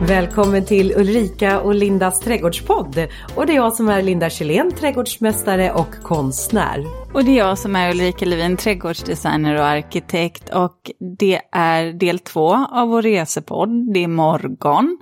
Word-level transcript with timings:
Välkommen 0.00 0.64
till 0.64 0.92
Ulrika 0.96 1.60
och 1.60 1.74
Lindas 1.74 2.20
trädgårdspodd. 2.20 2.98
Och 3.36 3.46
det 3.46 3.52
är 3.52 3.56
jag 3.56 3.72
som 3.72 3.88
är 3.88 4.02
Linda 4.02 4.30
Kjellén, 4.30 4.72
trädgårdsmästare 4.72 5.72
och 5.72 6.02
konstnär. 6.02 6.84
Och 7.14 7.24
det 7.24 7.30
är 7.30 7.38
jag 7.38 7.58
som 7.58 7.76
är 7.76 7.90
Ulrika 7.90 8.24
Levin, 8.24 8.56
trädgårdsdesigner 8.56 9.54
och 9.54 9.64
arkitekt. 9.64 10.50
Och 10.54 10.90
det 11.18 11.40
är 11.52 11.92
del 11.92 12.18
två 12.18 12.66
av 12.70 12.88
vår 12.88 13.02
resepodd, 13.02 13.92
det 13.94 14.04
är 14.04 14.08
morgon. 14.08 14.98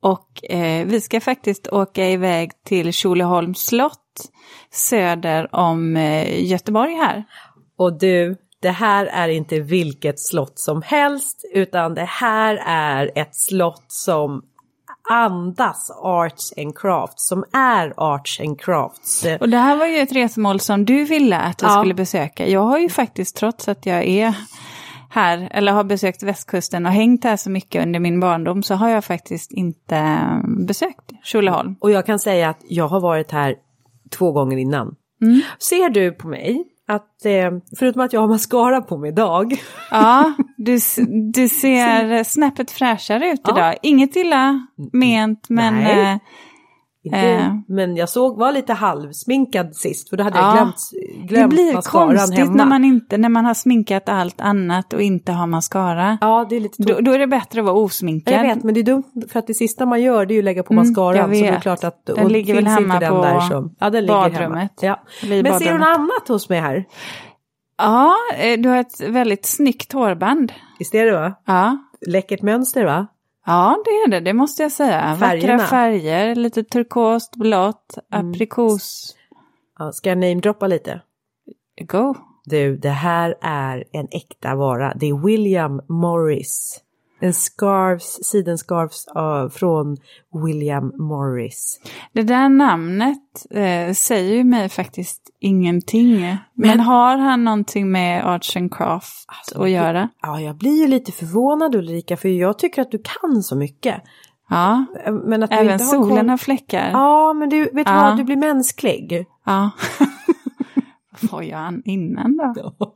Och 0.00 0.50
eh, 0.50 0.86
vi 0.86 1.00
ska 1.00 1.20
faktiskt 1.20 1.68
åka 1.68 2.10
iväg 2.10 2.50
till 2.66 2.92
Tjolöholms 2.92 3.58
slott 3.58 4.30
söder 4.72 5.54
om 5.54 5.96
eh, 5.96 6.44
Göteborg 6.44 6.94
här. 6.94 7.24
Och 7.76 7.98
du, 7.98 8.36
det 8.64 8.70
här 8.70 9.06
är 9.06 9.28
inte 9.28 9.60
vilket 9.60 10.20
slott 10.20 10.58
som 10.58 10.82
helst 10.82 11.44
utan 11.54 11.94
det 11.94 12.04
här 12.04 12.60
är 12.66 13.10
ett 13.14 13.34
slott 13.34 13.84
som 13.88 14.42
andas 15.10 15.90
arts 16.02 16.52
and 16.58 16.78
crafts, 16.78 17.28
som 17.28 17.44
är 17.52 17.92
arts 17.96 18.40
and 18.40 18.60
crafts. 18.60 19.26
Och 19.40 19.48
det 19.48 19.56
här 19.56 19.76
var 19.76 19.86
ju 19.86 19.98
ett 19.98 20.12
resmål 20.12 20.60
som 20.60 20.84
du 20.84 21.04
ville 21.04 21.38
att 21.38 21.62
vi 21.62 21.66
Ja. 21.66 21.78
skulle 21.80 21.94
besöka. 21.94 22.48
Jag 22.48 22.60
har 22.60 22.78
ju 22.78 22.88
faktiskt, 22.88 23.36
trots 23.36 23.68
att 23.68 23.86
jag 23.86 24.04
är 24.04 24.34
här, 25.10 25.48
eller 25.50 25.72
har 25.72 25.84
besökt 25.84 26.22
västkusten 26.22 26.86
och 26.86 26.92
hängt 26.92 27.24
här 27.24 27.36
så 27.36 27.50
mycket 27.50 27.82
under 27.82 28.00
min 28.00 28.20
barndom, 28.20 28.62
så 28.62 28.74
har 28.74 28.88
jag 28.88 29.04
faktiskt 29.04 29.52
inte 29.52 30.18
besökt 30.66 31.12
Tjolöholm. 31.24 31.76
Och 31.80 31.90
jag 31.90 32.06
kan 32.06 32.18
säga 32.18 32.48
att 32.48 32.60
jag 32.68 32.88
har 32.88 33.00
varit 33.00 33.30
här 33.30 33.54
två 34.18 34.32
gånger 34.32 34.56
innan. 34.56 34.94
Ser 35.58 35.88
du 35.88 36.12
på 36.12 36.28
mig 36.28 36.64
att 36.88 37.24
eh, 37.24 37.50
förutom 37.78 38.02
att 38.02 38.12
jag 38.12 38.20
har 38.20 38.28
mascara 38.28 38.80
på 38.80 38.98
mig 38.98 39.10
idag. 39.10 39.54
Ja, 39.90 40.32
du, 40.56 40.78
du 41.32 41.48
ser 41.48 42.24
snäppet 42.24 42.70
fräschare 42.70 43.30
ut 43.30 43.40
Ja. 43.44 43.52
idag. 43.56 43.74
Inget 43.82 44.16
illa 44.16 44.66
ment, 44.92 45.48
men... 45.48 45.86
Eh, 45.86 46.16
Inte, 47.04 47.18
Eh. 47.18 47.54
Men 47.68 47.96
jag 47.96 48.08
såg, 48.08 48.38
var 48.38 48.52
lite 48.52 48.72
halvsminkad 48.72 49.76
sist 49.76 50.08
för 50.10 50.16
då 50.16 50.24
hade 50.24 50.38
Ja. 50.38 50.46
jag 50.46 50.56
glömt, 50.56 50.76
det 51.20 51.26
glömt 51.26 51.50
blir 51.50 51.74
mascaran 51.74 52.08
konstigt 52.16 52.38
hemma. 52.38 52.52
när 52.54 52.66
man, 52.66 52.84
inte, 52.84 53.18
när 53.18 53.28
man 53.28 53.44
har 53.44 53.54
sminkat 53.54 54.08
allt 54.08 54.40
annat 54.40 54.92
och 54.92 55.02
inte 55.02 55.32
har 55.32 55.46
mascara. 55.46 56.18
Ja, 56.20 56.46
det 56.50 56.56
är 56.56 56.60
lite 56.60 56.82
Då, 56.82 57.00
då 57.00 57.12
är 57.12 57.18
det 57.18 57.26
bättre 57.26 57.60
att 57.60 57.66
vara 57.66 57.76
osminkad. 57.76 58.34
Jag 58.34 58.42
vet, 58.42 58.62
men 58.62 58.74
det 58.74 58.80
är 58.80 58.84
dumt 58.84 59.04
för 59.32 59.38
att 59.38 59.46
det 59.46 59.54
sista 59.54 59.86
man 59.86 60.02
gör 60.02 60.26
det 60.26 60.32
är 60.32 60.34
ju 60.34 60.40
att 60.40 60.44
lägga 60.44 60.62
på 60.62 60.72
Mm, 60.72 60.86
mascaran. 60.88 61.24
Så 61.24 61.30
det 61.30 61.48
är 61.48 61.60
klart 61.60 61.84
att, 61.84 62.06
Den 62.06 62.28
ligger 62.28 62.54
väl 62.54 62.66
hemma 62.66 63.00
den 63.00 63.12
på 63.12 63.22
där 63.22 63.40
så, 63.40 63.70
ja, 63.80 63.90
den 63.90 64.06
badrummet. 64.06 64.38
Hemma. 64.40 64.68
Ja. 64.80 65.00
Men 65.22 65.28
ser 65.28 65.42
du 65.42 65.42
något 65.42 65.60
badrummet. 65.60 65.88
annat 65.88 66.28
hos 66.28 66.48
mig 66.48 66.60
här? 66.60 66.84
Ja, 67.78 68.14
eh, 68.38 68.60
du 68.60 68.68
har 68.68 68.76
ett 68.76 69.00
väldigt 69.00 69.46
snyggt 69.46 69.92
hårband. 69.92 70.52
Visst 70.78 70.94
är 70.94 71.04
det 71.06 71.12
va? 71.12 71.34
Ja. 71.46 71.78
Läckert 72.06 72.42
mönster 72.42 72.84
va? 72.84 73.06
Ja, 73.46 73.76
det 73.84 73.90
är 73.90 74.08
det, 74.08 74.20
det 74.20 74.32
måste 74.32 74.62
jag 74.62 74.72
säga. 74.72 75.16
Färgerna. 75.20 75.52
Vackra 75.56 75.66
färger, 75.66 76.34
lite 76.34 76.64
turkost, 76.64 77.36
blått, 77.36 77.94
Mm. 78.12 78.30
aprikos. 78.30 79.16
Ja, 79.78 79.92
ska 79.92 80.08
jag 80.08 80.18
namedroppa 80.18 80.66
lite? 80.66 81.00
Go! 81.88 82.14
Du, 82.44 82.76
det 82.76 82.88
här 82.90 83.34
är 83.42 83.84
en 83.92 84.08
äkta 84.10 84.54
vara. 84.54 84.94
Det 84.94 85.06
är 85.06 85.26
William 85.26 85.80
Morris. 85.88 86.80
Scarves, 87.32 88.24
sidenscarves 88.24 89.06
uh, 89.16 89.48
från 89.50 89.96
William 90.46 90.92
Morris. 90.98 91.80
Det 92.12 92.22
där 92.22 92.48
namnet 92.48 93.46
eh, 93.50 93.92
säger 93.92 94.34
ju 94.34 94.44
mig 94.44 94.68
faktiskt 94.68 95.30
ingenting. 95.40 96.36
Men, 96.54 96.80
har 96.80 97.16
han 97.16 97.44
någonting 97.44 97.90
med 97.90 98.26
arts 98.26 98.56
and 98.56 98.74
craft 98.74 99.24
Alltså, 99.28 99.62
att 99.62 99.70
göra? 99.70 100.08
Ja, 100.22 100.40
jag 100.40 100.56
blir 100.56 100.80
ju 100.82 100.88
lite 100.88 101.12
förvånad 101.12 101.74
Ulrika, 101.74 102.16
för 102.16 102.28
jag 102.28 102.58
tycker 102.58 102.82
att 102.82 102.90
du 102.90 103.02
kan 103.02 103.42
så 103.42 103.56
mycket. 103.56 104.02
Ja, 104.48 104.86
Men 105.24 105.42
att 105.42 105.52
även 105.52 105.78
solen 105.78 106.28
har 106.28 106.36
fläckar. 106.36 106.90
Ja, 106.92 107.32
men 107.32 107.48
du, 107.48 107.70
vet 107.72 107.88
Ja. 107.88 107.94
vad, 107.94 108.16
du 108.16 108.24
blir 108.24 108.36
mänsklig. 108.36 109.26
Ja. 109.44 109.70
Var 111.20 111.42
jag 111.42 111.58
an- 111.60 111.82
innan 111.84 112.36
då? 112.36 112.74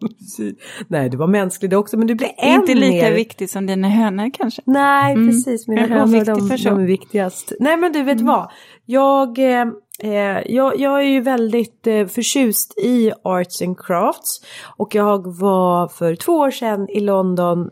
Nej, 0.88 1.08
du 1.10 1.16
var 1.16 1.26
mänsklig 1.26 1.70
det 1.70 1.76
också, 1.76 1.96
men 1.96 2.06
du 2.06 2.14
blir 2.14 2.30
än 2.38 2.60
Inte 2.60 2.74
lika 2.74 3.04
mer... 3.06 3.12
viktig 3.14 3.50
som 3.50 3.66
dina 3.66 3.88
hönor 3.88 4.30
kanske. 4.34 4.62
Nej, 4.64 5.12
Mm. 5.14 5.28
precis. 5.28 5.68
Mina 5.68 5.82
hönor, 5.86 6.24
de. 6.24 6.30
Mm. 6.40 6.48
de 6.76 6.82
är 6.82 6.86
viktigast. 6.86 7.52
Nej, 7.60 7.76
men 7.76 7.92
du 7.92 8.02
vet 8.02 8.20
vad? 8.20 8.50
Jag, 8.86 9.38
eh, 9.38 9.66
eh, 10.02 10.38
jag, 10.46 10.80
jag 10.80 10.98
är 11.00 11.08
ju 11.08 11.20
väldigt 11.20 11.86
eh, 11.86 12.06
förtjust 12.06 12.78
i 12.78 13.12
arts 13.24 13.62
and 13.62 13.78
crafts. 13.78 14.40
Och 14.76 14.94
jag 14.94 15.36
var 15.38 15.88
för 15.88 16.14
två 16.16 16.32
år 16.32 16.50
sedan 16.50 16.88
i 16.88 17.00
London 17.00 17.70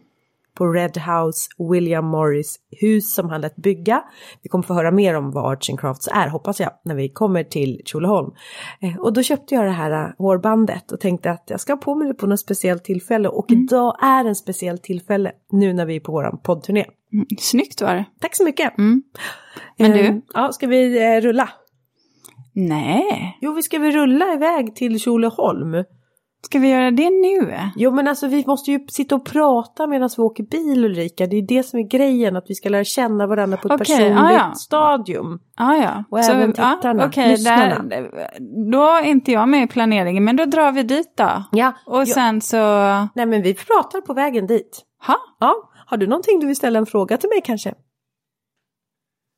på 0.57 0.67
Red 0.67 0.99
House, 0.99 1.49
William 1.71 2.07
Morris 2.07 2.57
hus 2.81 3.15
som 3.15 3.29
han 3.29 3.41
lät 3.41 3.57
bygga. 3.57 4.03
Vi 4.43 4.49
kommer 4.49 4.65
få 4.65 4.75
höra 4.75 4.91
mer 4.91 5.15
om 5.15 5.31
vad 5.31 5.53
Arts 5.53 5.71
and 5.71 5.81
Crafts 5.81 6.09
är 6.13 6.29
hoppas 6.29 6.61
jag 6.61 6.71
när 6.85 6.95
vi 6.95 7.09
kommer 7.09 7.45
till 7.45 7.83
Tjolöholm. 7.85 8.31
Eh, 8.81 8.97
och 9.01 9.13
då 9.13 9.23
köpte 9.23 9.55
jag 9.55 9.65
det 9.65 9.71
här 9.71 9.91
eh, 9.91 10.11
hårbandet 10.19 10.93
och 10.93 11.01
tänkte 11.01 11.31
att 11.31 11.45
jag 11.47 11.61
ska 11.61 11.73
ha 11.73 11.79
på 11.79 11.95
mig 11.95 12.09
det 12.09 12.15
på 12.15 12.27
något 12.27 12.41
speciellt 12.41 12.85
tillfälle 12.85 13.29
och 13.29 13.47
idag 13.49 13.97
är 14.03 14.25
en 14.25 14.35
speciell 14.35 14.79
tillfälle 14.79 15.33
nu 15.53 15.73
när 15.73 15.87
vi 15.87 15.97
är 15.97 16.01
på 16.01 16.13
våran 16.13 16.39
poddturné. 16.43 16.85
Mm, 17.13 17.27
Snyggt 17.39 17.81
var 17.81 17.95
det. 17.95 18.05
Tack 18.21 18.37
så 18.37 18.45
mycket! 18.45 18.79
Mm. 18.79 19.03
Men 19.79 19.93
Eh, 19.93 19.99
du? 19.99 20.23
Ja, 20.35 20.53
ska 20.53 20.67
vi 20.67 21.15
eh, 21.17 21.21
rulla? 21.21 21.49
Nej, 22.53 23.39
Jo, 23.41 23.53
vi 23.53 23.63
ska 23.63 23.79
väl 23.79 23.93
rulla 23.93 24.33
iväg 24.33 24.75
till 24.75 25.01
Tjolöholm. 25.01 25.85
Ska 26.45 26.59
vi 26.59 26.69
göra 26.69 26.91
det 26.91 27.11
nu? 27.11 27.55
Jo, 27.77 27.91
men 27.91 28.09
alltså 28.09 28.27
vi 28.27 28.45
måste 28.47 28.71
ju 28.71 28.87
sitta 28.89 29.15
och 29.15 29.25
prata 29.27 29.87
medan 29.87 30.11
vi 30.17 30.23
åker 30.23 30.45
bil 30.45 30.85
Ulrika. 30.85 31.27
Det 31.27 31.37
är 31.37 31.43
det 31.43 31.63
som 31.63 31.79
är 31.79 31.83
grejen, 31.83 32.37
att 32.37 32.45
vi 32.49 32.55
ska 32.55 32.69
lära 32.69 32.85
känna 32.85 33.27
varandra 33.27 33.57
på 33.57 33.69
ett 33.69 33.81
Okej, 33.81 33.97
personligt 33.97 34.19
ah, 34.19 34.33
ja. 34.33 34.55
stadium. 34.55 35.39
Ah, 35.57 35.75
ja, 35.75 36.05
Och 36.11 36.19
även 36.19 36.53
tittarna, 36.53 37.07
okej, 37.07 37.31
lyssnarna. 37.31 37.83
där, 37.83 38.11
då 38.73 38.83
är 38.83 39.03
inte 39.03 39.33
jag 39.33 39.49
med 39.49 39.63
i 39.63 39.67
planeringen, 39.67 40.25
men 40.25 40.37
då 40.37 40.45
drar 40.45 40.73
vi 40.73 40.83
dit 40.83 41.13
då. 41.17 41.45
Ja, 41.53 41.73
Och 41.87 42.01
ja. 42.01 42.07
sen 42.07 42.41
så... 42.41 42.57
Nej, 43.15 43.27
men 43.27 43.43
vi 43.43 43.55
pratar 43.55 44.01
på 44.01 44.15
vägen 44.15 44.47
dit. 44.47 44.83
Ha? 45.07 45.17
Ja, 45.41 45.55
har 45.87 45.97
du 45.97 46.07
någonting 46.07 46.41
du 46.41 46.47
vill 46.47 46.57
ställa 46.57 46.79
en 46.79 46.87
fråga 46.87 47.17
till 47.17 47.29
mig 47.29 47.41
kanske? 47.45 47.75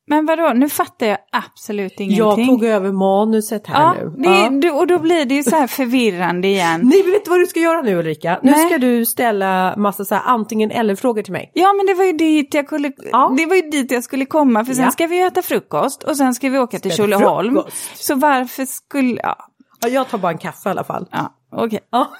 Men 0.08 0.26
vadå, 0.26 0.52
nu 0.54 0.68
fattar 0.68 1.06
jag 1.06 1.18
absolut 1.32 1.92
ingenting. 2.00 2.18
Jag 2.18 2.46
tog 2.46 2.64
över 2.64 2.92
manuset 2.92 3.66
här 3.66 3.82
ja, 3.82 3.94
nu. 3.94 4.22
det, 4.22 4.28
är- 4.28 4.50
du- 4.60 4.70
och 4.70 4.86
då 4.86 4.98
blir 4.98 5.24
det 5.24 5.34
ju 5.34 5.42
så 5.42 5.56
här 5.56 5.66
förvirrande 5.66 6.48
igen. 6.48 6.80
Nej, 6.84 7.02
men 7.02 7.12
vet 7.12 7.24
du 7.24 7.30
vad 7.30 7.40
du 7.40 7.46
ska 7.46 7.60
göra 7.60 7.82
nu 7.82 7.94
Ulrika? 7.98 8.38
Nu 8.42 8.50
Nej. 8.50 8.66
ska 8.68 8.78
du 8.78 9.06
ställa 9.06 9.74
massa 9.76 10.04
så 10.04 10.14
här 10.14 10.22
antingen 10.26 10.70
eller 10.70 10.94
frågor 10.94 11.22
till 11.22 11.32
mig. 11.32 11.50
Ja, 11.54 11.72
men 11.72 11.86
det 11.86 11.94
var 11.94 12.04
ju 12.04 12.12
dit 12.12 12.54
jag 12.54 12.66
skulle, 12.66 12.92
Ja. 13.12 13.34
det 13.36 13.46
var 13.46 13.54
ju 13.56 13.62
dit 13.62 13.90
jag 13.90 14.04
skulle 14.04 14.24
komma, 14.26 14.64
för 14.64 14.74
sen 14.74 14.84
Ja. 14.84 14.90
ska 14.90 15.06
vi 15.06 15.22
äta 15.22 15.42
frukost 15.42 16.02
och 16.02 16.16
sen 16.16 16.34
ska 16.34 16.48
vi 16.48 16.58
åka 16.58 16.78
till 16.78 16.92
Tjolöholm. 16.92 17.58
Så 17.94 18.14
varför 18.14 18.64
skulle... 18.64 19.20
Ja, 19.22 19.36
Ja, 19.80 19.88
jag 19.88 20.08
tar 20.08 20.18
bara 20.18 20.32
en 20.32 20.38
kaffe 20.38 20.68
i 20.68 20.70
alla 20.70 20.84
fall. 20.84 21.06
ja 21.12 21.32
okej. 21.52 21.80
Ja. 21.90 22.06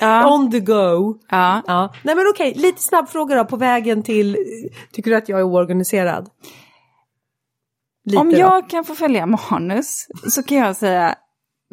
Ja, 0.00 0.34
On 0.34 0.50
the 0.50 0.60
go. 0.60 1.14
ja. 1.30 1.62
Ja. 1.66 1.92
Nej 2.04 2.14
men 2.14 2.24
okej, 2.34 2.52
lite 2.56 2.82
snabb 2.82 3.08
fråga 3.08 3.34
då 3.36 3.44
på 3.44 3.56
vägen 3.56 4.02
till, 4.02 4.36
tycker 4.92 5.10
du 5.10 5.16
att 5.16 5.28
jag 5.28 5.38
är 5.40 5.44
oorganiserad? 5.44 6.28
Lite 8.04 8.18
Om 8.20 8.30
då. 8.30 8.36
jag 8.38 8.70
kan 8.70 8.84
få 8.84 8.94
följa 8.94 9.26
manus 9.26 10.06
så 10.30 10.42
kan 10.42 10.58
jag 10.58 10.76
säga, 10.76 11.14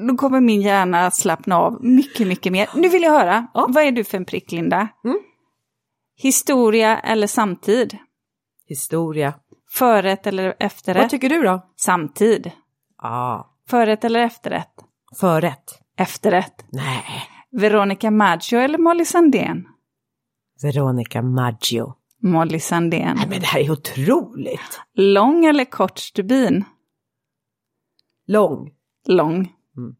då 0.07 0.15
kommer 0.17 0.41
min 0.41 0.61
hjärna 0.61 1.11
slappna 1.11 1.57
av 1.59 1.85
mycket, 1.85 2.27
mycket 2.27 2.51
mer. 2.51 2.69
Nu 2.75 2.89
vill 2.89 3.03
jag 3.03 3.11
höra, 3.11 3.47
Ja. 3.53 3.65
vad 3.69 3.83
är 3.83 3.91
du 3.91 4.03
för 4.03 4.17
en 4.17 4.25
prick, 4.25 4.51
Linda? 4.51 4.87
Mm. 5.05 5.19
Historia 6.17 6.99
eller 6.99 7.27
samtid? 7.27 7.97
Historia. 8.67 9.33
Förrätt 9.71 10.27
eller 10.27 10.43
Vad 10.45 10.55
efterrätt? 10.59 11.09
tycker 11.09 11.29
du 11.29 11.41
då? 11.43 11.61
Samtid. 11.75 12.51
Ja. 13.01 13.53
Förrätt 13.69 14.03
eller 14.03 14.19
efterrätt? 14.19 14.73
Förrätt. 15.19 15.79
Efterrätt. 15.97 16.65
Nej. 16.71 17.03
Veronica 17.51 18.11
Maggio 18.11 18.59
eller 18.59 18.77
Molly 18.77 19.05
Sandén? 19.05 19.65
Veronica 20.61 21.21
Maggio. 21.21 21.93
Molly 22.23 22.59
Sandén. 22.59 23.15
Nej 23.17 23.27
men 23.29 23.39
det 23.39 23.45
här 23.45 23.59
är 23.59 23.71
otroligt. 23.71 24.81
Lång 24.93 25.45
eller 25.45 25.65
kort 25.65 25.99
stubin? 25.99 26.65
Lång. 28.27 28.71
Lång. 29.07 29.53
Mm. 29.77 29.95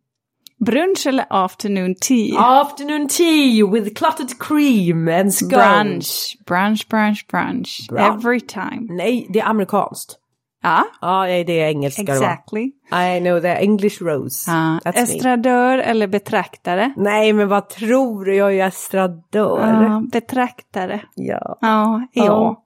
Brunch 0.66 1.08
eller 1.08 1.26
afternoon 1.30 1.96
tea? 1.96 2.40
Afternoon 2.40 3.08
tea 3.08 3.66
with 3.72 3.94
clotted 3.96 4.40
cream 4.40 5.08
and 5.08 5.34
scones. 5.34 5.52
Brunch, 5.54 6.38
brunch, 6.46 6.88
brunch, 6.88 7.28
brunch. 7.28 7.88
Brunch. 7.90 8.26
Every 8.26 8.40
time. 8.42 8.88
Nej, 8.90 9.28
det 9.30 9.40
är 9.40 9.46
amerikanskt. 9.46 10.20
Ja, 10.64 10.86
Ja, 11.02 11.24
det 11.44 11.60
är 11.62 11.68
engelska 11.70 12.02
exactly. 12.02 12.72
I 12.92 13.20
know 13.20 13.42
the 13.42 13.48
English 13.48 14.02
rose. 14.02 14.52
Ja. 14.52 14.80
That's 14.86 14.94
me. 14.96 15.02
Estradör 15.02 15.78
eller 15.78 16.08
betraktare? 16.08 16.94
Nej, 16.98 17.34
men 17.34 17.48
vad 17.48 17.70
tror 17.70 18.26
du? 18.26 18.36
Jag 18.36 18.48
är 18.48 18.52
ju 18.54 18.62
estradör. 18.62 19.84
Ja, 19.84 20.04
betraktare. 20.12 21.02
Ja. 21.16 21.58
Ja, 21.62 22.08
Ja. 22.14 22.26
ja. 22.26 22.64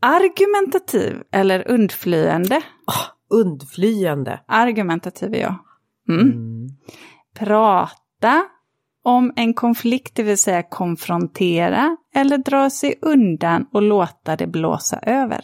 Argumentativ 0.00 1.22
eller 1.32 1.70
undflyende? 1.70 2.60
Undflyende. 3.30 4.40
Argumentativ 4.46 5.34
är 5.34 5.38
jag. 5.40 5.54
Mm. 6.08 6.68
Prata 7.38 8.44
om 9.04 9.32
en 9.36 9.54
konflikt, 9.54 10.14
det 10.16 10.22
vill 10.22 10.38
säga 10.38 10.62
konfrontera 10.62 11.96
eller 12.14 12.38
dra 12.38 12.70
sig 12.70 12.94
undan 13.02 13.66
och 13.72 13.82
låta 13.82 14.36
det 14.36 14.46
blåsa 14.46 14.98
över. 14.98 15.40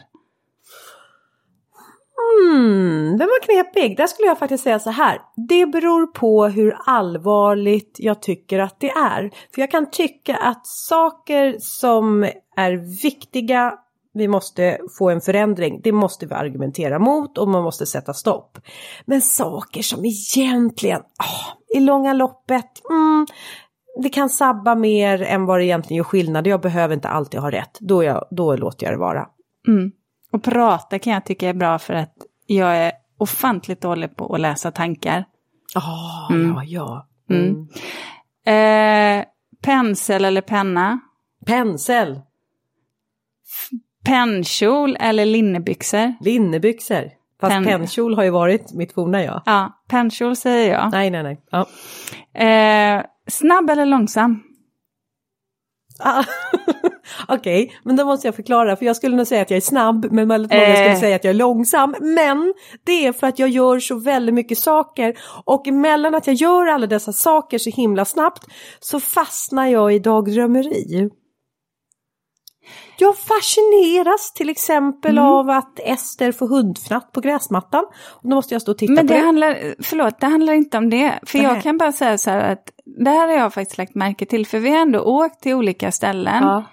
Hmm, 2.40 3.16
den 3.18 3.26
var 3.28 3.42
knepig. 3.42 3.96
Där 3.96 4.06
skulle 4.06 4.28
jag 4.28 4.38
faktiskt 4.38 4.64
säga 4.64 4.78
så 4.78 4.90
här. 4.90 5.20
Det 5.48 5.66
beror 5.66 6.06
på 6.06 6.46
hur 6.46 6.76
allvarligt 6.86 7.96
jag 7.98 8.22
tycker 8.22 8.58
att 8.58 8.80
det 8.80 8.90
är. 8.90 9.30
För 9.54 9.60
jag 9.60 9.70
kan 9.70 9.90
tycka 9.90 10.36
att 10.36 10.66
saker 10.66 11.56
som 11.60 12.22
är 12.56 13.02
viktiga 13.02 13.74
vi 14.12 14.28
måste 14.28 14.78
få 14.98 15.10
en 15.10 15.20
förändring, 15.20 15.80
det 15.84 15.92
måste 15.92 16.26
vi 16.26 16.34
argumentera 16.34 16.98
mot 16.98 17.38
och 17.38 17.48
man 17.48 17.62
måste 17.62 17.86
sätta 17.86 18.14
stopp. 18.14 18.58
Men 19.04 19.20
saker 19.20 19.82
som 19.82 20.04
egentligen, 20.04 21.00
oh, 21.00 21.76
i 21.76 21.80
långa 21.80 22.12
loppet, 22.12 22.90
mm, 22.90 23.26
det 24.02 24.08
kan 24.08 24.30
sabba 24.30 24.74
mer 24.74 25.22
än 25.22 25.46
vad 25.46 25.58
det 25.58 25.64
egentligen 25.64 25.96
gör 25.96 26.04
skillnad. 26.04 26.46
Jag 26.46 26.60
behöver 26.60 26.94
inte 26.94 27.08
alltid 27.08 27.40
ha 27.40 27.50
rätt, 27.50 27.78
då, 27.80 28.04
jag, 28.04 28.24
då 28.30 28.56
låter 28.56 28.86
jag 28.86 28.94
det 28.94 28.98
vara. 28.98 29.28
Mm. 29.68 29.92
Och 30.32 30.42
prata 30.42 30.98
kan 30.98 31.12
jag 31.12 31.24
tycka 31.24 31.48
är 31.48 31.54
bra 31.54 31.78
för 31.78 31.94
att 31.94 32.14
jag 32.54 32.76
är 32.76 32.92
ofantligt 33.18 33.80
dålig 33.80 34.16
på 34.16 34.34
att 34.34 34.40
läsa 34.40 34.70
tankar. 34.70 35.24
Oh, 35.74 36.32
mm. 36.32 36.54
ja, 36.54 36.64
ja. 36.64 37.08
Mm. 37.30 37.68
Eh, 38.46 39.24
pensel 39.62 40.24
eller 40.24 40.40
penna? 40.40 41.00
Pensel. 41.46 42.20
Pennkjol 44.04 44.96
eller 45.00 45.24
linnebyxor? 45.26 46.14
Linnebyxor. 46.20 47.10
Fast 47.40 47.52
Pen... 47.52 47.64
pennkjol 47.64 48.14
har 48.14 48.22
ju 48.22 48.30
varit 48.30 48.72
mitt 48.72 48.92
forna 48.92 49.22
jag. 49.22 49.42
Ja, 49.46 49.82
pennkjol 49.88 50.36
säger 50.36 50.72
jag. 50.72 50.92
Nej, 50.92 51.10
nej, 51.10 51.22
nej. 51.22 51.40
Ja. 51.50 51.66
Eh, 52.44 53.04
snabb 53.26 53.70
eller 53.70 53.86
långsam? 53.86 54.42
Ah, 55.98 56.24
Okej, 57.28 57.64
okay, 57.64 57.76
men 57.82 57.96
då 57.96 58.04
måste 58.04 58.26
jag 58.26 58.34
förklara 58.34 58.76
för 58.76 58.86
jag 58.86 58.96
skulle 58.96 59.16
nog 59.16 59.26
säga 59.26 59.42
att 59.42 59.50
jag 59.50 59.56
är 59.56 59.60
snabb 59.60 60.06
men 60.10 60.28
väldigt 60.28 60.52
många 60.52 60.66
eh. 60.66 60.74
skulle 60.74 60.96
säga 60.96 61.16
att 61.16 61.24
jag 61.24 61.30
är 61.30 61.34
långsam. 61.34 61.94
Men 62.00 62.54
det 62.84 63.06
är 63.06 63.12
för 63.12 63.26
att 63.26 63.38
jag 63.38 63.48
gör 63.48 63.80
så 63.80 63.94
väldigt 63.94 64.34
mycket 64.34 64.58
saker 64.58 65.18
och 65.44 65.66
emellan 65.66 66.14
att 66.14 66.26
jag 66.26 66.36
gör 66.36 66.66
alla 66.66 66.86
dessa 66.86 67.12
saker 67.12 67.58
så 67.58 67.70
himla 67.70 68.04
snabbt 68.04 68.44
så 68.80 69.00
fastnar 69.00 69.66
jag 69.66 69.94
i 69.94 69.98
dagdrömmeri. 69.98 71.10
Jag 72.98 73.16
fascineras 73.18 74.32
till 74.32 74.48
exempel 74.48 75.18
mm. 75.18 75.24
av 75.24 75.50
att 75.50 75.78
Ester 75.78 76.32
får 76.32 76.48
hundfnatt 76.48 77.12
på 77.12 77.20
gräsmattan. 77.20 77.84
Och 77.92 78.28
då 78.28 78.34
måste 78.34 78.54
jag 78.54 78.62
stå 78.62 78.72
och 78.72 78.78
titta 78.78 78.92
Men 78.92 79.06
på 79.06 79.14
det. 79.14 79.20
Handlar, 79.20 79.74
förlåt, 79.82 80.20
det 80.20 80.26
handlar 80.26 80.52
inte 80.52 80.78
om 80.78 80.90
det. 80.90 81.20
För 81.26 81.38
Nej. 81.38 81.46
jag 81.46 81.62
kan 81.62 81.78
bara 81.78 81.92
säga 81.92 82.18
så 82.18 82.30
här 82.30 82.52
att 82.52 82.70
det 83.04 83.10
här 83.10 83.28
har 83.28 83.34
jag 83.34 83.54
faktiskt 83.54 83.78
lagt 83.78 83.94
märke 83.94 84.26
till. 84.26 84.46
För 84.46 84.58
vi 84.58 84.70
har 84.70 84.78
ändå 84.78 85.00
åkt 85.00 85.42
till 85.42 85.54
olika 85.54 85.92
ställen. 85.92 86.42
Ja. 86.42 86.64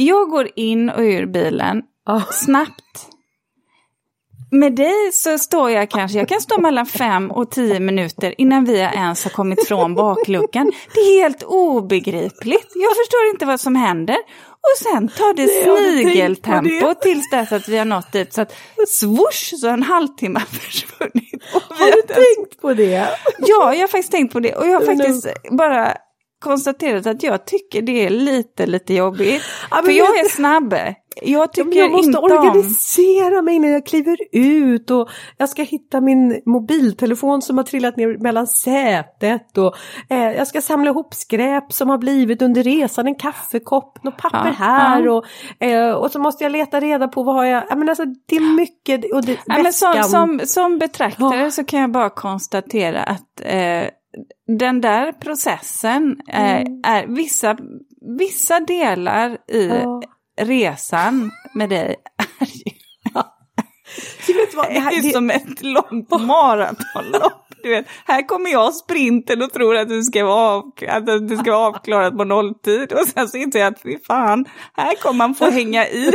Jag 0.00 0.30
går 0.30 0.48
in 0.56 0.90
och 0.90 1.00
ur 1.00 1.26
bilen 1.26 1.82
ja. 2.06 2.22
snabbt. 2.30 3.08
Med 4.50 4.76
dig 4.76 5.12
så 5.12 5.38
står 5.38 5.70
jag 5.70 5.90
kanske, 5.90 6.18
jag 6.18 6.28
kan 6.28 6.40
stå 6.40 6.60
mellan 6.60 6.86
fem 6.86 7.30
och 7.30 7.50
tio 7.50 7.80
minuter 7.80 8.34
innan 8.38 8.64
vi 8.64 8.78
ens 8.78 9.24
har 9.24 9.30
kommit 9.30 9.68
från 9.68 9.94
bakluckan. 9.94 10.72
Det 10.94 11.00
är 11.00 11.22
helt 11.22 11.42
obegripligt. 11.42 12.72
Jag 12.74 12.96
förstår 12.96 13.30
inte 13.32 13.46
vad 13.46 13.60
som 13.60 13.76
händer. 13.76 14.16
Och 14.60 14.78
sen 14.82 15.08
tar 15.08 15.34
det 15.34 15.48
snigeltempo 15.48 16.94
tills 17.02 17.30
dess 17.30 17.52
att 17.52 17.68
vi 17.68 17.78
har 17.78 17.84
nått 17.84 18.12
dit. 18.12 18.32
Så 18.32 18.40
att 18.40 18.52
swoosh 18.88 19.56
så 19.60 19.66
har 19.66 19.74
en 19.74 19.82
halvtimme 19.82 20.40
försvunnit. 20.40 21.42
Har 21.52 21.86
du 21.86 22.02
tänkt 22.02 22.60
på 22.60 22.74
det? 22.74 23.08
Ja, 23.38 23.74
jag 23.74 23.80
har 23.80 23.88
faktiskt 23.88 24.12
tänkt 24.12 24.32
på 24.32 24.40
det. 24.40 24.54
Och 24.54 24.66
jag 24.66 24.80
har 24.80 24.86
faktiskt 24.86 25.26
bara 25.50 25.96
konstaterat 26.38 27.06
att 27.06 27.22
jag 27.22 27.44
tycker 27.44 27.82
det 27.82 28.06
är 28.06 28.10
lite, 28.10 28.66
lite 28.66 28.94
jobbigt. 28.94 29.42
Ja, 29.70 29.82
för 29.84 29.92
jag 29.92 30.18
är 30.18 30.28
snabb. 30.28 30.74
Jag 31.22 31.52
tycker 31.52 31.78
ja, 31.78 31.84
jag 31.84 31.92
måste 31.92 32.06
inte 32.06 32.18
organisera 32.18 33.38
om... 33.38 33.44
mig 33.44 33.58
när 33.58 33.68
jag 33.68 33.86
kliver 33.86 34.16
ut 34.32 34.90
och 34.90 35.08
jag 35.36 35.48
ska 35.48 35.62
hitta 35.62 36.00
min 36.00 36.42
mobiltelefon 36.46 37.42
som 37.42 37.56
har 37.56 37.64
trillat 37.64 37.96
ner 37.96 38.18
mellan 38.18 38.46
sätet 38.46 39.58
och 39.58 39.74
eh, 40.10 40.32
jag 40.32 40.46
ska 40.46 40.62
samla 40.62 40.90
ihop 40.90 41.14
skräp 41.14 41.72
som 41.72 41.88
har 41.88 41.98
blivit 41.98 42.42
under 42.42 42.62
resan, 42.62 43.06
en 43.06 43.14
kaffekopp, 43.14 44.04
något 44.04 44.16
papper 44.16 44.54
ja, 44.58 44.64
här. 44.64 45.08
Och, 45.08 45.24
eh, 45.62 45.92
och 45.92 46.10
så 46.10 46.18
måste 46.18 46.44
jag 46.44 46.52
leta 46.52 46.80
reda 46.80 47.08
på 47.08 47.22
vad 47.22 47.34
har 47.34 47.44
jag, 47.44 47.64
jag 47.68 47.78
menar, 47.78 47.90
alltså, 47.90 48.04
det 48.26 48.36
är 48.36 48.54
mycket. 48.54 49.12
Och 49.12 49.24
det, 49.24 49.38
ja, 49.46 49.62
men 49.62 49.72
som, 49.72 50.02
som, 50.02 50.40
som 50.44 50.78
betraktare 50.78 51.50
så 51.50 51.64
kan 51.64 51.80
jag 51.80 51.90
bara 51.90 52.10
konstatera 52.10 53.02
att 53.02 53.40
eh, 53.40 53.84
den 54.58 54.80
där 54.80 55.12
processen 55.12 56.20
är, 56.28 56.60
mm. 56.60 56.80
är 56.84 57.06
vissa, 57.06 57.56
vissa 58.18 58.60
delar 58.60 59.38
i 59.48 59.68
oh. 59.68 60.00
resan 60.40 61.30
med 61.54 61.70
dig 61.70 61.96
är 62.40 62.46
ju, 62.46 62.72
du 64.26 64.32
det, 64.54 64.80
här, 64.80 64.98
är 64.98 65.10
som 65.10 65.30
ett 65.30 65.62
långt 65.62 66.10
maratonlopp. 66.10 67.44
Du 67.62 67.70
vet, 67.70 67.86
här 68.06 68.28
kommer 68.28 68.50
jag 68.50 68.74
sprinten 68.74 69.42
och 69.42 69.52
tror 69.52 69.76
att 69.76 69.88
det 69.88 70.02
ska 70.02 70.24
vara, 70.24 70.54
av, 70.54 70.72
att 70.88 71.06
det 71.06 71.36
ska 71.36 71.50
vara 71.50 71.66
avklarat 71.66 72.16
på 72.16 72.24
nolltid. 72.24 72.92
Och 72.92 73.08
sen 73.08 73.28
så 73.28 73.36
inser 73.36 73.58
jag 73.58 73.72
att 73.72 73.82
fy 73.82 73.98
fan, 73.98 74.44
här 74.76 74.94
kommer 74.94 75.18
man 75.18 75.34
få 75.34 75.50
hänga 75.50 75.86
i. 75.88 76.12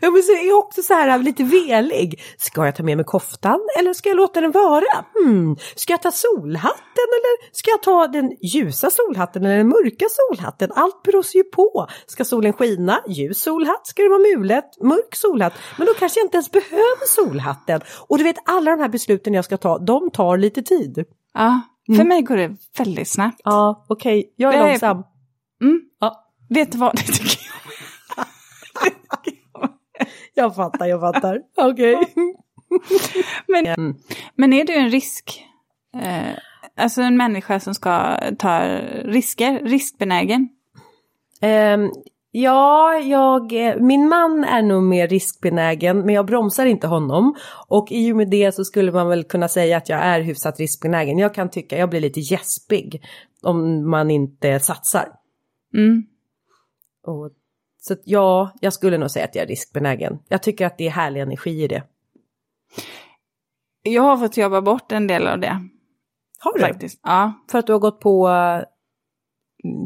ja, 0.00 0.10
men 0.10 0.22
så 0.22 0.32
är 0.32 0.48
jag 0.48 0.58
också 0.58 0.82
så 0.82 0.94
här 0.94 1.18
lite 1.18 1.44
velig. 1.44 2.22
Ska 2.38 2.64
jag 2.64 2.76
ta 2.76 2.82
med 2.82 2.96
mig 2.96 3.06
koftan 3.06 3.60
eller 3.78 3.94
ska 3.94 4.08
jag 4.08 4.16
låta 4.16 4.40
den 4.40 4.50
vara? 4.50 5.04
Hmm. 5.24 5.56
Ska 5.76 5.92
jag 5.92 6.02
ta 6.02 6.10
solhatten 6.10 7.08
eller 7.16 7.54
ska 7.56 7.70
jag 7.70 7.82
ta 7.82 8.06
den 8.06 8.36
ljusa 8.42 8.90
solhatten 8.90 9.44
eller 9.44 9.56
den 9.56 9.68
mörka 9.68 10.06
solhatten? 10.10 10.70
Allt 10.74 11.02
beror 11.02 11.24
ju 11.34 11.44
på. 11.44 11.86
Ska 12.06 12.24
solen 12.24 12.52
skina? 12.52 13.00
Ljus 13.08 13.42
solhatt? 13.42 13.86
Ska 13.86 14.02
det 14.02 14.08
vara 14.08 14.36
mulet? 14.36 14.82
Mörk 14.82 15.14
solhatt? 15.14 15.52
Men 15.78 15.86
då 15.86 15.94
kanske 15.94 16.20
jag 16.20 16.26
inte 16.26 16.36
ens 16.36 16.50
behöver 16.50 17.06
solhatten. 17.06 17.80
Och 18.08 18.18
du 18.18 18.24
vet 18.24 18.36
alla 18.44 18.70
de 18.70 18.80
här 18.80 18.88
besluten 18.88 19.34
jag 19.34 19.44
ska 19.44 19.56
ta, 19.56 19.78
de 19.78 20.10
tar 20.10 20.36
lite 20.36 20.62
tid. 20.62 21.04
Ja, 21.34 21.60
för 21.86 21.94
mm. 21.94 22.08
mig 22.08 22.22
går 22.22 22.36
det 22.36 22.56
väldigt 22.78 23.08
snabbt. 23.08 23.40
Ja, 23.44 23.84
okej. 23.88 24.18
Okay. 24.18 24.30
Jag 24.36 24.54
är 24.54 24.58
det 24.62 24.68
långsam. 24.68 25.02
Mm. 25.62 25.80
Ja. 26.00 26.30
Vet 26.48 26.72
du 26.72 26.78
vad, 26.78 26.92
det 26.96 27.02
tycker 27.02 27.38
jag. 28.16 28.26
jag 30.34 30.54
fattar, 30.54 30.86
jag 30.86 31.00
fattar. 31.00 31.42
Okej. 31.56 31.94
Okay. 31.94 32.06
men, 33.48 33.66
mm. 33.66 33.96
men 34.34 34.52
är 34.52 34.64
du 34.64 34.74
en 34.74 34.90
risk? 34.90 35.44
Eh, 36.02 36.38
alltså 36.76 37.02
en 37.02 37.16
människa 37.16 37.60
som 37.60 37.74
ska 37.74 38.18
ta 38.38 38.60
risker, 39.04 39.60
riskbenägen? 39.62 40.48
Um, 41.42 41.92
Ja, 42.36 42.94
jag, 42.94 43.52
min 43.80 44.08
man 44.08 44.44
är 44.44 44.62
nog 44.62 44.82
mer 44.82 45.08
riskbenägen 45.08 46.00
men 46.00 46.14
jag 46.14 46.26
bromsar 46.26 46.66
inte 46.66 46.86
honom. 46.86 47.34
Och 47.68 47.86
i 47.90 48.12
och 48.12 48.16
med 48.16 48.30
det 48.30 48.52
så 48.52 48.64
skulle 48.64 48.92
man 48.92 49.08
väl 49.08 49.24
kunna 49.24 49.48
säga 49.48 49.76
att 49.76 49.88
jag 49.88 49.98
är 49.98 50.20
hyfsat 50.20 50.60
riskbenägen. 50.60 51.18
Jag 51.18 51.34
kan 51.34 51.50
tycka 51.50 51.78
jag 51.78 51.90
blir 51.90 52.00
lite 52.00 52.20
gäspig 52.20 53.02
om 53.42 53.90
man 53.90 54.10
inte 54.10 54.60
satsar. 54.60 55.08
Mm. 55.74 56.02
Och, 57.06 57.30
så 57.86 57.96
ja, 58.04 58.52
jag 58.60 58.72
skulle 58.72 58.98
nog 58.98 59.10
säga 59.10 59.24
att 59.24 59.34
jag 59.34 59.42
är 59.42 59.46
riskbenägen. 59.46 60.18
Jag 60.28 60.42
tycker 60.42 60.66
att 60.66 60.78
det 60.78 60.86
är 60.86 60.90
härlig 60.90 61.20
energi 61.20 61.64
i 61.64 61.68
det. 61.68 61.82
Jag 63.82 64.02
har 64.02 64.16
fått 64.16 64.36
jobba 64.36 64.60
bort 64.60 64.92
en 64.92 65.06
del 65.06 65.26
av 65.26 65.38
det. 65.38 65.68
Har 66.38 66.52
du? 66.52 66.60
Faktiskt. 66.60 67.00
Ja. 67.02 67.32
För 67.50 67.58
att 67.58 67.66
du 67.66 67.72
har 67.72 67.80
gått 67.80 68.00
på 68.00 68.30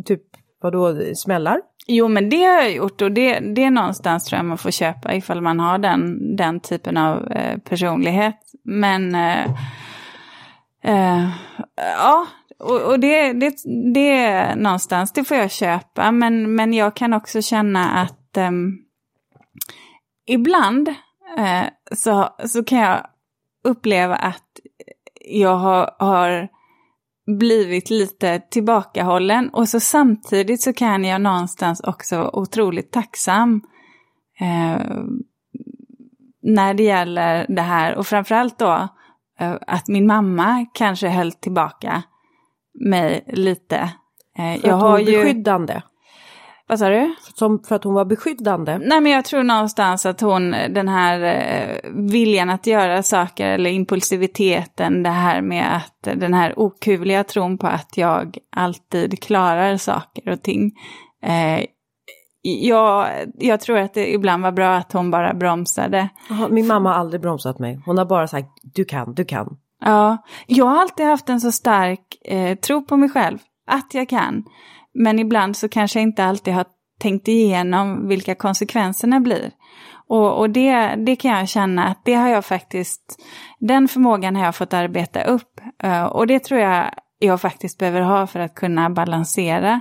typ 0.05 0.23
vadå, 0.61 1.14
smällar? 1.14 1.61
Jo, 1.87 2.09
men 2.09 2.31
det 2.31 2.45
har 2.45 2.62
jag 2.62 2.73
gjort 2.73 3.02
och 3.02 3.12
det, 3.12 3.40
det 3.40 3.64
är 3.64 3.71
någonstans 3.71 4.25
tror 4.25 4.37
jag 4.37 4.47
man 4.47 4.59
får 4.59 4.71
köpa 4.71 5.14
ifall 5.14 5.40
man 5.40 5.61
har 5.61 5.78
den, 5.78 6.37
den 6.37 6.61
typen 6.61 6.97
av 6.97 7.33
eh, 7.33 7.59
personlighet. 7.59 8.40
Men 8.64 9.14
eh, 9.14 9.45
eh, 10.83 11.28
ja, 11.76 12.26
och, 12.59 12.83
och 12.83 13.00
det, 13.00 13.33
det, 13.33 13.55
det 13.95 14.11
är 14.11 14.57
någonstans, 14.57 15.12
det 15.12 15.25
får 15.25 15.37
jag 15.37 15.50
köpa. 15.50 16.12
Men, 16.12 16.55
men 16.55 16.73
jag 16.73 16.97
kan 16.97 17.12
också 17.12 17.43
känna 17.43 17.91
att 17.91 18.37
ehm, 18.37 18.73
ibland 20.27 20.88
eh, 21.38 21.65
så, 21.93 22.29
så 22.47 22.65
kan 22.65 22.79
jag 22.79 23.07
uppleva 23.65 24.17
att 24.17 24.45
jag 25.31 25.57
har, 25.57 25.95
har 25.99 26.49
blivit 27.38 27.91
lite 27.91 28.41
tillbakahållen 28.50 29.49
och 29.49 29.69
så 29.69 29.81
samtidigt 29.81 30.62
så 30.62 30.73
kan 30.73 31.05
jag 31.05 31.21
någonstans 31.21 31.81
också 31.81 32.17
vara 32.17 32.37
otroligt 32.37 32.93
tacksam 32.93 33.62
eh, 34.41 35.03
när 36.43 36.75
det 36.75 36.83
gäller 36.83 37.47
det 37.49 37.62
här 37.62 37.95
och 37.95 38.07
framförallt 38.07 38.59
då 38.59 38.88
eh, 39.41 39.57
att 39.67 39.88
min 39.88 40.07
mamma 40.07 40.67
kanske 40.75 41.09
höll 41.09 41.33
tillbaka 41.33 42.03
mig 42.80 43.25
lite. 43.26 43.90
Eh, 44.38 44.66
jag 44.66 44.75
har 44.75 44.99
ju 44.99 45.04
beskyddande. 45.04 45.82
Vad 46.68 46.78
sa 46.78 46.88
du? 46.88 47.14
Som 47.35 47.62
för 47.62 47.76
att 47.76 47.85
hon 47.85 47.94
var 47.94 48.04
beskyddande? 48.04 48.78
Nej 48.78 49.00
men 49.00 49.12
jag 49.12 49.25
tror 49.25 49.42
någonstans 49.42 50.06
att 50.06 50.20
hon, 50.20 50.50
den 50.50 50.88
här 50.88 51.20
eh, 51.23 51.90
viljan 51.92 52.50
att 52.50 52.66
göra 52.66 53.02
saker 53.02 53.47
eller 53.47 53.70
impulsiviteten, 53.70 55.02
det 55.02 55.11
här 55.11 55.40
med 55.40 55.76
att 55.76 56.18
den 56.18 56.35
här 56.35 56.58
okuvliga 56.58 57.25
tron 57.25 57.58
på 57.58 57.66
att 57.66 57.97
jag 57.97 58.38
alltid 58.56 59.23
klarar 59.23 59.76
saker 59.76 60.28
och 60.28 60.42
ting. 60.42 60.73
Eh, 61.23 61.64
jag, 62.42 63.08
jag 63.38 63.61
tror 63.61 63.78
att 63.78 63.94
det 63.94 64.14
ibland 64.14 64.42
var 64.42 64.52
bra 64.52 64.76
att 64.76 64.92
hon 64.92 65.11
bara 65.11 65.35
bromsade. 65.35 66.08
Min 66.50 66.66
mamma 66.66 66.88
har 66.88 66.97
aldrig 66.97 67.20
bromsat 67.20 67.58
mig. 67.58 67.80
Hon 67.87 67.99
har 67.99 68.04
bara 68.04 68.28
sagt 68.28 68.49
du 68.62 68.85
kan, 68.85 69.14
du 69.14 69.25
kan. 69.25 69.56
Ja, 69.80 70.18
jag 70.47 70.64
har 70.64 70.80
alltid 70.80 71.06
haft 71.06 71.28
en 71.28 71.40
så 71.40 71.52
stark 71.52 72.00
eh, 72.25 72.58
tro 72.58 72.87
på 72.87 72.97
mig 72.97 73.08
själv, 73.08 73.38
att 73.66 73.94
jag 73.94 74.08
kan. 74.08 74.44
Men 74.94 75.18
ibland 75.18 75.56
så 75.56 75.68
kanske 75.68 75.99
jag 75.99 76.08
inte 76.08 76.25
alltid 76.25 76.54
har 76.54 76.64
tänkt 77.00 77.28
igenom 77.28 78.08
vilka 78.08 78.35
konsekvenserna 78.35 79.20
blir. 79.20 79.50
Och, 80.08 80.38
och 80.38 80.50
det, 80.50 80.94
det 80.97 81.16
kan 81.16 81.30
jag 81.30 81.49
känna 81.49 81.85
att 81.85 82.04
det 82.04 82.14
har 82.14 82.28
jag 82.28 82.44
faktiskt, 82.44 83.02
den 83.61 83.88
förmågan 83.88 84.37
har 84.37 84.44
jag 84.44 84.56
fått 84.56 84.75
arbeta 84.75 85.25
upp. 85.25 85.61
Eh, 85.82 86.04
och 86.04 86.26
det 86.26 86.38
tror 86.38 86.61
jag 86.61 86.90
jag 87.18 87.40
faktiskt 87.40 87.78
behöver 87.78 88.00
ha 88.00 88.26
för 88.26 88.40
att 88.40 88.54
kunna 88.54 88.90
balansera. 88.90 89.80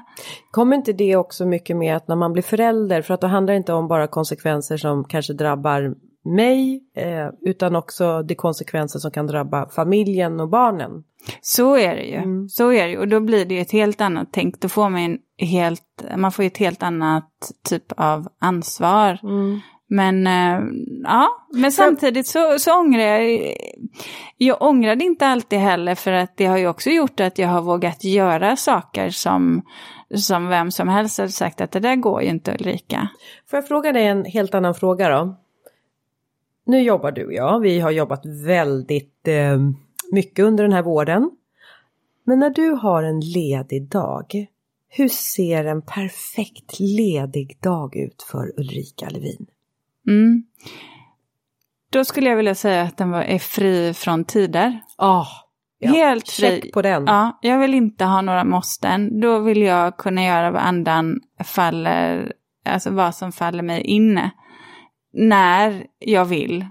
Kommer 0.51 0.75
inte 0.75 0.93
det 0.93 1.15
också 1.15 1.45
mycket 1.45 1.77
med 1.77 1.95
att 1.95 2.07
när 2.07 2.15
man 2.15 2.33
blir 2.33 2.43
förälder, 2.43 3.01
för 3.01 3.13
att 3.13 3.21
då 3.21 3.27
handlar 3.27 3.53
det 3.53 3.57
inte 3.57 3.73
om 3.73 3.87
bara 3.87 4.07
konsekvenser 4.07 4.77
som 4.77 5.03
kanske 5.03 5.33
drabbar 5.33 5.95
mig, 6.35 6.83
eh, 6.95 7.29
utan 7.41 7.75
också 7.75 8.23
de 8.23 8.35
konsekvenser 8.35 8.99
som 8.99 9.11
kan 9.11 9.27
drabba 9.27 9.69
familjen 9.69 10.39
och 10.39 10.49
barnen. 10.49 11.03
Så 11.41 11.77
är 11.77 11.95
det 11.95 12.03
ju. 12.03 12.15
Mm. 12.15 12.49
Så 12.49 12.71
är 12.71 12.83
det 12.83 12.89
ju. 12.89 12.97
Och 12.97 13.07
då 13.07 13.19
blir 13.19 13.45
det 13.45 13.59
ett 13.59 13.71
helt 13.71 14.01
annat 14.01 14.27
tänk. 14.31 14.59
Då 14.61 14.69
får 14.69 14.89
man, 14.89 15.01
en 15.01 15.17
helt, 15.37 16.05
man 16.17 16.31
får 16.31 16.43
ett 16.43 16.57
helt 16.57 16.83
annat 16.83 17.29
typ 17.69 17.91
av 17.97 18.27
ansvar. 18.39 19.19
Mm. 19.23 19.59
Men 19.89 20.27
äh, 20.27 20.61
ja, 21.03 21.27
men 21.53 21.71
samtidigt 21.71 22.27
så, 22.27 22.59
så 22.59 22.79
ångrar 22.79 23.01
jag. 23.01 23.53
Jag 24.37 24.61
ångrade 24.61 25.03
inte 25.03 25.27
alltid 25.27 25.59
heller 25.59 25.95
för 25.95 26.11
att 26.11 26.37
det 26.37 26.45
har 26.45 26.57
ju 26.57 26.67
också 26.67 26.89
gjort 26.89 27.19
att 27.19 27.37
jag 27.37 27.47
har 27.47 27.61
vågat 27.61 28.03
göra 28.03 28.55
saker 28.55 29.09
som, 29.09 29.61
som 30.15 30.47
vem 30.47 30.71
som 30.71 30.87
helst 30.87 31.17
hade 31.17 31.31
sagt 31.31 31.61
att 31.61 31.71
det 31.71 31.79
där 31.79 31.95
går 31.95 32.21
ju 32.21 32.29
inte 32.29 32.51
Ulrika. 32.51 33.09
Får 33.49 33.57
jag 33.57 33.67
fråga 33.67 33.91
dig 33.91 34.07
en 34.07 34.25
helt 34.25 34.55
annan 34.55 34.75
fråga 34.75 35.09
då? 35.09 35.35
Nu 36.67 36.81
jobbar 36.81 37.11
du 37.11 37.25
och 37.25 37.33
jag, 37.33 37.59
vi 37.59 37.79
har 37.79 37.91
jobbat 37.91 38.25
väldigt 38.25 39.27
eh, 39.27 39.59
mycket 40.11 40.45
under 40.45 40.63
den 40.63 40.73
här 40.73 40.81
våren. 40.81 41.31
Men 42.23 42.39
när 42.39 42.49
du 42.49 42.69
har 42.69 43.03
en 43.03 43.19
ledig 43.19 43.89
dag, 43.89 44.47
hur 44.89 45.09
ser 45.09 45.65
en 45.65 45.81
perfekt 45.81 46.79
ledig 46.79 47.57
dag 47.61 47.95
ut 47.95 48.23
för 48.23 48.59
Ulrika 48.59 49.09
Levin? 49.09 49.47
Mm. 50.07 50.43
Då 51.89 52.05
skulle 52.05 52.29
jag 52.29 52.37
vilja 52.37 52.55
säga 52.55 52.81
att 52.81 52.97
den 52.97 53.11
var, 53.11 53.21
är 53.21 53.39
fri 53.39 53.93
från 53.93 54.25
tider. 54.25 54.79
Oh, 54.97 55.27
ja. 55.79 55.91
Helt 55.91 56.29
fri. 56.29 56.47
Check 56.47 56.73
på 56.73 56.81
den. 56.81 57.03
Ja, 57.07 57.39
jag 57.41 57.59
vill 57.59 57.73
inte 57.73 58.05
ha 58.05 58.21
några 58.21 58.43
måsten. 58.43 59.19
Då 59.19 59.39
vill 59.39 59.61
jag 59.61 59.97
kunna 59.97 60.23
göra 60.23 60.51
vad 60.51 60.61
andan 60.61 61.19
faller, 61.43 62.33
alltså 62.65 62.91
vad 62.91 63.15
som 63.15 63.31
faller 63.31 63.63
mig 63.63 63.81
inne. 63.81 64.31
När 65.17 65.85
jag 65.99 66.25
vill. 66.25 66.65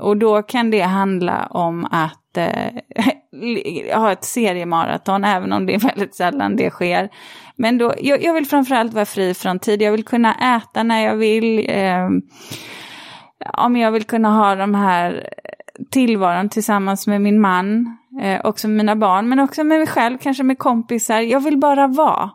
Och 0.00 0.16
då 0.16 0.42
kan 0.42 0.70
det 0.70 0.80
handla 0.80 1.46
om 1.46 1.84
att 1.90 2.36
eh, 2.36 3.94
ha 3.98 4.12
ett 4.12 4.24
seriemaraton, 4.24 5.24
även 5.24 5.52
om 5.52 5.66
det 5.66 5.74
är 5.74 5.78
väldigt 5.78 6.14
sällan 6.14 6.56
det 6.56 6.70
sker. 6.70 7.08
Men 7.56 7.78
då, 7.78 7.94
jag, 8.00 8.22
jag 8.22 8.34
vill 8.34 8.46
framförallt 8.46 8.94
vara 8.94 9.04
fri 9.04 9.34
från 9.34 9.58
tid, 9.58 9.82
jag 9.82 9.92
vill 9.92 10.04
kunna 10.04 10.56
äta 10.56 10.82
när 10.82 11.04
jag 11.04 11.16
vill. 11.16 11.70
Eh, 11.70 12.08
om 13.52 13.76
jag 13.76 13.92
vill 13.92 14.04
kunna 14.04 14.30
ha 14.30 14.54
de 14.54 14.74
här 14.74 15.28
tillvaron 15.90 16.48
tillsammans 16.48 17.06
med 17.06 17.20
min 17.20 17.40
man, 17.40 17.96
eh, 18.22 18.40
också 18.44 18.68
med 18.68 18.76
mina 18.76 18.96
barn, 18.96 19.28
men 19.28 19.38
också 19.38 19.64
med 19.64 19.78
mig 19.78 19.86
själv, 19.86 20.18
kanske 20.18 20.42
med 20.42 20.58
kompisar. 20.58 21.20
Jag 21.20 21.40
vill 21.40 21.58
bara 21.58 21.86
vara. 21.86 22.30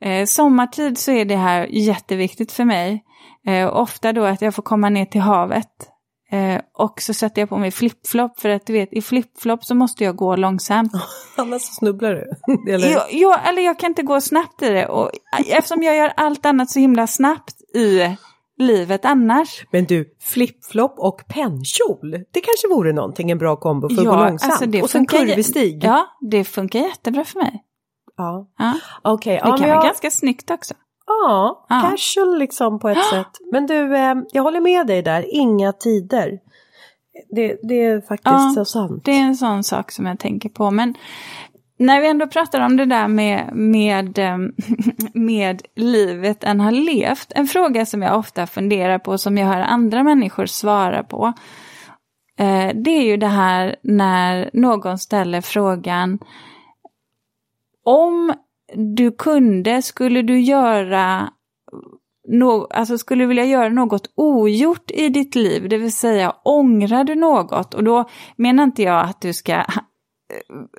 Eh, 0.00 0.24
sommartid 0.24 0.98
så 0.98 1.10
är 1.10 1.24
det 1.24 1.36
här 1.36 1.66
jätteviktigt 1.70 2.52
för 2.52 2.64
mig. 2.64 3.04
Eh, 3.50 3.76
ofta 3.76 4.12
då 4.12 4.24
att 4.24 4.42
jag 4.42 4.54
får 4.54 4.62
komma 4.62 4.88
ner 4.88 5.04
till 5.04 5.20
havet. 5.20 5.90
Eh, 6.32 6.60
och 6.74 7.02
så 7.02 7.14
sätter 7.14 7.42
jag 7.42 7.48
på 7.48 7.58
mig 7.58 7.70
flipflop 7.70 8.40
för 8.40 8.48
att 8.48 8.66
du 8.66 8.72
vet 8.72 8.92
i 8.92 9.02
flipflop 9.02 9.64
så 9.64 9.74
måste 9.74 10.04
jag 10.04 10.16
gå 10.16 10.36
långsamt. 10.36 10.92
Annars 11.36 11.62
snubblar 11.62 12.14
du. 12.14 12.30
eller? 12.72 12.90
Jag, 12.90 13.12
jag, 13.12 13.48
eller 13.48 13.62
jag 13.62 13.78
kan 13.78 13.90
inte 13.90 14.02
gå 14.02 14.20
snabbt 14.20 14.62
i 14.62 14.68
det. 14.68 14.86
Och 14.86 15.10
eftersom 15.46 15.82
jag 15.82 15.96
gör 15.96 16.12
allt 16.16 16.46
annat 16.46 16.70
så 16.70 16.78
himla 16.78 17.06
snabbt 17.06 17.60
i 17.74 18.16
livet 18.58 19.04
annars. 19.04 19.66
Men 19.70 19.84
du, 19.84 20.16
flipflop 20.20 20.94
och 20.98 21.22
pennkjol, 21.28 22.10
det 22.10 22.40
kanske 22.40 22.68
vore 22.70 22.92
någonting, 22.92 23.30
en 23.30 23.38
bra 23.38 23.56
kombo 23.56 23.88
för 23.88 24.04
ja, 24.04 24.10
att 24.10 24.18
gå 24.18 24.24
långsamt. 24.24 24.52
Alltså 24.52 24.66
det 24.66 24.82
och 24.82 24.90
sen 24.90 25.06
kurvig 25.06 25.46
stig. 25.46 25.84
Ja, 25.84 26.06
det 26.20 26.44
funkar 26.44 26.78
jättebra 26.78 27.24
för 27.24 27.38
mig. 27.40 27.64
Ja, 28.16 28.50
ja. 28.58 28.74
okej. 29.02 29.36
Okay, 29.36 29.50
det 29.50 29.50
ja, 29.50 29.56
kan 29.56 29.68
vara 29.68 29.78
jag... 29.78 29.84
ganska 29.84 30.10
snyggt 30.10 30.50
också. 30.50 30.74
Ja, 31.10 31.66
ja, 31.68 31.90
casual 31.90 32.38
liksom 32.38 32.78
på 32.78 32.88
ett 32.88 33.04
sätt. 33.10 33.40
Men 33.52 33.66
du, 33.66 33.96
eh, 33.96 34.14
jag 34.32 34.42
håller 34.42 34.60
med 34.60 34.86
dig 34.86 35.02
där, 35.02 35.34
inga 35.34 35.72
tider. 35.72 36.38
Det, 37.30 37.58
det 37.62 37.84
är 37.84 38.00
faktiskt 38.00 38.24
ja, 38.24 38.52
så 38.54 38.64
sant. 38.64 39.04
Det 39.04 39.10
är 39.10 39.22
en 39.22 39.36
sån 39.36 39.64
sak 39.64 39.90
som 39.90 40.06
jag 40.06 40.18
tänker 40.18 40.48
på. 40.48 40.70
Men 40.70 40.94
när 41.80 42.00
vi 42.00 42.08
ändå 42.08 42.26
pratar 42.26 42.60
om 42.60 42.76
det 42.76 42.84
där 42.84 43.08
med, 43.08 43.50
med, 43.52 44.18
ehm, 44.18 44.52
med 45.14 45.62
livet 45.76 46.44
en 46.44 46.60
har 46.60 46.70
levt, 46.70 47.32
en 47.34 47.46
fråga 47.46 47.86
som 47.86 48.02
jag 48.02 48.18
ofta 48.18 48.46
funderar 48.46 48.98
på, 48.98 49.18
som 49.18 49.38
jag 49.38 49.46
hör 49.46 49.60
andra 49.60 50.02
människor 50.02 50.46
svara 50.46 51.02
på, 51.02 51.32
eh, 52.38 52.70
det 52.74 52.90
är 52.90 53.02
ju 53.02 53.16
det 53.16 53.26
här 53.26 53.76
när 53.82 54.50
någon 54.52 54.98
ställer 54.98 55.40
frågan 55.40 56.18
om 57.84 58.32
du 58.74 59.10
kunde, 59.10 59.82
skulle 59.82 60.22
du 60.22 60.40
göra 60.40 61.30
no, 62.28 62.66
alltså 62.70 62.98
skulle 62.98 63.24
du 63.24 63.28
vilja 63.28 63.44
göra 63.44 63.68
något 63.68 64.10
ogjort 64.14 64.90
i 64.90 65.08
ditt 65.08 65.34
liv, 65.34 65.68
det 65.68 65.78
vill 65.78 65.92
säga 65.92 66.34
ångrar 66.44 67.04
du 67.04 67.14
något? 67.14 67.74
Och 67.74 67.84
då 67.84 68.08
menar 68.36 68.64
inte 68.64 68.82
jag 68.82 69.04
att 69.04 69.20
du 69.20 69.32
ska 69.32 69.64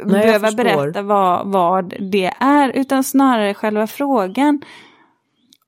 Nej, 0.05 0.25
behöva 0.25 0.51
berätta 0.51 1.01
vad, 1.01 1.48
vad 1.48 1.93
det 2.12 2.33
är, 2.39 2.69
utan 2.69 3.03
snarare 3.03 3.53
själva 3.53 3.88
frågan. 3.88 4.62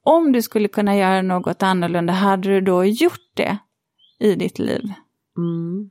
Om 0.03 0.31
du 0.31 0.41
skulle 0.41 0.67
kunna 0.67 0.97
göra 0.97 1.21
något 1.21 1.63
annorlunda, 1.63 2.13
hade 2.13 2.49
du 2.49 2.61
då 2.61 2.85
gjort 2.85 3.31
det 3.33 3.57
i 4.19 4.35
ditt 4.35 4.59
liv? 4.59 4.93
Mm. 5.37 5.89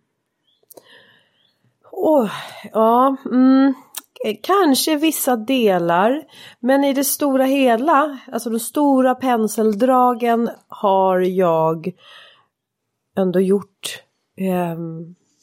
Oh, 1.92 2.30
ja, 2.72 3.16
mm. 3.24 3.74
Eh, 4.24 4.36
kanske 4.42 4.96
vissa 4.96 5.36
delar, 5.36 6.22
men 6.60 6.84
i 6.84 6.92
det 6.92 7.04
stora 7.04 7.44
hela, 7.44 8.18
alltså 8.32 8.50
de 8.50 8.60
stora 8.60 9.14
penseldragen 9.14 10.50
har 10.68 11.20
jag 11.20 11.92
ändå 13.16 13.40
gjort. 13.40 14.02
eh, 14.36 14.78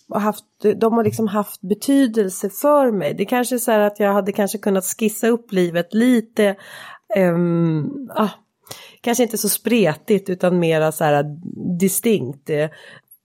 och 0.09 0.21
haft, 0.21 0.45
de 0.77 0.93
har 0.93 1.03
liksom 1.03 1.27
haft 1.27 1.61
betydelse 1.61 2.49
för 2.49 2.91
mig. 2.91 3.13
Det 3.13 3.25
kanske 3.25 3.55
är 3.55 3.59
så 3.59 3.71
här 3.71 3.79
att 3.79 3.99
jag 3.99 4.13
hade 4.13 4.31
kanske 4.31 4.57
kunnat 4.57 4.85
skissa 4.85 5.27
upp 5.27 5.51
livet 5.51 5.93
lite, 5.93 6.45
eh, 7.15 7.35
ah, 8.15 8.29
kanske 9.01 9.23
inte 9.23 9.37
så 9.37 9.49
spretigt 9.49 10.29
utan 10.29 10.59
mera 10.59 10.91
så 10.91 11.03
här 11.03 11.25
distinkt. 11.79 12.49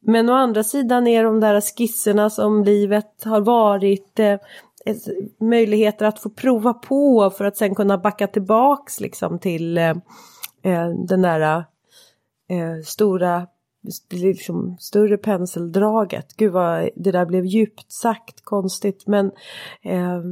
Men 0.07 0.29
å 0.29 0.33
andra 0.33 0.65
sidan 0.65 1.07
är 1.07 1.25
de 1.25 1.41
där 1.41 1.61
skisserna 1.61 2.31
som 2.31 2.65
livet 2.65 3.25
har 3.25 3.41
varit 3.41 4.19
eh, 4.19 4.37
möjligheter 5.41 6.07
att 6.07 6.23
få 6.23 6.31
prova 6.31 6.75
på 6.75 7.31
för 7.31 7.45
att 7.45 7.57
sen 7.57 7.75
kunna 7.75 7.99
backa 7.99 8.27
tillbaks 8.27 9.01
liksom 9.01 9.39
till 9.39 9.79
eh, 9.79 9.91
eh, 10.63 10.89
den 11.09 11.23
där 11.23 11.41
eh, 12.49 12.83
stora 12.85 13.47
liksom 14.11 14.77
större 14.81 15.17
penseldraget. 15.17 16.37
Gud 16.37 16.53
vad 16.53 16.91
det 16.97 17.13
där 17.13 17.27
blev 17.27 17.47
djupt 17.47 17.93
sagt, 17.93 18.45
konstigt 18.45 19.07
men... 19.07 19.27
Eh... 19.83 20.23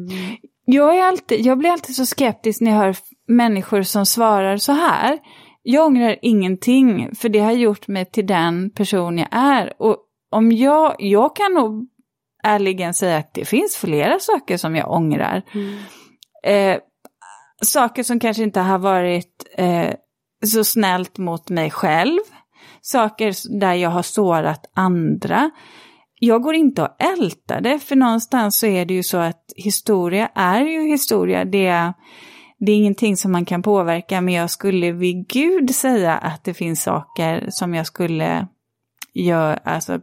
Jag, 0.64 0.98
är 0.98 1.02
alltid, 1.02 1.40
jag 1.40 1.58
blir 1.58 1.70
alltid 1.70 1.96
så 1.96 2.06
skeptisk 2.06 2.60
när 2.60 2.70
jag 2.70 2.78
hör 2.78 2.96
människor 3.26 3.82
som 3.82 4.06
svarar 4.06 4.56
så 4.56 4.72
här. 4.72 5.18
Jag 5.62 5.86
ångrar 5.86 6.16
ingenting 6.22 7.14
för 7.14 7.28
det 7.28 7.38
har 7.38 7.52
gjort 7.52 7.88
mig 7.88 8.04
till 8.04 8.26
den 8.26 8.70
person 8.70 9.18
jag 9.18 9.28
är. 9.30 9.72
Och 9.78 9.96
om 10.30 10.52
jag, 10.52 10.96
jag 10.98 11.36
kan 11.36 11.54
nog 11.54 11.88
ärligen 12.42 12.94
säga 12.94 13.16
att 13.16 13.34
det 13.34 13.44
finns 13.44 13.76
flera 13.76 14.18
saker 14.18 14.56
som 14.56 14.76
jag 14.76 14.90
ångrar. 14.90 15.42
Mm. 15.54 15.78
Eh, 16.44 16.80
saker 17.62 18.02
som 18.02 18.20
kanske 18.20 18.42
inte 18.42 18.60
har 18.60 18.78
varit 18.78 19.46
eh, 19.56 19.90
så 20.46 20.64
snällt 20.64 21.18
mot 21.18 21.50
mig 21.50 21.70
själv 21.70 22.20
saker 22.80 23.58
där 23.58 23.74
jag 23.74 23.90
har 23.90 24.02
sårat 24.02 24.70
andra. 24.74 25.50
Jag 26.18 26.42
går 26.42 26.54
inte 26.54 26.82
och 26.82 27.02
ältar 27.02 27.60
det, 27.60 27.78
för 27.78 27.96
någonstans 27.96 28.58
så 28.58 28.66
är 28.66 28.84
det 28.84 28.94
ju 28.94 29.02
så 29.02 29.18
att 29.18 29.52
historia 29.56 30.30
är 30.34 30.60
ju 30.60 30.88
historia. 30.88 31.44
Det 31.44 31.66
är, 31.66 31.92
det 32.58 32.72
är 32.72 32.76
ingenting 32.76 33.16
som 33.16 33.32
man 33.32 33.44
kan 33.44 33.62
påverka, 33.62 34.20
men 34.20 34.34
jag 34.34 34.50
skulle 34.50 34.92
vid 34.92 35.28
Gud 35.28 35.74
säga 35.74 36.16
att 36.16 36.44
det 36.44 36.54
finns 36.54 36.82
saker 36.82 37.46
som 37.50 37.74
jag 37.74 37.86
skulle 37.86 38.46
göra, 39.14 39.56
alltså 39.56 40.00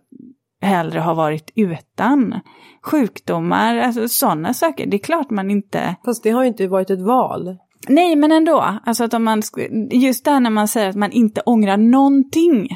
hellre 0.62 1.00
ha 1.00 1.14
varit 1.14 1.52
utan. 1.56 2.40
Sjukdomar, 2.84 3.78
alltså 3.78 4.08
sådana 4.08 4.54
saker. 4.54 4.86
Det 4.86 4.98
är 4.98 5.04
klart 5.04 5.30
man 5.30 5.52
inte... 5.52 5.96
Fast 6.06 6.24
det 6.24 6.30
har 6.30 6.44
ju 6.44 6.48
inte 6.48 6.68
varit 6.68 6.90
ett 6.90 7.02
val. 7.02 7.58
Nej, 7.88 8.16
men 8.16 8.32
ändå. 8.32 8.80
Alltså 8.86 9.04
att 9.04 9.14
om 9.14 9.24
man, 9.24 9.42
just 9.92 10.26
där 10.26 10.40
när 10.40 10.50
man 10.50 10.68
säger 10.68 10.90
att 10.90 10.96
man 10.96 11.12
inte 11.12 11.42
ångrar 11.42 11.78
någonting. 11.78 12.68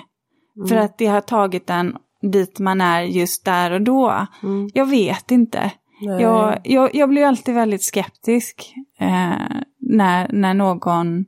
För 0.69 0.75
att 0.75 0.97
det 0.97 1.05
har 1.05 1.21
tagit 1.21 1.69
en 1.69 1.97
dit 2.21 2.59
man 2.59 2.81
är 2.81 3.01
just 3.01 3.45
där 3.45 3.71
och 3.71 3.81
då. 3.81 4.27
Jag 4.73 4.85
vet 4.85 5.31
inte. 5.31 5.71
Jag, 6.19 6.61
jag, 6.63 6.95
jag 6.95 7.09
blir 7.09 7.25
alltid 7.25 7.55
väldigt 7.55 7.83
skeptisk 7.83 8.73
eh, 8.99 9.57
när, 9.79 10.31
när 10.33 10.53
någon 10.53 11.25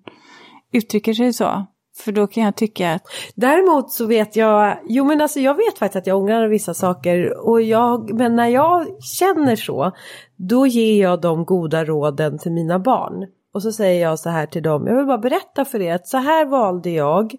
uttrycker 0.71 1.13
sig 1.13 1.33
så. 1.33 1.65
För 1.97 2.11
då 2.11 2.27
kan 2.27 2.43
jag 2.43 2.55
tycka 2.55 2.93
att, 2.93 3.01
Däremot 3.35 3.91
så 3.91 4.05
vet 4.05 4.35
jag, 4.35 4.77
jo 4.85 5.05
men 5.05 5.21
alltså 5.21 5.39
jag 5.39 5.53
vet 5.53 5.77
faktiskt 5.79 5.95
att 5.95 6.07
jag 6.07 6.17
ångrar 6.17 6.47
vissa 6.47 6.73
saker 6.73 7.47
och 7.47 7.61
jag, 7.61 8.13
men 8.13 8.35
när 8.35 8.47
jag 8.47 9.03
känner 9.03 9.55
så, 9.55 9.91
då 10.35 10.67
ger 10.67 11.01
jag 11.01 11.21
de 11.21 11.45
goda 11.45 11.85
råden 11.85 12.37
till 12.39 12.51
mina 12.51 12.79
barn. 12.79 13.27
Och 13.53 13.61
så 13.61 13.71
säger 13.71 14.01
jag 14.01 14.19
så 14.19 14.29
här 14.29 14.45
till 14.45 14.63
dem, 14.63 14.87
jag 14.87 14.95
vill 14.95 15.05
bara 15.05 15.17
berätta 15.17 15.65
för 15.65 15.81
er 15.81 15.95
att 15.95 16.07
så 16.07 16.17
här 16.17 16.45
valde 16.45 16.89
jag. 16.89 17.35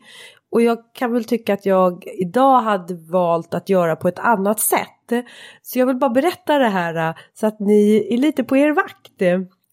Och 0.51 0.63
jag 0.63 0.79
kan 0.95 1.13
väl 1.13 1.25
tycka 1.25 1.55
att 1.55 1.67
jag 1.67 2.05
idag 2.07 2.61
hade 2.61 2.95
valt 2.95 3.55
att 3.55 3.69
göra 3.69 3.97
på 3.97 4.09
ett 4.09 4.19
annat 4.19 4.61
sätt. 4.61 5.27
Så 5.63 5.79
jag 5.79 5.87
vill 5.87 5.97
bara 5.97 6.11
berätta 6.11 6.59
det 6.59 6.69
här 6.69 7.19
så 7.35 7.47
att 7.47 7.61
ni 7.61 8.09
är 8.11 8.19
lite 8.19 8.45
på 8.45 8.57
er 8.57 8.71
vakt. 8.71 9.23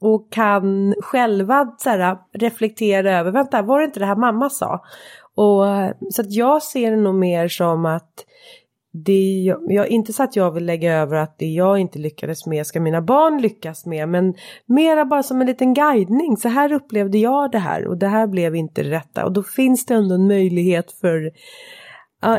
Och 0.06 0.32
kan 0.32 0.96
själva 1.02 1.76
så 1.78 1.90
här, 1.90 2.18
reflektera 2.34 3.20
över, 3.20 3.32
vänta 3.32 3.62
var 3.62 3.80
det 3.80 3.86
inte 3.86 4.00
det 4.00 4.06
här 4.06 4.16
mamma 4.16 4.50
sa? 4.50 4.84
Och, 5.36 5.66
så 6.14 6.22
att 6.22 6.32
jag 6.32 6.64
ser 6.64 6.92
det 6.92 6.98
nog 6.98 7.16
mer 7.16 7.48
som 7.48 7.86
att 7.86 8.26
det, 8.94 9.44
jag, 9.46 9.60
jag, 9.68 9.88
inte 9.88 10.14
så 10.14 10.24
att 10.24 10.36
jag 10.36 10.52
vill 10.52 10.66
lägga 10.66 10.94
över 10.94 11.16
att 11.16 11.40
det 11.40 11.46
jag 11.46 11.80
inte 11.80 12.00
lyckades 12.00 12.46
med 12.46 12.68
ska 12.68 12.80
mina 12.80 13.02
barn 13.02 13.42
lyckas 13.42 13.86
med. 13.86 14.10
Men 14.10 14.34
mera 14.66 15.06
bara 15.06 15.24
som 15.24 15.42
en 15.42 15.48
liten 15.48 15.74
guidning. 15.74 16.38
Så 16.38 16.50
här 16.50 16.72
upplevde 16.72 17.18
jag 17.18 17.52
det 17.52 17.60
här 17.60 17.88
och 17.88 17.98
det 17.98 18.08
här 18.08 18.28
blev 18.28 18.56
inte 18.56 18.84
det 18.84 18.92
rätta. 18.92 19.26
Och 19.26 19.32
då 19.32 19.44
finns 19.44 19.86
det 19.86 19.94
ändå 19.94 20.16
en 20.16 20.28
möjlighet 20.28 20.92
för 20.92 21.32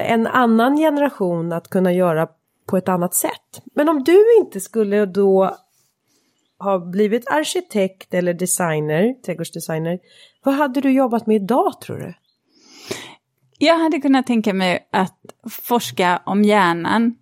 en 0.01 0.27
annan 0.27 0.77
generation 0.77 1.53
att 1.53 1.69
kunna 1.69 1.93
göra 1.93 2.29
på 2.67 2.77
ett 2.77 2.89
annat 2.89 3.15
sätt. 3.15 3.63
Men 3.75 3.89
om 3.89 4.05
du 4.05 4.37
inte 4.39 4.61
skulle 4.61 5.07
då 5.07 5.57
ha 6.65 6.79
blivit 6.79 7.29
arkitekt 7.29 8.15
eller 8.15 8.35
designer, 8.35 9.15
trädgårdsdesigner. 9.27 9.99
Vad 10.45 10.55
hade 10.55 10.81
du 10.81 10.91
jobbat 10.93 11.27
med 11.27 11.37
idag 11.37 11.81
tror 11.81 11.99
du? 11.99 12.15
jag 13.59 13.79
hade 13.79 14.01
kunnat 14.01 14.27
tänka 14.27 14.55
mig 14.55 14.89
att 14.93 15.19
forska 15.51 16.21
om 16.27 16.43
hjärnan. 16.43 17.15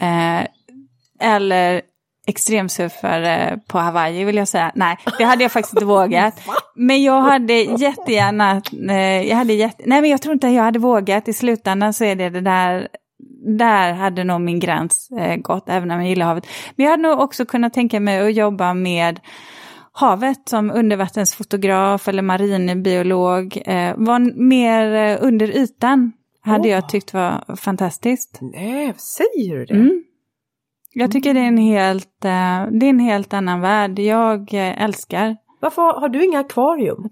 Eh, 0.00 0.46
eller 1.20 1.82
extremsurfare 2.26 3.58
på 3.68 3.78
Hawaii 3.78 4.24
vill 4.24 4.36
jag 4.36 4.48
säga. 4.48 4.72
Nej, 4.74 4.96
det 5.18 5.24
hade 5.24 5.42
jag 5.42 5.52
faktiskt 5.52 5.74
inte 5.74 5.84
vågat. 5.96 6.40
Men 6.74 7.02
jag 7.02 7.20
hade 7.20 7.52
jättegärna, 7.52 8.62
eh, 8.90 9.28
jag 9.28 9.36
hade 9.36 9.52
jätte, 9.52 9.82
nej 9.86 10.00
men 10.00 10.10
jag 10.10 10.22
tror 10.22 10.32
inte 10.32 10.48
jag 10.48 10.62
hade 10.62 10.78
vågat. 10.78 11.28
I 11.28 11.32
slutändan 11.32 11.92
så 11.92 12.04
är 12.04 12.16
det 12.16 12.30
det 12.30 12.40
där, 12.40 12.88
där 13.58 13.92
hade 13.92 14.24
nog 14.24 14.40
min 14.40 14.60
gräns 14.60 15.10
eh, 15.10 15.36
gått, 15.36 15.68
även 15.68 15.90
om 15.90 16.00
jag 16.00 16.08
gillar 16.08 16.26
havet. 16.26 16.46
Men 16.76 16.84
jag 16.84 16.90
hade 16.90 17.02
nog 17.02 17.20
också 17.20 17.44
kunnat 17.44 17.74
tänka 17.74 18.00
mig 18.00 18.28
att 18.28 18.34
jobba 18.34 18.74
med 18.74 19.20
havet 19.92 20.48
som 20.48 20.70
undervattensfotograf 20.70 22.08
eller 22.08 22.22
marinbiolog. 22.22 23.62
Eh, 23.66 23.94
var 23.96 24.48
mer 24.48 24.94
eh, 24.94 25.18
under 25.20 25.56
ytan 25.56 26.12
hade 26.40 26.68
Åh. 26.68 26.74
jag 26.74 26.88
tyckt 26.88 27.14
var 27.14 27.56
fantastiskt. 27.56 28.38
Nej, 28.40 28.94
säger 28.96 29.56
du 29.56 29.64
det? 29.64 29.74
Mm. 29.74 30.04
Jag 30.92 31.12
tycker 31.12 31.34
det 31.34 31.40
är 31.40 31.48
en 31.48 31.58
helt, 31.58 32.24
eh, 32.24 32.66
det 32.70 32.86
är 32.86 32.90
en 32.90 33.00
helt 33.00 33.32
annan 33.32 33.60
värld. 33.60 33.98
Jag 33.98 34.54
eh, 34.54 34.82
älskar 34.82 35.36
Varför 35.64 36.00
har, 36.00 36.08
du 36.08 36.24
inga 36.24 36.38
akvarium? 36.38 37.10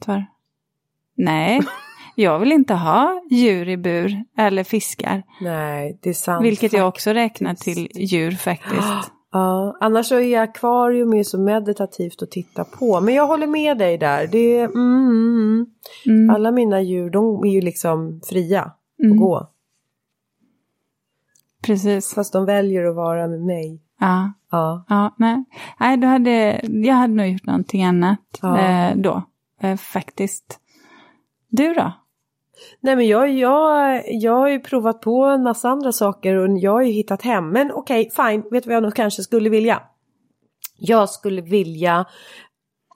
Nej, 1.16 1.60
jag 2.14 2.38
vill 2.38 2.52
inte 2.52 2.74
ha 2.74 3.22
djur 3.30 3.68
i 3.68 3.76
bur 3.76 4.24
eller 4.36 4.64
fiskar. 4.64 5.22
Nej, 5.40 5.98
det 6.02 6.10
är 6.10 6.14
sant. 6.14 6.44
Vilket 6.44 6.72
jag 6.72 6.88
också 6.88 7.10
faktiskt. 7.10 7.16
räknar 7.16 7.54
till 7.54 7.88
djur 7.94 8.30
faktiskt. 8.30 8.82
Ja, 9.34 9.76
annars 9.80 10.06
så 10.06 10.20
är 10.20 10.40
akvarium 10.40 11.12
ju 11.14 11.24
så 11.24 11.38
meditativt 11.40 12.22
att 12.22 12.30
titta 12.30 12.64
på. 12.64 13.00
Men 13.00 13.14
jag 13.14 13.26
håller 13.26 13.46
med 13.46 13.78
dig 13.78 13.98
där. 13.98 14.26
Det 14.26 14.56
är, 14.58 14.64
mm, 14.64 15.08
mm, 15.08 15.66
Mm. 16.06 16.30
Alla 16.34 16.50
mina 16.52 16.80
djur, 16.80 17.10
de 17.10 17.44
är 17.44 17.50
ju 17.52 17.60
liksom 17.60 18.20
fria 18.24 18.62
att 18.62 19.04
Mm. 19.04 19.16
gå. 19.16 19.48
Precis. 21.62 22.14
Fast 22.14 22.32
de 22.32 22.44
väljer 22.44 22.84
att 22.84 22.96
vara 22.96 23.28
med 23.28 23.40
mig. 23.40 23.80
Ja. 24.00 24.32
Ja. 24.50 24.84
Ja, 24.88 25.14
nej. 25.18 25.44
nej 25.80 25.96
då 25.96 26.06
hade, 26.06 26.60
jag 26.62 26.94
hade 26.94 27.14
nog 27.14 27.26
gjort 27.28 27.46
någonting 27.46 27.84
annat 27.84 28.20
Ja. 28.42 28.58
eh, 28.58 28.96
då, 28.96 29.22
eh, 29.60 29.76
faktiskt. 29.76 30.58
Du 31.48 31.74
då? 31.74 31.92
Nej 32.80 32.96
men 32.96 33.06
jag, 33.06 33.30
jag, 33.30 34.02
jag 34.06 34.32
har 34.32 34.48
ju 34.48 34.60
provat 34.60 35.00
på 35.00 35.24
en 35.24 35.42
massa 35.42 35.68
andra 35.68 35.92
saker 35.92 36.34
och 36.34 36.58
jag 36.58 36.72
har 36.72 36.82
ju 36.82 36.92
hittat 36.92 37.22
hem. 37.22 37.50
Men 37.50 37.72
okej, 37.72 38.10
fine. 38.16 38.42
Vet 38.50 38.64
du 38.64 38.68
vad 38.68 38.76
jag 38.76 38.82
nog 38.82 38.94
kanske 38.94 39.22
skulle 39.22 39.50
vilja? 39.50 39.82
Jag 40.78 41.10
skulle 41.10 41.42
vilja 41.42 42.06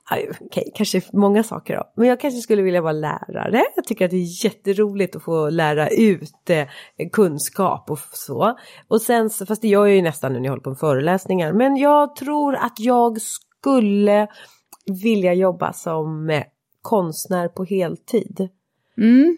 aj, 0.09 0.31
Okej, 0.41 0.71
kanske 0.75 1.01
många 1.13 1.43
saker 1.43 1.75
då. 1.75 1.83
Men 1.95 2.07
jag 2.07 2.19
kanske 2.19 2.41
skulle 2.41 2.61
vilja 2.61 2.81
vara 2.81 2.91
lärare. 2.91 3.63
Jag 3.75 3.85
tycker 3.85 4.05
att 4.05 4.11
det 4.11 4.17
är 4.17 4.45
jätteroligt 4.45 5.15
att 5.15 5.23
få 5.23 5.49
lära 5.49 5.89
ut 5.89 6.49
eh, 6.49 6.67
kunskap 7.11 7.91
och 7.91 7.99
så. 7.99 8.57
Och 8.87 9.01
sen, 9.01 9.29
fast 9.29 9.61
det 9.61 9.67
gör 9.67 9.85
jag 9.85 9.95
ju 9.95 10.01
nästan 10.01 10.33
nu 10.33 10.39
när 10.39 10.45
jag 10.45 10.51
håller 10.51 10.63
på 10.63 10.69
med 10.69 10.79
föreläsningar. 10.79 11.53
Men 11.53 11.77
jag 11.77 12.15
tror 12.15 12.55
att 12.55 12.79
jag 12.79 13.21
skulle 13.21 14.27
vilja 15.03 15.33
jobba 15.33 15.73
som 15.73 16.29
eh, 16.29 16.43
konstnär 16.81 17.47
på 17.47 17.63
heltid. 17.63 18.49
Mm. 18.97 19.37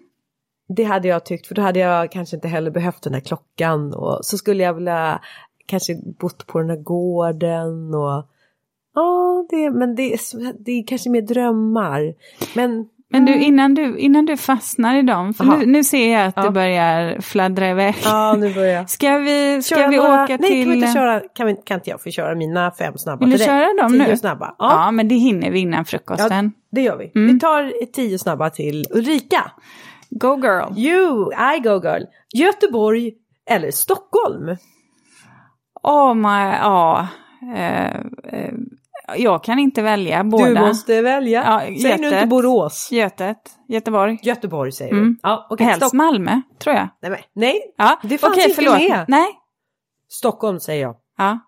Det 0.76 0.84
hade 0.84 1.08
jag 1.08 1.26
tyckt, 1.26 1.48
för 1.48 1.56
då 1.56 1.62
hade 1.62 1.80
jag 1.80 2.12
kanske 2.12 2.36
inte 2.36 2.48
heller 2.48 2.72
behövt 2.72 3.02
den 3.04 3.14
här 3.14 3.22
klockan 3.22 3.94
och 3.94 4.20
så 4.26 4.38
skulle 4.38 4.64
jag 4.64 4.74
vilja 4.74 5.22
kanske 5.66 5.96
bott 6.20 6.48
på 6.48 6.60
den 6.60 6.70
här 6.70 6.78
gården 6.78 7.94
och 7.94 8.26
ja, 8.96 9.46
det, 9.50 9.72
men 9.72 9.96
det, 9.96 10.18
det 10.60 10.72
är 10.72 10.88
kanske 10.88 11.10
mer 11.10 11.22
drömmar. 11.22 12.14
Men 12.56 12.86
Men 13.12 13.26
du 13.26 13.40
innan, 13.40 13.74
du, 13.74 13.98
innan 13.98 14.26
du 14.26 14.38
fastnar 14.38 14.98
i 14.98 15.02
dem, 15.02 15.34
för 15.34 15.44
nu, 15.44 15.66
nu 15.66 15.84
ser 15.84 16.14
jag 16.14 16.26
att 16.28 16.34
Ja. 16.38 16.44
det 16.44 16.52
börjar 16.52 17.22
fladdra 17.22 17.70
iväg. 17.70 17.96
ja, 18.04 18.36
nu 18.40 18.54
börjar. 18.54 18.86
Ska 18.86 19.18
vi, 19.18 19.62
ska 19.62 19.76
Köra 19.76 19.88
vi 19.88 19.98
några- 19.98 20.24
åka 20.24 20.38
Nej, 20.40 20.50
till... 20.50 20.64
kan, 20.64 20.72
vi 20.72 20.76
inte 20.78 20.94
köra, 20.94 21.20
kan, 21.36 21.48
vi, 21.48 21.56
kan 21.66 21.78
inte 21.78 21.90
jag 21.90 22.02
få 22.02 22.10
köra 22.10 22.36
mina 22.36 22.72
fem 22.72 22.98
snabba 22.98 23.26
Vill 23.26 23.38
du 23.38 23.46
köra 23.46 23.82
dem 23.82 23.92
tio 23.92 24.08
nu? 24.08 24.18
snabba. 24.18 24.56
Ja, 24.60 24.72
Ja, 24.86 24.92
men 24.92 25.08
det 25.08 25.16
hinner 25.16 25.52
vi 25.52 25.60
innan 25.60 25.86
frukosten. 25.86 26.52
det 26.72 26.82
gör 26.82 26.98
vi. 26.98 27.12
Mm. 27.16 27.34
Vi 27.34 27.40
tar 27.40 27.86
tio 27.94 28.20
snabba 28.20 28.50
till 28.50 28.86
Ulrika. 28.92 29.52
Go 30.10 30.36
girl! 30.36 30.78
You, 30.78 31.32
I 31.56 31.60
go 31.60 31.82
girl. 31.84 32.04
Göteborg 32.34 33.14
eller 33.46 33.72
Stockholm? 33.72 34.56
Oh 35.84 36.14
my, 36.14 36.58
ja. 36.58 37.08
Eh, 37.56 37.96
eh, 38.34 38.54
jag 39.18 39.44
kan 39.44 39.60
inte 39.60 39.82
välja 39.82 40.24
båda. 40.24 40.46
Du 40.46 40.54
måste 40.60 41.02
välja. 41.02 41.44
Ja, 41.44 41.60
Säg 41.60 41.76
nu 41.84 41.90
inte 41.92 42.04
Götet. 42.16 42.30
Borås. 42.30 42.92
Götet, 42.92 43.38
Göteborg. 43.68 44.20
Göteborg 44.24 44.72
säger 44.72 44.92
Mm. 44.94 45.04
du. 45.14 45.20
Ja, 45.24 45.48
okej. 45.50 45.66
Helst 45.68 45.82
Stock- 45.82 45.94
Malmö, 45.94 46.42
tror 46.60 46.76
jag. 46.76 46.88
Nej, 47.02 47.12
men, 47.12 47.20
nej, 47.34 47.74
Ja, 47.78 48.00
Det 48.04 48.18
fanns 48.18 48.34
okej, 48.34 48.44
inte 48.44 48.56
förlåt. 48.56 48.90
med. 48.90 49.06
Nej. 49.08 49.28
Stockholm 50.10 50.60
säger 50.60 50.82
jag. 50.84 50.96
Ja, 51.18 51.40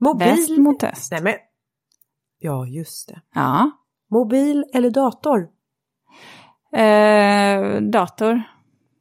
Mobil. 0.00 0.28
väst 0.28 0.58
mot 0.58 0.82
öst. 0.84 1.12
Nej 1.12 1.22
men. 1.22 1.34
Ja, 2.38 2.66
just 2.66 3.08
det. 3.08 3.20
Ja. 3.34 3.70
Mobil 4.10 4.64
eller 4.74 4.90
dator? 4.90 5.48
Eh, 6.76 7.80
dator. 7.80 8.42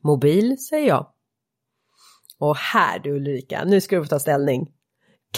Mobil 0.04 0.58
säger 0.58 0.88
jag. 0.88 1.08
Och 2.40 2.56
här 2.58 3.00
du 3.00 3.12
Ulrika, 3.16 3.64
nu 3.66 3.82
ska 3.82 3.96
du 3.96 4.04
få 4.04 4.10
ta 4.10 4.20
ställning. 4.20 4.72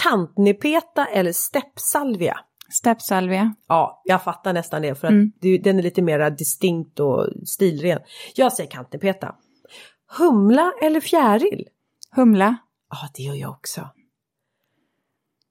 Kantnepeta 0.02 1.06
eller 1.06 1.32
steppsalvia? 1.32 2.40
Steppsalvia. 2.70 3.54
Ja, 3.68 4.02
jag 4.04 4.22
fattar 4.22 4.52
nästan 4.52 4.82
det 4.82 4.94
för 4.94 5.06
att 5.06 5.12
Mm. 5.12 5.32
det, 5.40 5.58
den 5.58 5.78
är 5.78 5.82
lite 5.82 6.02
mer 6.02 6.30
distinkt 6.30 7.00
och 7.00 7.26
stilren. 7.46 7.98
Jag 8.34 8.52
säger 8.52 8.70
kantnepeta. 8.70 9.34
Humla 10.18 10.72
eller 10.82 11.00
fjäril? 11.00 11.68
Humla. 12.16 12.56
Ja, 12.90 12.96
det 13.14 13.22
gör 13.22 13.34
jag 13.34 13.50
också. 13.50 13.80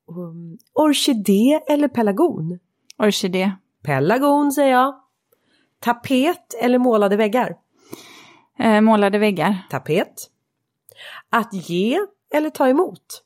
Um, 0.08 0.58
orkidé 0.74 1.60
eller 1.68 1.88
pelargon? 1.88 2.60
Orkidé. 2.98 3.52
Pelargon 3.84 4.52
säger 4.52 4.72
jag. 4.72 4.96
Tapet 5.80 6.54
eller 6.62 6.78
målade 6.78 7.18
väggar? 7.18 7.58
Eh, 8.60 8.82
målade 8.82 9.18
väggar. 9.18 9.68
Tapet. 9.70 10.32
Att 11.30 11.70
ge 11.70 12.00
eller 12.34 12.50
ta 12.50 12.68
emot? 12.68 13.24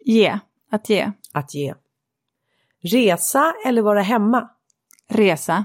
Ge. 0.00 0.38
Att 0.70 0.90
ge. 0.90 1.12
Att 1.32 1.54
ge. 1.54 1.74
Resa 2.80 3.54
eller 3.66 3.82
vara 3.82 4.02
hemma? 4.02 4.50
Resa. 5.08 5.64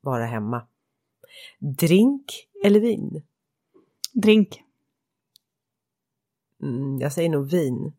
Vara 0.00 0.26
hemma. 0.26 0.66
Drink 1.58 2.48
eller 2.64 2.80
vin? 2.80 3.22
Drink. 4.12 4.62
Mm, 6.62 6.98
jag 6.98 7.12
säger 7.12 7.28
nog 7.28 7.50
vin. 7.50 7.92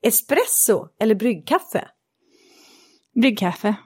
Espresso 0.00 0.88
eller 0.98 1.14
bryggkaffe? 1.14 1.88
Bryggkaffe. 3.12 3.76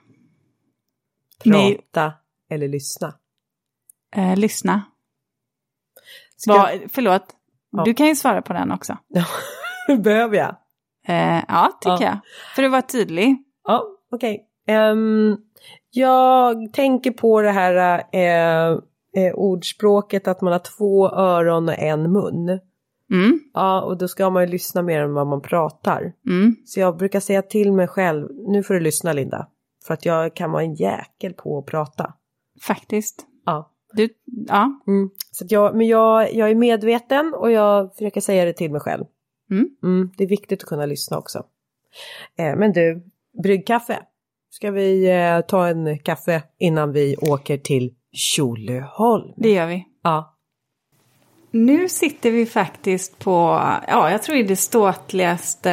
Nej. 1.45 1.75
Prata 1.77 2.13
eller 2.49 2.67
lyssna? 2.67 3.13
Eh, 4.15 4.35
lyssna. 4.37 4.81
Ska... 6.37 6.53
Vad, 6.53 6.69
förlåt, 6.89 7.25
Ja. 7.71 7.83
du 7.83 7.93
kan 7.93 8.07
ju 8.07 8.15
svara 8.15 8.41
på 8.41 8.53
den 8.53 8.71
också. 8.71 8.97
Behöver 10.03 10.37
jag? 10.37 10.55
Eh, 11.07 11.43
ja, 11.47 11.77
tycker 11.81 11.91
Ja. 11.91 12.01
jag. 12.03 12.17
För 12.55 12.63
att 12.63 12.71
vara 12.71 12.81
tydlig. 12.81 13.35
Ja, 13.63 13.83
okej. 14.11 14.47
Ehm, 14.67 15.37
jag 15.89 16.73
tänker 16.73 17.11
på 17.11 17.41
det 17.41 17.51
här 17.51 18.03
eh, 18.13 18.77
eh, 19.23 19.33
ordspråket 19.33 20.27
att 20.27 20.41
man 20.41 20.51
har 20.53 20.59
två 20.77 21.09
öron 21.09 21.69
och 21.69 21.79
en 21.79 22.11
mun. 22.11 22.49
Mm, 23.11 23.39
Ja, 23.53 23.81
och 23.81 23.97
då 23.97 24.07
ska 24.07 24.29
man 24.29 24.43
ju 24.43 24.49
lyssna 24.49 24.81
mer 24.81 25.01
än 25.01 25.13
vad 25.13 25.27
man 25.27 25.41
pratar. 25.41 26.13
mm. 26.27 26.55
Så 26.65 26.79
jag 26.79 26.97
brukar 26.97 27.19
säga 27.19 27.41
till 27.41 27.71
mig 27.73 27.87
själv, 27.87 28.27
nu 28.47 28.63
får 28.63 28.73
du 28.73 28.79
lyssna 28.79 29.13
Linda. 29.13 29.47
För 29.85 29.93
att 29.93 30.05
jag 30.05 30.35
kan 30.35 30.51
vara 30.51 30.63
en 30.63 30.75
jäkel 30.75 31.33
på 31.33 31.57
att 31.57 31.65
prata. 31.65 32.13
Faktiskt. 32.61 33.25
Ja. 33.45 33.71
Du, 33.93 34.09
ja. 34.47 34.81
Mm. 34.87 35.09
Så 35.31 35.45
jag, 35.49 35.75
men 35.75 35.87
jag, 35.87 36.33
jag 36.33 36.51
är 36.51 36.55
medveten 36.55 37.33
och 37.33 37.51
jag 37.51 37.95
försöker 37.95 38.21
säga 38.21 38.45
det 38.45 38.53
till 38.53 38.71
mig 38.71 38.81
själv. 38.81 39.05
Mm. 39.51 39.69
Mm, 39.83 40.11
det 40.17 40.23
är 40.23 40.27
viktigt 40.27 40.63
att 40.63 40.69
kunna 40.69 40.85
lyssna 40.85 41.17
också. 41.17 41.45
Eh, 42.37 42.55
men 42.55 42.71
du, 42.71 43.03
bryggkaffe. 43.43 43.99
Ska 44.49 44.71
vi 44.71 45.09
eh, 45.09 45.41
ta 45.41 45.67
en 45.67 45.99
kaffe 45.99 46.43
innan 46.57 46.91
vi 46.91 47.15
åker 47.17 47.57
till 47.57 47.93
Tjolöholm? 48.11 49.33
Det 49.37 49.53
gör 49.53 49.67
vi. 49.67 49.85
Ja. 50.03 50.30
Nu 51.53 51.89
sitter 51.89 52.31
vi 52.31 52.45
faktiskt 52.45 53.19
på, 53.19 53.61
ja 53.87 54.11
jag 54.11 54.23
tror 54.23 54.37
i 54.37 54.43
det 54.43 54.55
ståtligaste 54.55 55.71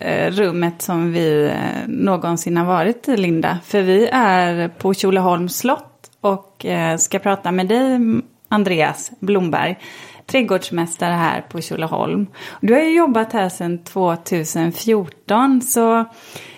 eh, 0.00 0.30
rummet 0.30 0.82
som 0.82 1.12
vi 1.12 1.44
eh, 1.44 1.88
någonsin 1.88 2.56
har 2.56 2.64
varit 2.64 3.08
i 3.08 3.16
Linda. 3.16 3.58
För 3.64 3.82
vi 3.82 4.08
är 4.12 4.68
på 4.68 4.94
Tjolöholms 4.94 5.58
slott 5.58 6.10
och 6.20 6.66
eh, 6.66 6.96
ska 6.96 7.18
prata 7.18 7.52
med 7.52 7.68
dig 7.68 8.00
Andreas 8.48 9.10
Blomberg, 9.20 9.78
trädgårdsmästare 10.26 11.12
här 11.12 11.40
på 11.40 11.60
Tjolöholm. 11.60 12.26
Du 12.60 12.74
har 12.74 12.80
ju 12.80 12.96
jobbat 12.96 13.32
här 13.32 13.48
sedan 13.48 13.78
2014 13.78 15.62
så 15.62 16.04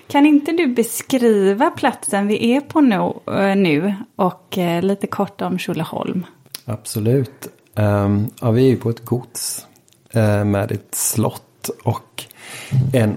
kan 0.09 0.27
inte 0.27 0.53
du 0.53 0.67
beskriva 0.67 1.71
platsen 1.71 2.27
vi 2.27 2.57
är 2.57 2.61
på 2.61 2.81
nu, 2.81 3.95
och 4.17 4.59
lite 4.83 5.07
kort 5.07 5.41
om 5.41 5.59
Tjolöholm? 5.59 6.27
Absolut. 6.65 7.49
Um, 7.79 8.31
ja, 8.41 8.51
vi 8.51 8.67
är 8.67 8.71
ju 8.71 8.77
på 8.77 8.91
ett 8.91 9.05
gods 9.05 9.67
uh, 10.17 10.45
med 10.45 10.73
ett 10.73 10.95
slott 10.95 11.71
och 11.85 12.25
en, 12.93 13.17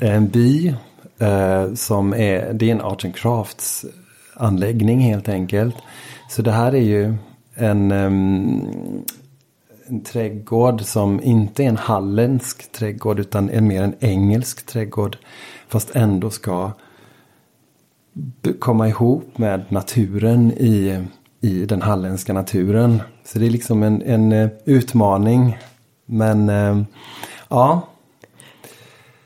en 0.00 0.28
by 0.28 0.74
uh, 1.22 1.74
som 1.74 2.14
är, 2.14 2.52
det 2.52 2.70
är 2.70 2.72
en 2.72 2.80
Art 2.80 3.04
and 3.04 3.16
Crafts 3.16 3.84
anläggning 4.34 5.00
helt 5.00 5.28
enkelt. 5.28 5.76
Så 6.30 6.42
det 6.42 6.52
här 6.52 6.74
är 6.74 6.80
ju 6.80 7.14
en, 7.54 7.92
um, 7.92 9.04
en 9.86 10.00
trädgård 10.00 10.82
som 10.82 11.20
inte 11.22 11.64
är 11.64 11.68
en 11.68 11.76
halländsk 11.76 12.72
trädgård 12.72 13.18
utan 13.18 13.50
är 13.50 13.60
mer 13.60 13.82
en 13.82 13.94
engelsk 14.00 14.66
trädgård. 14.66 15.16
Fast 15.68 15.96
ändå 15.96 16.30
ska 16.30 16.70
komma 18.58 18.88
ihop 18.88 19.38
med 19.38 19.64
naturen 19.68 20.52
i, 20.52 21.04
i 21.46 21.66
den 21.66 21.82
halländska 21.82 22.32
naturen. 22.32 23.02
Så 23.24 23.38
det 23.38 23.46
är 23.46 23.50
liksom 23.50 23.82
en, 23.82 24.02
en 24.02 24.32
eh, 24.32 24.48
utmaning. 24.64 25.58
Men 26.06 26.48
eh, 26.48 26.82
ja, 27.48 27.88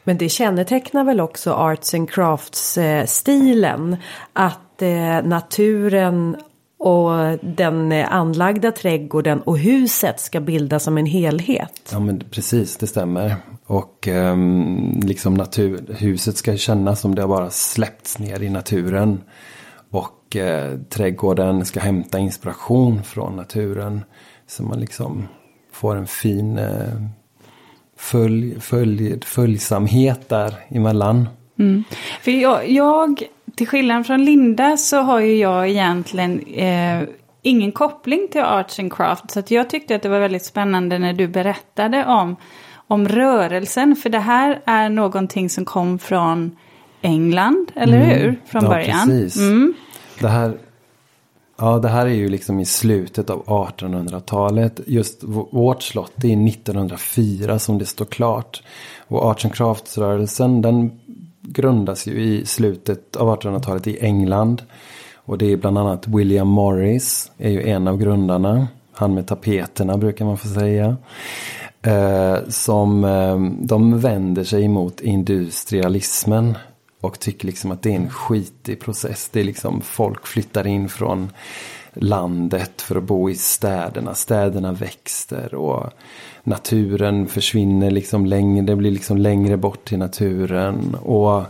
Men 0.05 0.19
det 0.19 0.29
kännetecknar 0.29 1.05
väl 1.05 1.21
också 1.21 1.53
Arts 1.53 1.95
and 1.95 2.11
Crafts-stilen. 2.11 3.97
Att 4.33 4.83
eh, 4.83 5.23
naturen 5.25 6.37
och 6.79 7.39
den 7.43 7.93
anlagda 7.93 8.73
trädgården 8.73 9.41
och 9.41 9.59
huset 9.59 10.21
ska 10.21 10.41
bilda 10.41 10.79
som 10.79 10.99
en 10.99 11.07
helhet. 11.07 11.91
ja 11.93 12.01
men 12.01 12.25
precis 12.31 12.77
det 12.77 12.87
stämmer. 12.87 13.37
Och 13.67 14.09
ehm, 14.09 15.01
liksom 15.05 15.35
natur, 15.35 15.97
huset 15.99 16.37
ska 16.37 16.57
kännas 16.57 17.01
som 17.01 17.15
det 17.15 17.23
har 17.23 17.29
bara 17.29 17.51
släppts 17.51 18.19
ner 18.19 18.43
i 18.43 18.49
naturen. 18.49 19.21
Och 19.91 20.37
eh, 20.37 20.79
trädgården 20.79 21.65
ska 21.65 21.81
hämta 21.81 22.19
inspiration 22.19 23.03
från 23.03 23.37
naturen. 23.37 24.05
Så 24.47 24.63
man 24.63 24.81
liksom 24.81 25.29
får 25.73 25.97
en 25.97 26.07
fin 26.07 26.59
eh, 26.59 26.95
följ, 27.97 28.61
följ, 28.61 29.21
följsamhet 29.25 30.29
där 30.29 30.55
emellan. 30.69 31.29
Mm. 31.59 31.85
För 32.23 32.31
jag, 32.31 32.71
jag, 32.71 33.23
till 33.57 33.69
skillnad 33.69 34.07
från 34.07 34.25
Linda 34.25 34.77
så 34.77 34.97
har 34.97 35.21
ju 35.21 35.37
jag 35.37 35.69
egentligen 35.69 36.41
eh, 36.41 37.03
ingen 37.43 37.73
koppling 37.73 38.29
till 38.33 38.41
Arts 38.41 38.79
and 38.79 38.93
Craft. 38.93 39.31
Så 39.31 39.39
att 39.39 39.51
jag 39.51 39.71
tyckte 39.71 39.95
att 39.97 40.03
det 40.03 40.09
var 40.09 40.21
väldigt 40.21 40.45
spännande 40.45 40.99
när 40.99 41.13
du 41.13 41.29
berättade 41.29 42.05
om, 42.05 42.37
om 42.75 43.09
rörelsen. 43.09 43.97
För 43.97 44.11
det 44.11 44.19
här 44.19 44.61
är 44.65 44.89
någonting 44.89 45.51
som 45.51 45.65
kom 45.65 45.99
från 45.99 46.57
England, 47.03 47.73
eller 47.75 48.05
hur? 48.05 48.41
Från 48.47 48.65
ja, 48.65 48.69
början. 48.71 49.09
Precis. 49.09 49.37
Mm. 49.37 49.75
Det 50.21 50.29
här, 50.29 50.59
ja, 51.59 51.79
det 51.79 51.89
här 51.89 52.07
är 52.07 52.15
ju 52.15 52.29
liksom 52.29 52.61
i 52.61 52.65
slutet 52.65 53.31
av 53.31 53.45
1800-talet. 53.45 54.81
Just 54.87 55.23
vårt 55.51 55.83
slott 55.83 56.13
det 56.17 56.33
är 56.33 56.49
1904 56.49 57.59
som 57.59 57.79
det 57.79 57.87
står 57.87 58.05
klart. 58.05 58.63
Och 59.09 59.25
Arts 59.25 59.45
and 59.45 59.55
Crafts-rörelsen 59.55 60.63
den 60.63 61.01
grundas 61.43 62.07
ju 62.07 62.21
i 62.21 62.47
slutet 62.47 63.17
av 63.17 63.39
1800-talet 63.39 63.87
i 63.87 63.99
England. 64.01 64.63
Och 65.15 65.39
det 65.39 65.53
är 65.53 65.57
bland 65.57 65.79
annat 65.79 66.07
William 66.09 66.49
Morris 66.49 67.31
är 67.39 67.51
ju 67.51 67.69
en 67.69 67.89
av 67.89 67.99
grundarna. 67.99 68.69
Han 68.93 69.15
med 69.15 69.27
tapeterna 69.27 69.97
brukar 69.97 70.25
man 70.25 70.39
få 70.39 70.49
säga. 70.49 70.97
Eh, 71.83 72.39
som 72.49 73.05
eh, 73.05 73.67
de 73.67 74.01
vänder 74.01 74.45
sig 74.45 74.69
mot 74.69 75.01
industrialismen. 75.01 76.55
Och 77.01 77.21
tycker 77.21 77.47
liksom 77.47 77.71
att 77.71 77.83
det 77.83 77.91
är 77.91 77.97
en 77.97 78.11
skitig 78.11 78.81
process. 78.81 79.29
Det 79.33 79.41
är 79.41 79.45
liksom 79.45 79.81
folk 79.81 80.27
flyttar 80.27 80.67
in 80.67 80.89
från 80.89 81.31
landet 81.95 82.83
för 82.83 82.97
att 82.97 83.05
bo 83.05 83.31
i 83.31 83.35
städerna. 83.35 84.15
Städerna 84.15 84.73
växer 84.73 85.55
och 85.55 85.91
naturen 86.45 87.27
försvinner 87.27 87.91
liksom 87.91 88.27
längre. 88.27 88.67
Det 88.67 88.77
blir 88.77 88.91
liksom 88.91 89.19
längre 89.19 89.57
bort 89.57 89.85
till 89.85 89.99
naturen. 89.99 90.95
Och 90.95 91.43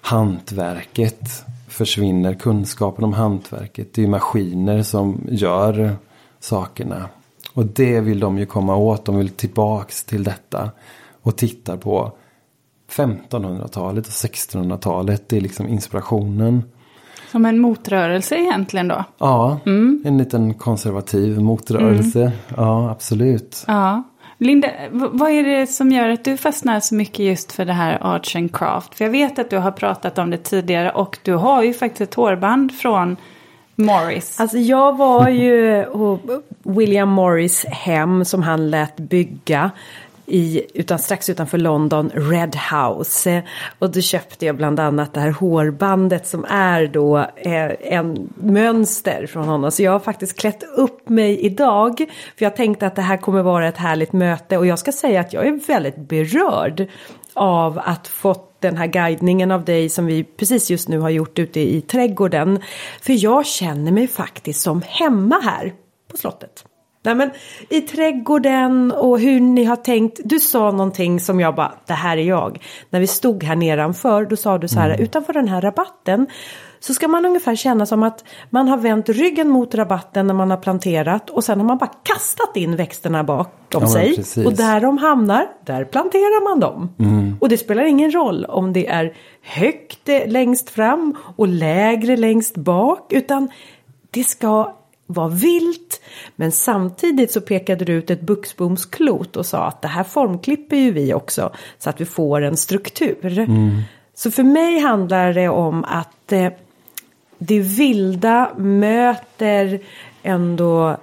hantverket 0.00 1.44
försvinner. 1.68 2.34
Kunskapen 2.34 3.04
om 3.04 3.12
hantverket. 3.12 3.94
Det 3.94 4.00
är 4.00 4.04
ju 4.04 4.10
maskiner 4.10 4.82
som 4.82 5.26
gör 5.30 5.96
sakerna. 6.40 7.08
Och 7.52 7.66
det 7.66 8.00
vill 8.00 8.20
de 8.20 8.38
ju 8.38 8.46
komma 8.46 8.76
åt. 8.76 9.04
De 9.04 9.16
vill 9.16 9.28
tillbaks 9.28 10.04
till 10.04 10.24
detta. 10.24 10.70
Och 11.22 11.36
tittar 11.36 11.76
på 11.76 12.12
1500-talet 12.90 14.06
och 14.06 14.12
1600-talet. 14.12 15.28
Det 15.28 15.36
är 15.36 15.40
liksom 15.40 15.68
inspirationen. 15.68 16.62
Som 17.30 17.46
en 17.46 17.58
motrörelse 17.58 18.36
egentligen 18.36 18.88
då. 18.88 19.04
Ja, 19.18 19.58
en 20.04 20.18
liten 20.18 20.54
konservativ 20.54 21.40
motrörelse. 21.40 22.32
Ja, 22.56 22.90
absolut. 22.90 23.64
Ja. 23.66 24.02
Linda, 24.42 24.68
vad 24.90 25.30
är 25.30 25.44
det 25.44 25.66
som 25.66 25.92
gör 25.92 26.08
att 26.08 26.24
du 26.24 26.36
fastnar 26.36 26.80
så 26.80 26.94
mycket 26.94 27.18
just 27.18 27.52
för 27.52 27.64
det 27.64 27.72
här 27.72 27.98
Arts 28.16 28.36
and 28.36 28.56
Craft? 28.56 28.94
För 28.94 29.04
jag 29.04 29.12
vet 29.12 29.38
att 29.38 29.50
du 29.50 29.58
har 29.58 29.70
pratat 29.70 30.18
om 30.18 30.30
det 30.30 30.36
tidigare 30.36 30.90
och 30.90 31.18
du 31.22 31.34
har 31.34 31.62
ju 31.62 31.74
faktiskt 31.74 32.00
ett 32.00 32.14
hårband 32.14 32.74
från 32.74 33.16
Morris. 33.74 34.40
Alltså 34.40 34.58
jag 34.58 34.96
var 34.96 35.28
ju 35.28 35.84
William 36.62 37.08
Morris 37.08 37.64
hem 37.64 38.24
som 38.24 38.42
han 38.42 38.70
lät 38.70 38.96
bygga. 38.96 39.70
I, 40.30 40.66
utan, 40.74 40.98
strax 40.98 41.28
utanför 41.28 41.58
London, 41.58 42.10
Red 42.14 42.56
House. 42.56 43.42
Och 43.78 43.90
då 43.90 44.00
köpte 44.00 44.46
jag 44.46 44.56
bland 44.56 44.80
annat 44.80 45.14
det 45.14 45.20
här 45.20 45.30
hårbandet 45.30 46.26
som 46.26 46.44
är 46.48 46.86
då 46.86 47.18
eh, 47.18 47.70
en 47.80 48.32
mönster 48.34 49.26
från 49.26 49.48
honom. 49.48 49.70
Så 49.70 49.82
jag 49.82 49.92
har 49.92 50.00
faktiskt 50.00 50.40
klätt 50.40 50.62
upp 50.76 51.08
mig 51.08 51.40
idag. 51.40 51.98
För 52.36 52.44
jag 52.44 52.56
tänkte 52.56 52.86
att 52.86 52.96
det 52.96 53.02
här 53.02 53.16
kommer 53.16 53.42
vara 53.42 53.68
ett 53.68 53.76
härligt 53.76 54.12
möte. 54.12 54.58
Och 54.58 54.66
jag 54.66 54.78
ska 54.78 54.92
säga 54.92 55.20
att 55.20 55.32
jag 55.32 55.46
är 55.46 55.66
väldigt 55.66 55.96
berörd 55.96 56.86
av 57.34 57.80
att 57.84 58.08
fått 58.08 58.60
den 58.60 58.76
här 58.76 58.86
guidningen 58.86 59.50
av 59.50 59.64
dig 59.64 59.88
som 59.88 60.06
vi 60.06 60.24
precis 60.24 60.70
just 60.70 60.88
nu 60.88 60.98
har 60.98 61.10
gjort 61.10 61.38
ute 61.38 61.60
i 61.60 61.80
trädgården. 61.80 62.62
För 63.00 63.24
jag 63.24 63.46
känner 63.46 63.92
mig 63.92 64.08
faktiskt 64.08 64.60
som 64.60 64.82
hemma 64.86 65.40
här 65.42 65.72
på 66.10 66.16
slottet. 66.16 66.64
Nej 67.02 67.14
men 67.14 67.30
i 67.68 67.80
trädgården 67.80 68.92
och 68.92 69.20
hur 69.20 69.40
ni 69.40 69.64
har 69.64 69.76
tänkt. 69.76 70.20
Du 70.24 70.40
sa 70.40 70.70
någonting 70.70 71.20
som 71.20 71.40
jag 71.40 71.54
bara, 71.54 71.72
det 71.86 71.92
här 71.92 72.16
är 72.16 72.22
jag. 72.22 72.62
När 72.90 73.00
vi 73.00 73.06
stod 73.06 73.44
här 73.44 73.56
nedanför, 73.56 74.24
då 74.24 74.36
sa 74.36 74.58
du 74.58 74.68
så 74.68 74.80
här, 74.80 75.00
utanför 75.00 75.32
den 75.32 75.48
här 75.48 75.60
rabatten 75.60 76.26
så 76.80 76.94
ska 76.94 77.08
man 77.08 77.26
ungefär 77.26 77.56
känna 77.56 77.86
som 77.86 78.02
att 78.02 78.24
man 78.50 78.68
har 78.68 78.76
vänt 78.76 79.08
ryggen 79.08 79.48
mot 79.48 79.74
rabatten 79.74 80.26
när 80.26 80.34
man 80.34 80.50
har 80.50 80.56
planterat 80.56 81.30
och 81.30 81.44
sen 81.44 81.60
har 81.60 81.66
man 81.66 81.78
bara 81.78 81.90
kastat 82.02 82.56
in 82.56 82.76
växterna 82.76 83.24
bakom 83.24 83.82
Ja, 83.82 83.86
sig. 83.88 84.16
precis. 84.16 84.46
Och 84.46 84.52
där 84.52 84.80
de 84.80 84.98
hamnar, 84.98 85.46
där 85.66 85.84
planterar 85.84 86.44
man 86.50 86.60
dem. 86.60 86.88
Och 87.40 87.48
det 87.48 87.58
spelar 87.58 87.84
ingen 87.84 88.10
roll 88.10 88.44
om 88.44 88.72
det 88.72 88.86
är 88.86 89.16
högt 89.42 90.08
eh, 90.08 90.26
längst 90.26 90.70
fram 90.70 91.16
och 91.36 91.48
lägre 91.48 92.16
längst 92.16 92.56
bak 92.56 93.12
utan 93.12 93.50
det 94.10 94.24
ska 94.24 94.76
vara 95.12 95.28
vilt. 95.28 96.00
Men 96.36 96.52
samtidigt 96.52 97.32
så 97.32 97.40
pekade 97.40 97.84
du 97.84 97.92
ut 97.92 98.10
ett 98.10 98.20
buxbomsklot 98.20 99.36
och 99.36 99.46
sa 99.46 99.66
att 99.66 99.82
det 99.82 99.88
här 99.88 100.04
formklipper 100.04 100.76
ju 100.76 100.92
vi 100.92 101.14
också 101.14 101.52
så 101.78 101.90
att 101.90 102.00
vi 102.00 102.04
får 102.04 102.42
en 102.42 102.56
struktur. 102.56 103.46
Så 104.14 104.30
för 104.30 104.42
mig 104.42 104.78
handlar 104.78 105.32
det 105.32 105.48
om 105.48 105.84
att 105.84 106.32
eh, 106.32 106.52
det 107.38 107.60
vilda 107.60 108.50
möter 108.56 109.80
ändå 110.22 110.96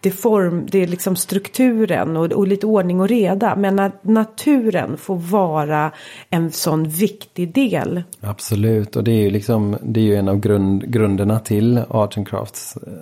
det, 0.00 0.10
form, 0.10 0.66
det 0.70 0.82
är 0.82 0.86
liksom 0.86 1.16
strukturen 1.16 2.16
och, 2.16 2.32
och 2.32 2.46
lite 2.46 2.66
ordning 2.66 3.00
och 3.00 3.08
reda. 3.08 3.56
Men 3.56 3.78
att 3.78 4.04
naturen 4.04 4.96
får 4.96 5.16
vara 5.16 5.92
en 6.30 6.52
sån 6.52 6.88
viktig 6.88 7.54
del. 7.54 8.02
Absolut, 8.20 8.96
och 8.96 9.04
det 9.04 9.10
är 9.10 9.22
ju 9.22 9.30
liksom 9.30 9.76
det 9.82 10.00
är 10.00 10.04
ju 10.04 10.16
en 10.16 10.28
av 10.28 10.40
grund, 10.40 10.92
grunderna 10.92 11.38
till 11.38 11.82
art 11.88 12.16
and 12.16 12.28
Crafts. 12.28 12.76
Eh, 12.76 12.92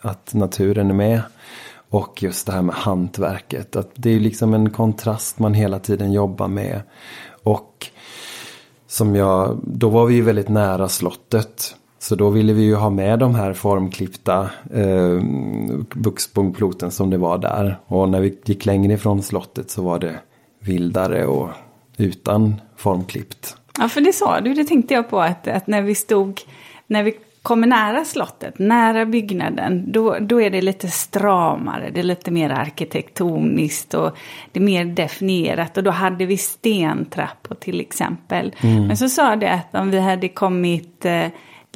att 0.00 0.34
naturen 0.34 0.90
är 0.90 0.94
med. 0.94 1.20
Och 1.90 2.22
just 2.22 2.46
det 2.46 2.52
här 2.52 2.62
med 2.62 2.74
hantverket. 2.74 3.76
Att 3.76 3.90
det 3.94 4.08
är 4.10 4.14
ju 4.14 4.20
liksom 4.20 4.54
en 4.54 4.70
kontrast 4.70 5.38
man 5.38 5.54
hela 5.54 5.78
tiden 5.78 6.12
jobbar 6.12 6.48
med. 6.48 6.80
Och 7.42 7.86
som 8.86 9.14
jag, 9.14 9.60
då 9.62 9.88
var 9.88 10.06
vi 10.06 10.14
ju 10.14 10.22
väldigt 10.22 10.48
nära 10.48 10.88
slottet. 10.88 11.76
Så 12.08 12.14
då 12.14 12.30
ville 12.30 12.52
vi 12.52 12.62
ju 12.62 12.74
ha 12.74 12.90
med 12.90 13.18
de 13.18 13.34
här 13.34 13.52
formklippta 13.52 14.50
eh, 14.74 15.20
buxbomploten 15.94 16.90
som 16.90 17.10
det 17.10 17.18
var 17.18 17.38
där. 17.38 17.78
Och 17.86 18.08
när 18.08 18.20
vi 18.20 18.38
gick 18.44 18.66
längre 18.66 18.92
ifrån 18.92 19.22
slottet 19.22 19.70
så 19.70 19.82
var 19.82 19.98
det 19.98 20.14
vildare 20.60 21.26
och 21.26 21.48
utan 21.96 22.60
formklippt. 22.76 23.56
Ja, 23.78 23.88
för 23.88 24.00
det 24.00 24.12
sa 24.12 24.40
du, 24.40 24.54
det 24.54 24.64
tänkte 24.64 24.94
jag 24.94 25.10
på 25.10 25.20
att, 25.20 25.48
att 25.48 25.66
när 25.66 25.82
vi 25.82 25.94
stod, 25.94 26.40
när 26.86 27.02
vi 27.02 27.14
kommer 27.42 27.66
nära 27.66 28.04
slottet, 28.04 28.58
nära 28.58 29.06
byggnaden, 29.06 29.92
då, 29.92 30.16
då 30.20 30.42
är 30.42 30.50
det 30.50 30.62
lite 30.62 30.88
stramare, 30.88 31.90
det 31.90 32.00
är 32.00 32.04
lite 32.04 32.30
mer 32.30 32.50
arkitektoniskt 32.50 33.94
och 33.94 34.16
det 34.52 34.60
är 34.60 34.64
mer 34.64 34.84
definierat 34.84 35.76
och 35.76 35.82
då 35.82 35.90
hade 35.90 36.26
vi 36.26 36.36
stentrappor 36.36 37.54
till 37.54 37.80
exempel. 37.80 38.54
Men 38.62 38.96
så 38.96 39.08
sa 39.08 39.36
det 39.36 39.52
att 39.52 39.74
om 39.74 39.90
vi 39.90 40.00
hade 40.00 40.28
kommit 40.28 41.04
eh, 41.04 41.26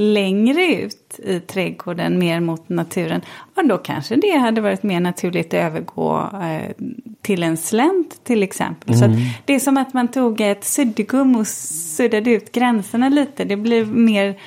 längre 0.01 0.67
ut 0.75 1.21
i 1.23 1.41
trädgården, 1.41 2.19
mer 2.19 2.41
mot 2.41 2.69
naturen, 2.69 3.21
ja 3.55 3.63
då 3.63 3.79
kanske 3.79 4.17
det 4.17 4.37
hade 4.39 4.61
varit 4.61 4.83
mer 4.83 5.01
naturligt 5.01 5.47
att 5.47 5.55
övergå 5.55 6.31
eh, 6.43 6.87
till 7.23 7.43
en 7.43 7.57
slänt 7.57 8.25
till 8.25 8.43
exempel. 8.43 8.99
Så 8.99 9.05
att 9.05 9.11
det 9.45 9.55
är 9.55 9.61
som 9.61 9.77
att 9.77 9.95
man 9.95 10.09
tog 10.09 10.41
ett 10.41 10.65
suddgum 10.65 11.37
och 11.37 11.47
suddade 11.47 12.31
ut 12.31 12.53
gränserna 12.53 13.09
lite. 13.09 13.45
Det 13.45 13.57
blir 13.57 13.85
mer 13.85 14.39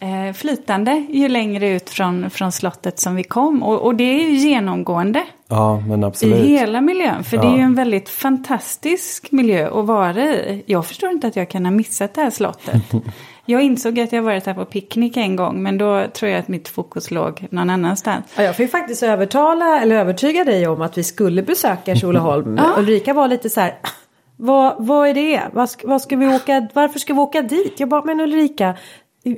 eh, 0.00 0.34
flytande 0.34 1.06
ju 1.10 1.28
längre 1.28 1.68
ut 1.68 1.90
från, 1.90 2.30
från 2.30 2.52
slottet 2.52 3.00
som 3.00 3.14
vi 3.14 3.22
kom. 3.22 3.62
Och, 3.62 3.80
och 3.82 3.94
det 3.94 4.04
är 4.04 4.28
ju 4.28 4.36
genomgående 4.36 5.22
Ja, 5.48 5.80
men 5.80 6.12
i 6.22 6.46
hela 6.46 6.80
miljön. 6.80 7.24
För 7.24 7.36
det 7.36 7.46
är 7.46 7.50
Ja. 7.50 7.56
ju 7.56 7.62
en 7.62 7.74
väldigt 7.74 8.08
fantastisk 8.08 9.32
miljö 9.32 9.80
att 9.80 9.86
vara 9.86 10.24
i. 10.24 10.62
Jag 10.66 10.86
förstår 10.86 11.10
inte 11.10 11.26
att 11.26 11.36
jag 11.36 11.50
kan 11.50 11.64
ha 11.64 11.72
missat 11.72 12.14
det 12.14 12.20
här 12.20 12.30
slottet. 12.30 12.82
Jag 13.50 13.62
insåg 13.62 14.00
att 14.00 14.12
jag 14.12 14.22
varit 14.22 14.46
här 14.46 14.54
på 14.54 14.64
picknick 14.64 15.16
en 15.16 15.36
gång, 15.36 15.62
men 15.62 15.78
då 15.78 16.06
tror 16.12 16.30
jag 16.30 16.38
att 16.38 16.48
mitt 16.48 16.68
fokus 16.68 17.10
låg 17.10 17.46
någon 17.50 17.70
annanstans. 17.70 18.24
Ja, 18.36 18.42
jag 18.42 18.56
fick 18.56 18.70
faktiskt 18.70 19.02
övertala 19.02 19.80
eller 19.80 19.96
övertyga 19.96 20.44
dig 20.44 20.66
om 20.66 20.82
att 20.82 20.98
vi 20.98 21.02
skulle 21.02 21.42
besöka 21.42 21.96
Tjolöholm. 21.96 22.60
Ulrika 22.78 23.14
var 23.14 23.28
lite 23.28 23.50
så 23.50 23.60
här. 23.60 23.74
Vad, 24.36 24.74
vad 24.78 25.08
är 25.08 25.14
det? 25.14 25.42
Vad 25.52 25.68
vad 25.84 26.02
ska 26.02 26.16
vi 26.16 26.26
åka, 26.34 26.68
varför 26.74 26.98
ska 26.98 27.14
vi 27.14 27.20
åka 27.20 27.42
dit? 27.42 27.80
Jag 27.80 27.88
bara, 27.88 28.04
men 28.04 28.20
Ulrika, 28.20 28.74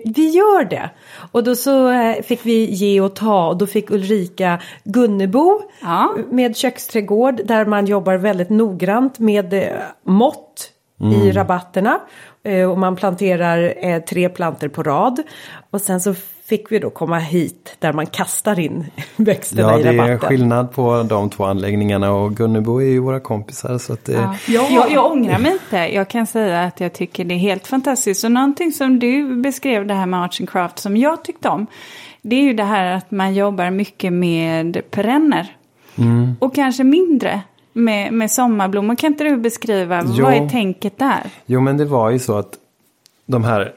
vi 0.05 0.29
gör 0.31 0.65
det. 0.65 0.91
Och 1.33 1.45
då 1.45 1.55
så 1.57 1.91
eh, 1.91 2.23
fick 2.23 2.47
vi 2.47 2.65
ge 2.65 3.01
och 3.01 3.15
ta 3.17 3.49
och 3.49 3.57
då 3.59 3.67
fick 3.67 3.91
Ulrika 3.91 4.59
Gunnebo 4.85 5.61
Ja. 5.83 6.15
med 6.31 6.57
köksträdgård 6.57 7.41
där 7.45 7.65
man 7.67 7.87
jobbar 7.87 8.15
väldigt 8.17 8.51
noggrant 8.51 9.19
med 9.19 9.55
eh, 9.55 9.69
mått 11.01 11.15
i 11.15 11.33
rabatterna. 11.33 12.01
Eh, 12.45 12.71
och 12.71 12.79
man 12.79 12.97
planterar 12.97 13.75
eh, 13.87 13.99
tre 14.01 14.29
planter 14.29 14.69
på 14.69 14.83
rad. 14.83 15.23
Och 15.71 15.81
sen 15.81 16.01
så 16.01 16.15
fick 16.45 16.73
vi 16.73 16.79
då 16.79 16.91
komma 16.91 17.19
hit 17.19 17.77
där 17.79 17.93
man 17.93 18.07
kastar 18.07 18.59
in 18.59 18.87
växterna 19.17 19.63
Ja, 19.63 19.79
i 19.79 19.83
det 19.83 19.89
är 19.89 19.93
rabatten. 19.93 20.19
skillnad 20.29 20.73
på 20.73 21.03
de 21.03 21.31
två 21.31 21.45
anläggningarna 21.45 22.13
och 22.13 22.35
Gunnebo 22.37 22.81
är 22.81 22.87
ju 22.87 22.99
våra 22.99 23.21
kompisar. 23.21 23.79
Så 23.79 23.93
att 23.93 24.05
det, 24.05 24.13
Ja. 24.13 24.35
Jag, 24.71 24.91
jag 24.93 25.13
ångrar 25.13 25.39
mig 25.39 25.53
inte. 25.53 25.77
Jag 25.77 26.09
kan 26.09 26.27
säga 26.27 26.63
att 26.63 26.81
jag 26.81 26.93
tycker 26.93 27.25
det 27.25 27.35
är 27.35 27.39
helt 27.39 27.67
fantastiskt. 27.67 28.25
Och 28.25 28.33
någonting 28.33 28.73
som 28.73 28.99
du 28.99 29.37
beskrev 29.43 29.87
det 29.87 29.95
här 29.95 30.07
med 30.07 30.25
Arts 30.25 30.41
and 30.41 30.51
Craft 30.51 30.79
som 30.79 30.97
jag 30.97 31.25
tyckte 31.25 31.49
om. 31.49 31.67
Det 32.23 32.37
är 32.37 32.43
ju 32.43 32.53
det 32.53 32.65
här 32.65 32.97
att 32.97 33.11
man 33.11 33.35
jobbar 33.35 33.71
mycket 33.71 34.13
med 34.13 34.83
perenner. 34.91 35.57
Och 36.39 36.55
kanske 36.55 36.85
mindre 36.85 37.41
med, 37.73 38.13
med 38.13 38.31
sommarblommor. 38.31 38.95
Kan 38.95 39.13
inte 39.13 39.25
du 39.25 39.37
beskriva, 39.37 40.03
Jo. 40.07 40.25
vad 40.25 40.35
är 40.35 40.49
tänket 40.49 40.99
där? 40.99 41.31
Jo, 41.47 41.61
men 41.61 41.77
det 41.77 41.85
var 41.85 42.11
ju 42.11 42.19
så 42.19 42.39
att 42.39 42.59
de 43.27 43.45
här 43.45 43.73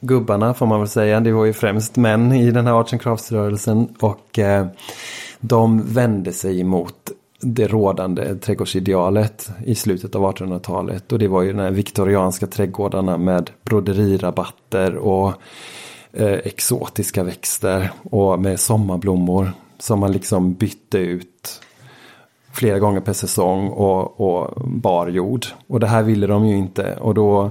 gubbarna 0.00 0.54
får 0.54 0.66
man 0.66 0.80
väl 0.80 0.88
säga, 0.88 1.20
det 1.20 1.32
var 1.32 1.44
ju 1.44 1.52
främst 1.52 1.96
män 1.96 2.32
i 2.32 2.50
den 2.50 2.66
här 2.66 2.80
Arts 2.80 2.92
and 2.92 3.02
Crafts-rörelsen. 3.02 3.88
Och 4.00 4.38
eh, 4.38 4.66
de 5.40 5.82
vände 5.94 6.32
sig 6.32 6.60
emot 6.60 7.10
det 7.40 7.66
rådande 7.66 8.34
trädgårdsidealet 8.34 9.50
i 9.64 9.74
slutet 9.74 10.14
av 10.14 10.22
1800-talet. 10.22 11.12
Och 11.12 11.18
det 11.18 11.28
var 11.28 11.42
ju 11.42 11.52
de 11.52 11.58
här 11.58 11.70
viktorianska 11.70 12.46
trädgårdarna 12.46 13.18
med 13.18 13.50
broderirabatter 13.62 14.96
och 14.96 15.32
eh, 16.12 16.32
exotiska 16.32 17.22
växter 17.22 17.92
och 18.10 18.40
med 18.40 18.60
sommarblommor 18.60 19.52
som 19.78 20.00
man 20.00 20.12
liksom 20.12 20.54
bytte 20.54 20.98
ut 20.98 21.60
flera 22.52 22.78
gånger 22.78 23.00
per 23.00 23.12
säsong 23.12 23.68
och, 23.68 24.20
och 24.20 24.62
bar 24.66 25.06
jord. 25.06 25.46
Och 25.66 25.80
det 25.80 25.86
här 25.86 26.02
ville 26.02 26.26
de 26.26 26.46
ju 26.46 26.56
inte. 26.56 26.96
Och 27.00 27.14
då, 27.14 27.50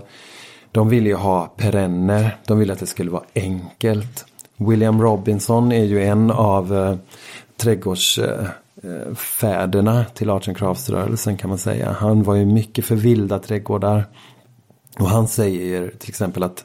de 0.72 0.90
ville 0.90 1.10
ju 1.10 1.16
ha 1.16 1.54
perenner. 1.58 2.38
De 2.48 2.60
ville 2.60 2.74
att 2.74 2.80
det 2.80 2.86
skulle 2.86 3.12
vara 3.12 3.24
enkelt. 3.36 4.26
William 4.58 5.02
Robinson 5.02 5.72
är 5.72 5.84
ju 5.84 6.04
en 6.04 6.32
av 6.32 6.78
eh, 6.78 6.96
trädgårdsfäderna 7.58 10.06
till 10.14 10.30
Arts 10.30 10.48
and 10.48 10.58
Crafts-rörelsen 10.58 11.38
kan 11.38 11.50
man 11.50 11.58
säga. 11.58 11.92
Han 11.92 12.24
var 12.24 12.36
ju 12.36 12.46
mycket 12.46 12.86
för 12.86 12.96
vilda 12.96 13.40
trädgårdar. 13.40 14.06
Och 15.00 15.10
han 15.10 15.28
säger 15.28 15.94
till 16.00 16.10
exempel 16.10 16.44
att 16.44 16.64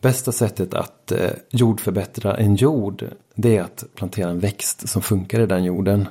bästa 0.00 0.32
sättet 0.32 0.74
att 0.74 1.12
eh, 1.12 1.30
jordförbättra 1.50 2.36
en 2.36 2.56
jord 2.56 3.04
det 3.34 3.56
är 3.56 3.62
att 3.62 3.84
plantera 3.94 4.30
en 4.30 4.40
växt 4.40 4.88
som 4.88 5.02
funkar 5.02 5.40
i 5.40 5.46
den 5.46 5.64
jorden. 5.64 6.08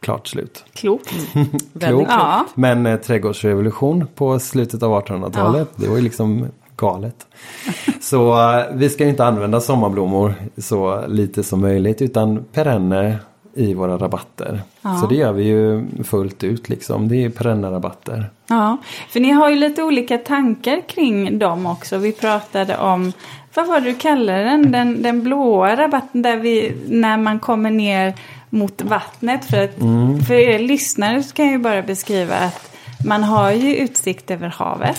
Klart 0.00 0.26
slut. 0.26 0.64
Klokt. 0.72 1.12
Väldigt 1.72 1.88
Klokt. 1.88 2.10
Ja. 2.10 2.46
Men 2.54 2.86
eh, 2.86 2.96
trädgårdsrevolution 2.96 4.06
på 4.14 4.38
slutet 4.38 4.82
av 4.82 5.02
1800-talet, 5.04 5.68
det 5.76 5.88
var 5.88 5.96
ju 5.96 6.02
liksom 6.02 6.46
galet. 6.76 7.26
Så 8.00 8.50
eh, 8.52 8.64
vi 8.72 8.88
ska 8.88 9.04
ju 9.04 9.10
inte 9.10 9.24
använda 9.24 9.60
sommarblommor 9.60 10.34
så 10.56 11.06
lite 11.06 11.42
som 11.42 11.60
möjligt 11.60 12.02
utan 12.02 12.44
perenner 12.52 13.18
i 13.54 13.74
våra 13.74 13.98
rabatter. 13.98 14.60
Så 15.00 15.06
det 15.06 15.14
gör 15.14 15.32
vi 15.32 15.44
ju 15.44 15.86
fullt 16.04 16.44
ut 16.44 16.68
liksom. 16.68 17.08
Det 17.08 17.24
är 17.24 17.30
perennerrabatter. 17.30 18.30
Ja, 18.46 18.76
för 19.08 19.20
ni 19.20 19.30
har 19.30 19.50
ju 19.50 19.56
lite 19.56 19.82
olika 19.82 20.18
tankar 20.18 20.80
kring 20.88 21.38
dem 21.38 21.66
också. 21.66 21.98
Vi 21.98 22.12
pratade 22.12 22.76
om, 22.76 23.12
vad 23.54 23.66
var 23.66 23.80
det 23.80 23.90
du 23.90 23.94
kallade 23.94 24.44
den? 24.44 24.72
Den, 24.72 25.02
den 25.02 25.22
blåa 25.22 25.76
rabatten 25.76 26.22
där 26.22 26.36
vi, 26.36 26.76
när 26.88 27.16
man 27.16 27.38
kommer 27.38 27.70
ner 27.70 28.14
mot 28.50 28.82
vattnet. 28.82 29.44
För, 29.44 29.64
att, 29.64 29.74
för 30.26 30.34
er 30.34 30.58
lyssnare 30.58 31.22
kan 31.22 31.44
jag 31.44 31.52
ju 31.52 31.58
bara 31.58 31.82
beskriva 31.82 32.36
att 32.36 32.70
man 33.04 33.24
har 33.24 33.50
ju 33.50 33.76
utsikt 33.76 34.30
över 34.30 34.48
havet. 34.48 34.98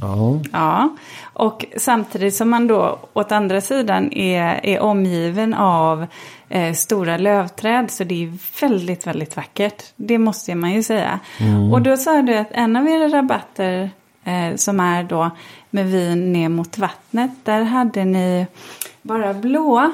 Ja. 0.00 0.40
Ja, 0.52 0.96
och 1.32 1.64
samtidigt 1.76 2.34
som 2.34 2.50
man 2.50 2.66
då 2.66 2.98
åt 3.12 3.32
andra 3.32 3.60
sidan 3.60 4.12
är, 4.12 4.66
är 4.66 4.80
omgiven 4.80 5.54
av 5.54 6.06
eh, 6.48 6.74
stora 6.74 7.16
lövträd. 7.16 7.90
Så 7.90 8.04
det 8.04 8.24
är 8.24 8.60
väldigt, 8.60 9.06
väldigt 9.06 9.36
vackert. 9.36 9.84
Det 9.96 10.18
måste 10.18 10.54
man 10.54 10.72
ju 10.72 10.82
säga. 10.82 11.20
Och 11.72 11.82
då 11.82 11.96
sa 11.96 12.22
du 12.22 12.36
att 12.36 12.52
en 12.52 12.76
av 12.76 12.88
era 12.88 13.08
rabatter 13.08 13.90
eh, 14.24 14.56
som 14.56 14.80
är 14.80 15.02
då 15.02 15.30
med 15.70 15.86
vin 15.86 16.32
ner 16.32 16.48
mot 16.48 16.78
vattnet. 16.78 17.30
Där 17.42 17.62
hade 17.62 18.04
ni 18.04 18.46
bara 19.02 19.34
blåa 19.34 19.92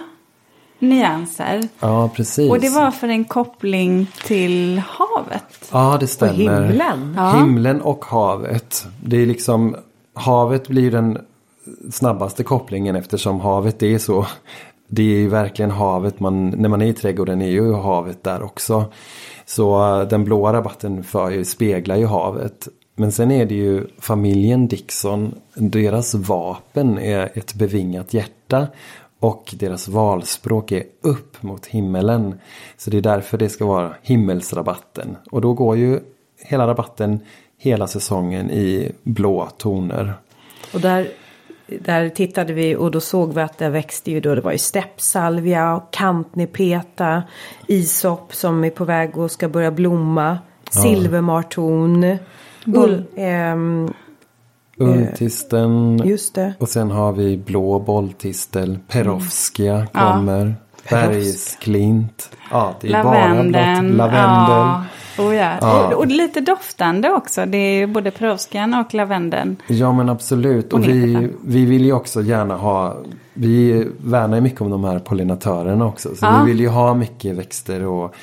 nyanser. 0.78 1.68
Ja, 1.80 2.10
precis. 2.14 2.50
Och 2.50 2.60
det 2.60 2.68
var 2.68 2.90
för 2.90 3.08
en 3.08 3.24
koppling 3.24 4.06
till 4.24 4.82
havet. 4.88 5.68
Ja, 5.72 5.96
det 6.00 6.06
stämmer. 6.06 6.62
himlen. 6.64 7.14
Ja. 7.16 7.32
Himlen 7.32 7.80
och 7.80 8.04
havet. 8.04 8.86
Det 9.04 9.16
är 9.22 9.26
liksom, 9.26 9.76
havet 10.14 10.68
blir 10.68 10.90
den 10.90 11.18
snabbaste 11.90 12.44
kopplingen 12.44 12.96
eftersom 12.96 13.40
havet 13.40 13.82
är 13.82 13.98
så. 13.98 14.26
Det 14.88 15.02
är 15.02 15.18
ju 15.18 15.28
verkligen 15.28 15.70
havet, 15.70 16.20
man, 16.20 16.50
när 16.50 16.68
man 16.68 16.82
är 16.82 16.86
i 16.86 16.92
trädgården 16.92 17.42
är 17.42 17.50
ju 17.50 17.72
havet 17.72 18.24
där 18.24 18.42
också. 18.42 18.84
Så 19.46 20.00
eh, 20.00 20.08
den 20.08 20.24
blåa 20.24 20.52
rabatten 20.52 21.04
för 21.04 21.30
ju, 21.30 21.44
speglar 21.44 21.96
ju 21.96 22.06
havet. 22.06 22.68
Men 22.96 23.12
sen 23.12 23.30
är 23.30 23.46
det 23.46 23.54
ju 23.54 23.86
familjen 23.98 24.68
Dixon, 24.68 25.34
deras 25.54 26.14
vapen 26.14 26.98
är 26.98 27.30
ett 27.34 27.54
bevingat 27.54 28.14
hjärta. 28.14 28.66
Och 29.26 29.54
deras 29.58 29.88
valspråk 29.88 30.72
är 30.72 30.82
upp 31.02 31.42
mot 31.42 31.66
himmelen. 31.66 32.40
Så 32.76 32.90
det 32.90 32.96
är 32.96 33.02
därför 33.02 33.38
det 33.38 33.48
ska 33.48 33.66
vara 33.66 33.94
himmelsrabatten. 34.02 35.16
Och 35.30 35.40
då 35.40 35.52
går 35.52 35.76
ju 35.76 36.00
hela 36.38 36.66
rabatten 36.66 37.20
hela 37.58 37.86
säsongen 37.86 38.50
i 38.50 38.92
blå 39.02 39.48
toner. 39.56 40.14
Och 40.74 40.80
där, 40.80 41.08
där 41.66 42.08
tittade 42.08 42.52
vi 42.52 42.76
och 42.76 42.90
då 42.90 43.00
såg 43.00 43.34
vi 43.34 43.40
att 43.40 43.58
det 43.58 43.68
växte 43.68 44.10
ju 44.10 44.20
då. 44.20 44.34
Det 44.34 44.40
var 44.40 44.52
ju 44.52 44.58
steppsalvia 44.58 45.82
kantnepeta. 45.92 47.22
Isop 47.66 48.34
som 48.34 48.64
är 48.64 48.70
på 48.70 48.84
väg 48.84 49.18
och 49.18 49.30
ska 49.30 49.48
börja 49.48 49.70
blomma. 49.70 50.38
Silvermarton. 50.70 52.16
Ull, 52.66 53.04
ehm, 53.16 53.92
Untisten. 54.78 56.00
just 56.04 56.34
det. 56.34 56.54
Och 56.58 56.68
sen 56.68 56.90
har 56.90 57.12
vi 57.12 57.36
blå 57.36 57.78
bolltistel. 57.78 58.78
Perovskia 58.88 59.86
Ja. 59.92 60.12
kommer. 60.12 60.54
Bergsklint. 60.90 62.30
Ja, 62.50 62.74
det 62.80 62.88
är 62.92 63.04
bara 63.04 63.28
Lavenden. 63.28 63.86
blått. 63.86 63.96
Lavendel. 63.96 64.56
Ja. 64.56 64.84
Oh, 65.18 65.34
ja. 65.36 65.52
Ja. 65.60 65.86
Och, 65.86 65.92
och 65.92 66.06
lite 66.06 66.40
doftande 66.40 67.10
också. 67.10 67.46
Det 67.46 67.58
är 67.58 67.86
både 67.86 68.10
perovskian 68.10 68.74
och 68.74 68.94
lavendeln. 68.94 69.56
Ja 69.66 69.92
men 69.92 70.08
absolut. 70.08 70.72
Och 70.72 70.78
Och 70.78 70.88
vi, 70.88 71.30
vi 71.44 71.64
vill 71.64 71.84
ju 71.84 71.92
också 71.92 72.22
gärna 72.22 72.56
ha, 72.56 72.96
vi 73.34 73.86
värnar 73.98 74.36
ju 74.36 74.40
mycket 74.40 74.60
om 74.60 74.70
de 74.70 74.84
här 74.84 74.98
pollinatörerna 74.98 75.86
också. 75.86 76.08
Så 76.14 76.24
Ja. 76.26 76.42
vi 76.44 76.50
vill 76.52 76.60
ju 76.60 76.68
ha 76.68 76.94
mycket 76.94 77.36
växter 77.36 77.84
och 77.84 78.14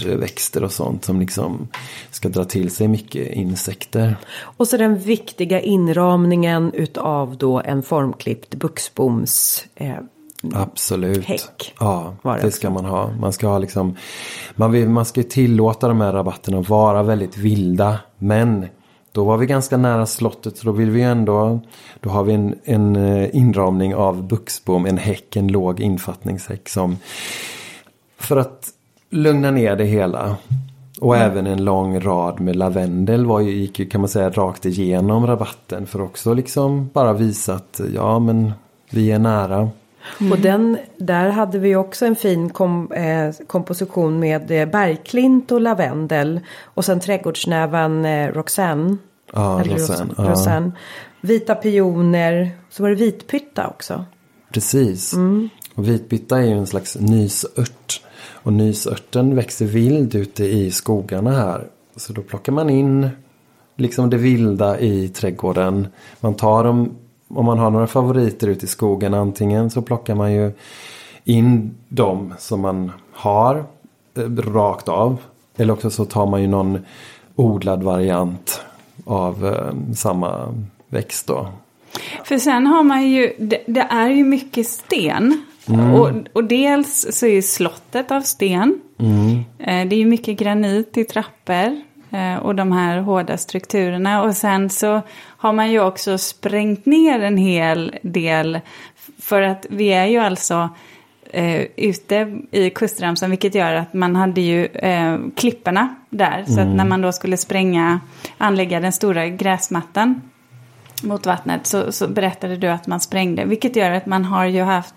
örtväxter 0.00 0.64
och 0.64 0.72
sånt 0.72 1.04
som 1.04 1.20
liksom 1.20 1.68
ska 2.10 2.28
dra 2.28 2.44
till 2.44 2.70
sig 2.70 2.88
mycket 2.88 3.32
insekter. 3.32 4.16
Och 4.42 4.68
så 4.68 4.76
den 4.76 4.98
viktiga 4.98 5.60
inramningen 5.60 6.72
utav 6.74 7.36
då 7.36 7.60
en 7.60 7.82
formklippt 7.82 8.54
buxboms. 8.54 9.64
Eh, 9.74 9.94
Absolut. 10.54 11.24
Häck 11.24 11.74
Ja, 11.80 12.16
det 12.22 12.28
det 12.28 12.34
också. 12.36 12.50
ska 12.50 12.70
man 12.70 12.84
ha. 12.84 13.10
Man 13.20 13.32
ska 13.32 13.46
ha 13.48 13.58
liksom, 13.58 13.96
man, 14.54 14.72
vill, 14.72 14.88
man 14.88 15.04
ska 15.04 15.22
tillåta 15.22 15.88
de 15.88 16.00
här 16.00 16.12
rabatterna 16.12 16.58
att 16.58 16.68
vara 16.68 17.02
väldigt 17.02 17.36
vilda. 17.36 17.98
Men 18.18 18.66
då 19.12 19.24
var 19.24 19.36
vi 19.36 19.46
ganska 19.46 19.76
nära 19.76 20.06
slottet 20.06 20.56
så 20.56 20.66
då 20.66 20.72
vill 20.72 20.90
vi 20.90 21.02
ändå, 21.02 21.60
då 22.00 22.10
har 22.10 22.24
vi 22.24 22.32
en, 22.32 22.54
en 22.64 22.96
eh, 22.96 23.36
inramning 23.36 23.94
av 23.94 24.28
buxbom, 24.28 24.86
en 24.86 24.98
häck, 24.98 25.36
en 25.36 25.48
låg 25.48 25.80
infattningshäck 25.80 26.68
som 26.68 26.96
för 28.18 28.36
att 28.36 28.68
lugna 29.12 29.50
ner 29.50 29.76
det 29.76 29.84
hela. 29.84 30.36
Och 31.00 31.16
även 31.16 31.46
en 31.46 31.64
lång 31.64 32.00
rad 32.00 32.40
med 32.40 32.56
lavendel 32.56 33.26
var 33.26 33.40
ju, 33.40 33.50
gick 33.50 33.78
ju 33.78 33.86
kan 33.86 34.00
man 34.00 34.08
säga 34.08 34.30
rakt 34.30 34.66
igenom 34.66 35.26
rabatten 35.26 35.86
för 35.86 36.00
också 36.00 36.34
liksom 36.34 36.90
bara 36.92 37.12
visa 37.12 37.54
att 37.54 37.80
ja 37.94 38.18
men 38.18 38.52
vi 38.90 39.10
är 39.12 39.18
nära. 39.18 39.70
Och 40.32 40.38
den, 40.38 40.78
där 40.96 41.28
hade 41.30 41.58
vi 41.58 41.76
också 41.76 42.06
en 42.06 42.16
fin 42.16 42.50
kom, 42.50 42.92
eh, 42.92 43.46
komposition 43.46 44.20
med 44.20 44.50
eh, 44.50 44.68
bergklint 44.68 45.52
och 45.52 45.60
lavendel. 45.60 46.40
Och 46.64 46.84
sen 46.84 47.00
trädgårdsnävan 47.00 48.04
eh, 48.04 48.32
Roxanne. 48.32 48.96
Ja, 49.32 49.60
Eller 49.60 49.74
Rosanne, 49.74 50.12
Ros- 50.12 50.24
ja. 50.24 50.30
Rosanne. 50.30 50.72
Vita 51.20 51.54
pioner. 51.54 52.50
Så 52.70 52.82
var 52.82 52.90
det 52.90 52.96
vitpytta 52.96 53.68
också. 53.68 54.04
Precis. 54.52 55.12
Mm. 55.14 55.48
Och 55.74 55.88
vitbytta 55.88 56.38
är 56.38 56.42
ju 56.42 56.52
en 56.52 56.66
slags 56.66 56.96
nysört. 57.00 58.00
Och 58.42 58.52
nysörten 58.52 59.36
växer 59.36 59.66
vild 59.66 60.14
ute 60.14 60.44
i 60.44 60.70
skogarna 60.70 61.30
här. 61.30 61.66
Så 61.96 62.12
då 62.12 62.22
plockar 62.22 62.52
man 62.52 62.70
in 62.70 63.08
liksom 63.76 64.10
det 64.10 64.16
vilda 64.16 64.80
i 64.80 65.08
trädgården. 65.08 65.86
Man 66.20 66.34
tar 66.34 66.64
dem, 66.64 66.96
om 67.28 67.46
man 67.46 67.58
har 67.58 67.70
några 67.70 67.86
favoriter 67.86 68.48
ute 68.48 68.64
i 68.64 68.68
skogen 68.68 69.14
antingen 69.14 69.70
så 69.70 69.82
plockar 69.82 70.14
man 70.14 70.32
ju 70.32 70.52
in 71.24 71.74
dem 71.88 72.34
som 72.38 72.60
man 72.60 72.92
har 73.12 73.64
eh, 74.16 74.22
rakt 74.36 74.88
av. 74.88 75.16
Eller 75.56 75.72
också 75.72 75.90
så 75.90 76.04
tar 76.04 76.26
man 76.26 76.42
ju 76.42 76.48
någon 76.48 76.78
odlad 77.36 77.82
variant 77.82 78.60
av 79.04 79.46
eh, 79.46 79.94
samma 79.94 80.54
växt 80.88 81.26
då. 81.26 81.48
För 82.24 82.38
sen 82.38 82.66
har 82.66 82.82
man 82.82 83.10
ju, 83.10 83.32
det, 83.38 83.62
det 83.66 83.86
är 83.90 84.08
ju 84.08 84.24
mycket 84.24 84.66
sten. 84.66 85.44
Och, 85.94 86.10
och 86.32 86.44
dels 86.44 87.06
så 87.18 87.26
är 87.26 87.42
slottet 87.42 88.10
av 88.10 88.20
sten. 88.20 88.80
Eh, 89.58 89.88
Det 89.88 89.96
är 89.96 89.98
ju 89.98 90.06
mycket 90.06 90.38
granit 90.38 90.96
i 90.96 91.04
trappor. 91.04 91.80
eh, 92.10 92.36
Och 92.36 92.54
de 92.54 92.72
här 92.72 92.98
hårda 92.98 93.36
strukturerna. 93.36 94.22
Och 94.22 94.36
sen 94.36 94.70
så 94.70 95.00
har 95.36 95.52
man 95.52 95.70
ju 95.70 95.80
också 95.80 96.18
sprängt 96.18 96.86
ner 96.86 97.20
en 97.20 97.36
hel 97.36 97.94
del. 98.02 98.60
För 99.20 99.42
att 99.42 99.66
vi 99.70 99.88
är 99.92 100.06
ju 100.06 100.18
alltså 100.18 100.68
eh, 101.30 101.60
ute 101.76 102.38
i 102.50 102.70
kustremsan. 102.70 103.30
Vilket 103.30 103.54
gör 103.54 103.74
att 103.74 103.94
man 103.94 104.16
hade 104.16 104.40
ju 104.40 104.66
eh, 104.66 105.18
klipporna 105.36 105.94
där. 106.10 106.44
Så 106.46 106.60
att 106.60 106.68
när 106.68 106.84
man 106.84 107.00
då 107.00 107.12
skulle 107.12 107.36
spränga, 107.36 108.00
anlägga 108.38 108.80
den 108.80 108.92
stora 108.92 109.28
gräsmattan 109.28 110.20
mot 111.02 111.26
vattnet 111.26 111.66
så, 111.66 111.92
så 111.92 112.08
berättade 112.08 112.56
du 112.56 112.68
att 112.68 112.86
man 112.86 113.00
sprängde. 113.00 113.44
Vilket 113.44 113.76
gör 113.76 113.90
att 113.90 114.06
man 114.06 114.24
har 114.24 114.44
ju 114.44 114.62
haft 114.62 114.94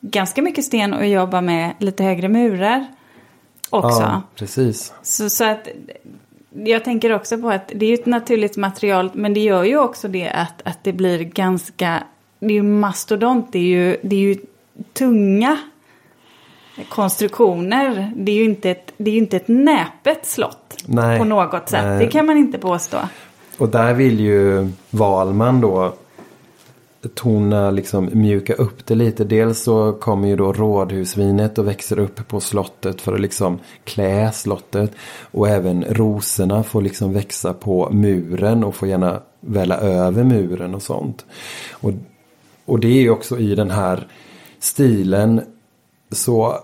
ganska 0.00 0.42
mycket 0.42 0.64
sten 0.64 0.94
att 0.94 1.08
jobba 1.08 1.40
med 1.40 1.74
lite 1.78 2.04
högre 2.04 2.28
murar 2.28 2.86
också. 3.70 4.02
Ja, 4.02 4.22
precis. 4.34 4.92
Så, 5.02 5.30
så 5.30 5.44
att 5.44 5.68
jag 6.52 6.84
tänker 6.84 7.12
också 7.12 7.38
på 7.38 7.50
att 7.50 7.72
det 7.74 7.86
är 7.86 7.88
ju 7.88 7.94
ett 7.94 8.06
naturligt 8.06 8.56
material 8.56 9.10
men 9.14 9.34
det 9.34 9.40
gör 9.40 9.64
ju 9.64 9.78
också 9.78 10.08
det 10.08 10.28
att, 10.28 10.62
att 10.64 10.84
det 10.84 10.92
blir 10.92 11.18
ganska, 11.18 12.02
det 12.38 12.46
är 12.46 12.50
ju 12.52 12.62
mastodont, 12.62 13.52
det 13.52 13.58
är 13.58 13.62
ju, 13.62 13.96
det 14.02 14.16
är 14.16 14.20
ju 14.20 14.36
tunga 14.92 15.58
konstruktioner. 16.88 18.12
Det 18.16 18.32
är 18.32 18.36
ju 18.36 18.44
inte 18.44 18.70
ett, 18.70 18.92
det 18.96 19.10
är 19.10 19.18
inte 19.18 19.36
ett 19.36 19.48
näpet 19.48 20.26
slott 20.26 20.76
Nej, 20.86 21.18
på 21.18 21.24
något 21.24 21.68
sätt. 21.68 21.84
nej. 21.84 21.98
Det 21.98 22.06
kan 22.10 22.26
man 22.26 22.36
inte 22.36 22.58
påstå. 22.58 22.98
Och 23.58 23.68
där 23.68 23.94
vill 23.94 24.20
ju 24.20 24.68
Valman 24.90 25.60
då 25.60 25.94
tona, 27.14 27.70
liksom 27.70 28.10
mjuka 28.12 28.54
upp 28.54 28.86
det 28.86 28.94
lite. 28.94 29.24
Dels 29.24 29.62
så 29.62 29.92
kommer 29.92 30.28
ju 30.28 30.36
då 30.36 30.52
rådhusvinet 30.52 31.58
och 31.58 31.68
växer 31.68 31.98
upp 31.98 32.28
på 32.28 32.40
slottet 32.40 33.00
för 33.00 33.14
att 33.14 33.20
liksom 33.20 33.58
klä 33.84 34.32
slottet. 34.32 34.92
Och 35.30 35.48
även 35.48 35.84
rosorna 35.84 36.62
får 36.62 36.82
liksom 36.82 37.12
växa 37.12 37.52
på 37.54 37.90
muren 37.90 38.64
och 38.64 38.74
får 38.74 38.88
gärna 38.88 39.20
välla 39.40 39.76
över 39.76 40.24
muren 40.24 40.74
och 40.74 40.82
sånt. 40.82 41.26
Och, 41.72 41.92
och 42.64 42.80
det 42.80 42.88
är 42.88 43.00
ju 43.00 43.10
också 43.10 43.38
i 43.38 43.54
den 43.54 43.70
här 43.70 44.06
stilen 44.60 45.40
så 46.12 46.54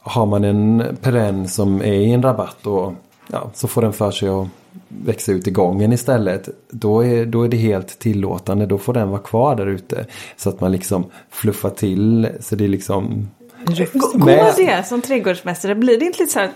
har 0.00 0.26
man 0.26 0.44
en 0.44 0.84
perenn 1.02 1.48
som 1.48 1.80
är 1.82 1.92
i 1.92 2.12
en 2.12 2.22
rabatt 2.22 2.66
och 2.66 2.92
ja, 3.26 3.50
så 3.54 3.68
får 3.68 3.82
den 3.82 3.92
för 3.92 4.10
sig 4.10 4.28
att 4.28 4.48
växa 4.88 5.32
ut 5.32 5.46
i 5.46 5.50
gången 5.50 5.92
istället. 5.92 6.48
Då 6.70 7.04
är, 7.04 7.26
då 7.26 7.42
är 7.42 7.48
det 7.48 7.56
helt 7.56 7.98
tillåtande. 7.98 8.66
Då 8.66 8.78
får 8.78 8.92
den 8.92 9.10
vara 9.10 9.20
kvar 9.20 9.56
där 9.56 9.66
ute. 9.66 10.06
Så 10.36 10.48
att 10.48 10.60
man 10.60 10.72
liksom 10.72 11.04
fluffar 11.30 11.70
till. 11.70 12.28
Så 12.40 12.56
det 12.56 12.64
är 12.64 12.68
liksom... 12.68 13.30
Går 13.92 14.24
Med- 14.24 14.54
det 14.56 14.86
som 14.86 15.02
trädgårdsmästare? 15.02 15.74
Blir 15.74 15.98
det 15.98 16.04
inte 16.04 16.18
lite 16.18 16.32
så 16.32 16.38
här... 16.38 16.50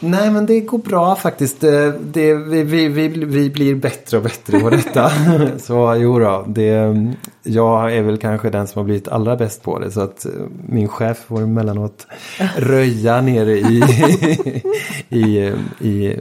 Nej 0.00 0.30
men 0.30 0.46
det 0.46 0.60
går 0.60 0.78
bra 0.78 1.14
faktiskt. 1.16 1.60
Det, 1.60 1.94
det, 2.12 2.34
vi, 2.34 2.62
vi, 2.62 2.88
vi, 2.88 3.08
vi 3.08 3.50
blir 3.50 3.74
bättre 3.74 4.16
och 4.16 4.22
bättre 4.22 4.60
på 4.60 4.70
detta. 4.70 5.10
så 5.58 5.96
jo 5.98 6.18
då, 6.18 6.44
det, 6.48 6.96
jag 7.42 7.96
är 7.96 8.02
väl 8.02 8.18
kanske 8.18 8.50
den 8.50 8.66
som 8.66 8.78
har 8.78 8.84
blivit 8.84 9.08
allra 9.08 9.36
bäst 9.36 9.62
på 9.62 9.78
det. 9.78 9.90
Så 9.90 10.00
att 10.00 10.24
eh, 10.24 10.32
min 10.68 10.88
chef 10.88 11.18
får 11.18 11.42
emellanåt 11.42 12.06
röja 12.56 13.20
nere 13.20 13.52
i, 13.52 13.82
i, 15.08 15.52
i 15.80 16.16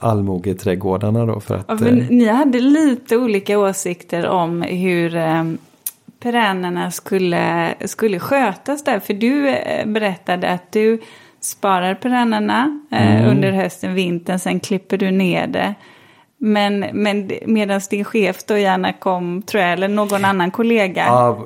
allmogeträdgårdarna 0.00 1.26
då. 1.26 1.40
För 1.40 1.54
att, 1.54 1.64
Ja, 1.68 1.76
men 1.80 2.00
eh, 2.00 2.06
ni 2.10 2.26
hade 2.26 2.60
lite 2.60 3.16
olika 3.16 3.58
åsikter 3.58 4.26
om 4.28 4.62
hur 4.62 5.16
eh, 5.16 5.44
perennerna 6.20 6.90
skulle, 6.90 7.74
skulle 7.84 8.18
skötas 8.18 8.84
där. 8.84 9.00
För 9.00 9.14
du 9.14 9.48
eh, 9.48 9.86
berättade 9.86 10.50
att 10.50 10.72
du 10.72 11.00
sparar 11.40 11.94
perennerna 11.94 12.80
eh, 12.90 13.16
Mm. 13.18 13.30
under 13.30 13.52
hösten, 13.52 13.94
vintern, 13.94 14.38
sen 14.38 14.60
klipper 14.60 14.96
du 14.98 15.10
ner 15.10 15.46
det. 15.46 15.74
Men, 16.40 16.84
men 16.92 17.30
medan 17.46 17.80
din 17.90 18.04
chef 18.04 18.44
då 18.44 18.58
gärna 18.58 18.92
kom, 18.92 19.42
tror 19.42 19.62
jag, 19.62 19.72
eller 19.72 19.88
någon 19.88 20.24
annan 20.24 20.50
kollega. 20.50 21.04
Ja, 21.06 21.38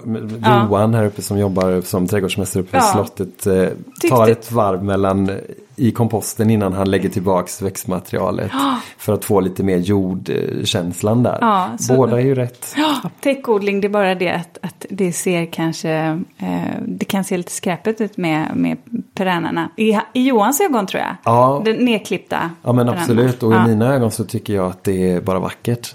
Johan 0.45 0.95
här 0.95 1.05
uppe 1.07 1.22
som 1.22 1.39
jobbar 1.39 1.81
som 1.81 2.09
trädgårdsmästare 2.09 2.62
uppe 2.62 2.76
ja. 2.76 2.89
i 2.89 2.93
slottet 2.93 3.47
eh, 3.47 4.09
tar 4.11 4.29
ett 4.29 4.53
varv 4.53 4.85
mellan 4.85 5.31
i 5.77 5.91
komposten 5.91 6.51
innan 6.51 6.73
han 6.73 6.91
lägger 6.91 7.09
tillbaks 7.09 7.62
växtmaterialet. 7.62 8.51
Ja. 8.53 8.81
För 8.99 9.12
att 9.12 9.25
få 9.25 9.41
lite 9.41 9.62
mer 9.62 9.79
jordkänslan 9.79 11.23
där. 11.23 11.39
Ja, 11.41 11.70
Båda 11.89 12.20
är 12.20 12.25
ju 12.25 12.35
rätt. 12.35 12.75
Ja, 12.77 13.11
täckodling 13.20 13.81
det 13.81 13.87
är 13.87 13.91
bara 13.91 14.14
det 14.14 14.31
att, 14.31 14.59
att 14.62 14.87
det 14.91 15.12
ser 15.12 15.47
kanske, 15.47 15.91
eh, 16.39 16.62
det 16.87 17.05
kan 17.05 17.25
se 17.25 17.37
lite 17.37 17.53
skräpigt 17.53 18.01
ut 18.01 18.16
med, 18.16 18.57
med 18.57 18.79
perennerna. 19.14 19.68
I, 19.77 19.99
I 20.12 20.27
Johans 20.27 20.61
ögon 20.61 20.87
tror 20.87 21.03
jag. 21.03 21.16
Ja. 21.25 21.62
Den 21.64 21.77
nedklippta. 21.77 22.51
Ja 22.62 22.73
men 22.73 22.89
absolut 22.89 23.43
och 23.43 23.55
i 23.55 23.59
mina 23.59 23.95
ögon 23.95 24.11
så 24.11 24.25
tycker 24.25 24.55
jag 24.55 24.66
att 24.66 24.85
det 24.85 25.11
är 25.11 25.20
bara 25.20 25.39
vackert. 25.39 25.95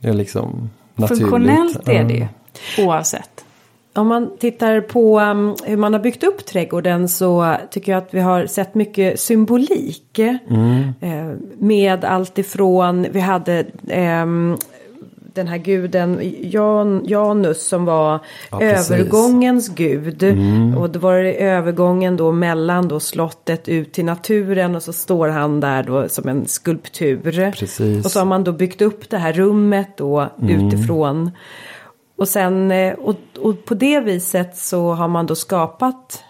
Det 0.00 0.08
är 0.08 0.12
liksom 0.12 0.70
naturligt. 0.94 1.20
Funktionellt 1.20 1.88
är 1.88 2.04
det 2.04 2.14
ju. 2.14 2.26
Oavsett. 2.86 3.44
Om 3.92 4.06
man 4.06 4.30
tittar 4.38 4.80
på 4.80 5.20
um, 5.20 5.56
hur 5.64 5.76
man 5.76 5.92
har 5.92 6.00
byggt 6.00 6.24
upp 6.24 6.46
trädgården 6.46 7.08
så 7.08 7.56
tycker 7.70 7.92
jag 7.92 7.98
att 7.98 8.14
vi 8.14 8.20
har 8.20 8.46
sett 8.46 8.74
mycket 8.74 9.20
symbolik. 9.20 10.18
Mm. 10.18 10.92
Eh, 11.00 11.36
med 11.58 12.04
allt 12.04 12.38
ifrån, 12.38 13.06
vi 13.12 13.20
hade 13.20 13.58
eh, 13.88 14.26
den 15.34 15.48
här 15.48 15.58
guden 15.58 16.20
Jan, 16.40 17.02
Janus 17.06 17.68
som 17.68 17.84
var 17.84 18.20
ja, 18.50 18.62
övergångens 18.62 19.68
gud. 19.68 20.22
Mm. 20.22 20.78
Och 20.78 20.90
då 20.90 20.98
var 20.98 21.16
det 21.16 21.32
övergången 21.32 22.16
då 22.16 22.32
mellan 22.32 22.88
då 22.88 23.00
slottet 23.00 23.68
ut 23.68 23.92
till 23.92 24.04
naturen 24.04 24.76
och 24.76 24.82
så 24.82 24.92
står 24.92 25.28
han 25.28 25.60
där 25.60 25.82
då 25.82 26.08
som 26.08 26.28
en 26.28 26.46
skulptur. 26.46 27.52
Precis. 27.52 28.04
Och 28.04 28.10
så 28.10 28.18
har 28.18 28.26
man 28.26 28.44
då 28.44 28.52
byggt 28.52 28.82
upp 28.82 29.10
det 29.10 29.18
här 29.18 29.32
rummet 29.32 29.88
då 29.96 30.28
mm. 30.42 30.66
utifrån. 30.66 31.30
Och 32.20 32.28
sen 32.28 32.70
eh, 32.70 32.94
och, 32.94 33.16
och 33.38 33.64
på 33.64 33.74
det 33.74 34.00
viset 34.00 34.56
så 34.56 34.92
har 34.92 35.08
man 35.08 35.26
då 35.26 35.34
skapat 35.34 36.24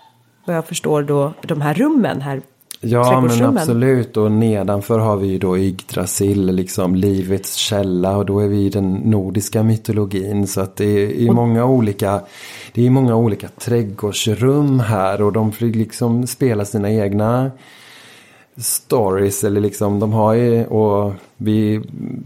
vad 0.44 0.56
jag 0.56 0.64
förstår 0.64 1.02
då 1.02 1.32
de 1.42 1.60
här 1.60 1.74
rummen 1.74 2.20
här. 2.20 2.42
Ja 2.80 3.20
men 3.20 3.58
absolut. 3.58 4.16
Och 4.16 4.32
nedanför 4.32 4.98
har 4.98 5.16
vi 5.16 5.26
ju 5.26 5.38
då 5.38 5.58
Yggdrasil, 5.58 6.46
liksom 6.46 6.94
livets 6.94 7.54
källa. 7.54 8.16
Och 8.16 8.26
då 8.26 8.40
är 8.40 8.48
vi 8.48 8.64
i 8.64 8.68
den 8.68 8.94
nordiska 8.94 9.62
mytologin. 9.62 10.46
Så 10.46 10.60
att 10.60 10.76
det 10.76 10.84
är, 10.84 11.28
är 11.28 11.32
många 11.32 11.64
olika 11.64 12.20
det 12.74 12.86
är 12.86 12.90
många 12.90 13.16
olika 13.16 13.48
trädgårdsrum 13.48 14.80
här. 14.80 15.22
Och 15.22 15.32
de 15.32 15.52
får 15.52 15.66
liksom 15.66 16.26
spela 16.26 16.64
sina 16.64 16.90
egna 16.90 17.50
stories 18.60 19.44
eller 19.44 19.60
liksom 19.60 20.00
de 20.00 20.12
har 20.12 20.34
ju 20.34 20.66
och 20.66 21.12
vi 21.36 21.80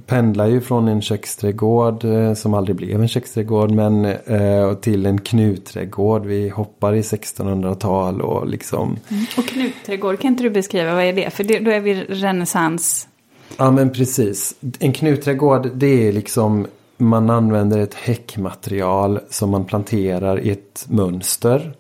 pendlar 0.07 0.47
ju 0.47 0.61
från 0.61 0.89
en 0.89 1.03
köksträdgård 1.03 2.05
eh, 2.05 2.35
som 2.35 2.55
aldrig 2.55 2.77
blev 2.77 3.01
en 3.01 3.09
köksträdgård 3.09 3.71
men 3.71 4.05
eh, 4.05 4.75
till 4.75 5.07
en 5.07 5.21
knutträdgård. 5.21 6.27
Vi 6.27 6.49
hoppar 6.49 6.95
i 6.95 7.01
1600-tal 7.01 8.21
och 8.21 8.49
liksom. 8.49 8.97
Mm. 9.09 9.25
Och 9.37 9.47
knutträdgård, 9.47 10.21
kan 10.21 10.31
inte 10.31 10.43
du 10.43 10.51
beskriva 10.51 10.95
vad 10.95 11.05
är 11.05 11.13
det? 11.13 11.31
För 11.31 11.45
det, 11.45 11.59
då 11.59 11.71
är 11.71 11.81
vi 11.81 11.95
renässans. 11.95 13.09
Ja 13.57 13.71
men 13.71 13.93
precis. 13.93 14.55
En 14.79 14.93
knutträdgård 14.93 15.71
det 15.75 16.09
är 16.09 16.13
liksom 16.13 16.67
man 16.97 17.31
använder 17.31 17.79
ett 17.79 17.95
häckmaterial 17.95 19.21
som 19.31 19.51
man 19.51 19.65
planterar 19.65 20.41
i 20.41 20.51
ett 20.51 20.87
mönster. 20.89 21.75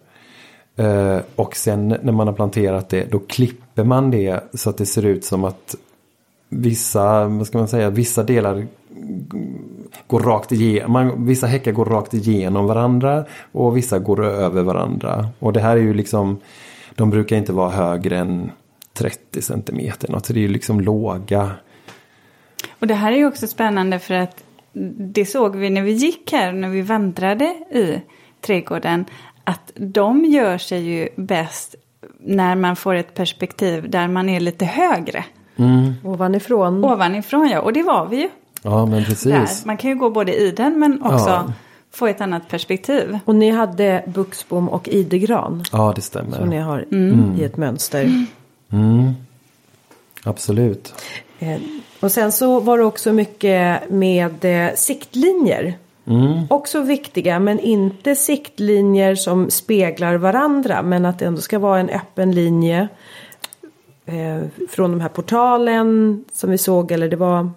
Eh, 0.76 1.18
och 1.36 1.56
sen 1.56 1.88
när 1.88 2.12
man 2.12 2.26
har 2.26 2.34
planterat 2.34 2.88
det 2.88 3.10
då 3.10 3.18
klipper 3.18 3.63
man 3.82 4.10
det 4.10 4.40
så 4.54 4.70
att 4.70 4.78
det 4.78 4.86
ser 4.86 5.04
ut 5.04 5.24
som 5.24 5.44
att 5.44 5.76
vissa, 6.48 7.24
vad 7.24 7.46
ska 7.46 7.58
man 7.58 7.68
säga, 7.68 7.90
vissa 7.90 8.22
delar 8.22 8.66
går 10.06 10.20
rakt 10.20 10.52
igenom, 10.52 11.26
vissa 11.26 11.46
häckar 11.46 11.72
går 11.72 11.84
rakt 11.84 12.14
igenom 12.14 12.66
varandra 12.66 13.24
och 13.52 13.76
vissa 13.76 13.98
går 13.98 14.24
över 14.24 14.62
varandra. 14.62 15.28
Och 15.38 15.52
det 15.52 15.60
här 15.60 15.76
är 15.76 15.80
ju 15.80 15.94
liksom, 15.94 16.40
de 16.94 17.10
brukar 17.10 17.36
inte 17.36 17.52
vara 17.52 17.70
högre 17.70 18.18
än 18.18 18.50
30 18.92 19.42
centimeter, 19.42 20.08
något, 20.08 20.26
så 20.26 20.32
det 20.32 20.38
är 20.38 20.42
ju 20.42 20.48
liksom 20.48 20.80
låga. 20.80 21.50
Och 22.78 22.86
det 22.86 22.94
här 22.94 23.12
är 23.12 23.16
ju 23.16 23.26
också 23.26 23.46
spännande 23.46 23.98
för 23.98 24.14
att 24.14 24.44
det 25.14 25.26
såg 25.26 25.56
vi 25.56 25.70
när 25.70 25.82
vi 25.82 25.92
gick 25.92 26.32
här, 26.32 26.52
när 26.52 26.68
vi 26.68 26.82
vandrade 26.82 27.44
i 27.70 28.00
trädgården, 28.40 29.04
att 29.44 29.72
de 29.74 30.24
gör 30.24 30.58
sig 30.58 30.82
ju 30.82 31.08
bäst 31.16 31.74
när 32.18 32.54
man 32.54 32.76
får 32.76 32.94
ett 32.94 33.14
perspektiv 33.14 33.90
där 33.90 34.08
man 34.08 34.28
är 34.28 34.40
lite 34.40 34.64
högre. 34.64 35.24
Mm. 35.56 35.94
Ovanifrån. 36.04 36.84
Ovanifrån 36.84 37.48
ja, 37.48 37.60
och 37.60 37.72
det 37.72 37.82
var 37.82 38.06
vi 38.06 38.16
ju. 38.16 38.28
Ja 38.62 38.86
men 38.86 39.04
precis. 39.04 39.24
Där. 39.32 39.66
Man 39.66 39.76
kan 39.76 39.90
ju 39.90 39.96
gå 39.96 40.10
både 40.10 40.34
i 40.34 40.50
den 40.50 40.78
men 40.78 41.02
också 41.02 41.28
ja. 41.28 41.52
få 41.90 42.06
ett 42.06 42.20
annat 42.20 42.48
perspektiv. 42.48 43.18
Och 43.24 43.34
ni 43.34 43.50
hade 43.50 44.02
buxbom 44.06 44.68
och 44.68 44.88
idegran. 44.88 45.64
Ja 45.72 45.92
det 45.96 46.02
stämmer. 46.02 46.38
Som 46.38 46.48
ni 46.48 46.58
har 46.58 46.84
mm. 46.92 47.34
i 47.38 47.44
ett 47.44 47.56
mönster. 47.56 48.26
Mm. 48.72 49.12
Absolut. 50.24 50.94
Eh, 51.38 51.58
och 52.00 52.12
sen 52.12 52.32
så 52.32 52.60
var 52.60 52.78
det 52.78 52.84
också 52.84 53.12
mycket 53.12 53.90
med 53.90 54.44
eh, 54.44 54.74
siktlinjer. 54.74 55.78
Mm. 56.06 56.46
Också 56.50 56.82
viktiga 56.82 57.38
men 57.38 57.60
inte 57.60 58.14
siktlinjer 58.14 59.14
som 59.14 59.50
speglar 59.50 60.14
varandra 60.14 60.82
men 60.82 61.06
att 61.06 61.18
det 61.18 61.24
ändå 61.24 61.40
ska 61.40 61.58
vara 61.58 61.80
en 61.80 61.90
öppen 61.90 62.32
linje. 62.32 62.88
Eh, 64.06 64.66
från 64.70 64.90
de 64.90 65.00
här 65.00 65.08
portalen 65.08 66.24
som 66.32 66.50
vi 66.50 66.58
såg 66.58 66.92
eller 66.92 67.08
det 67.08 67.16
var 67.16 67.50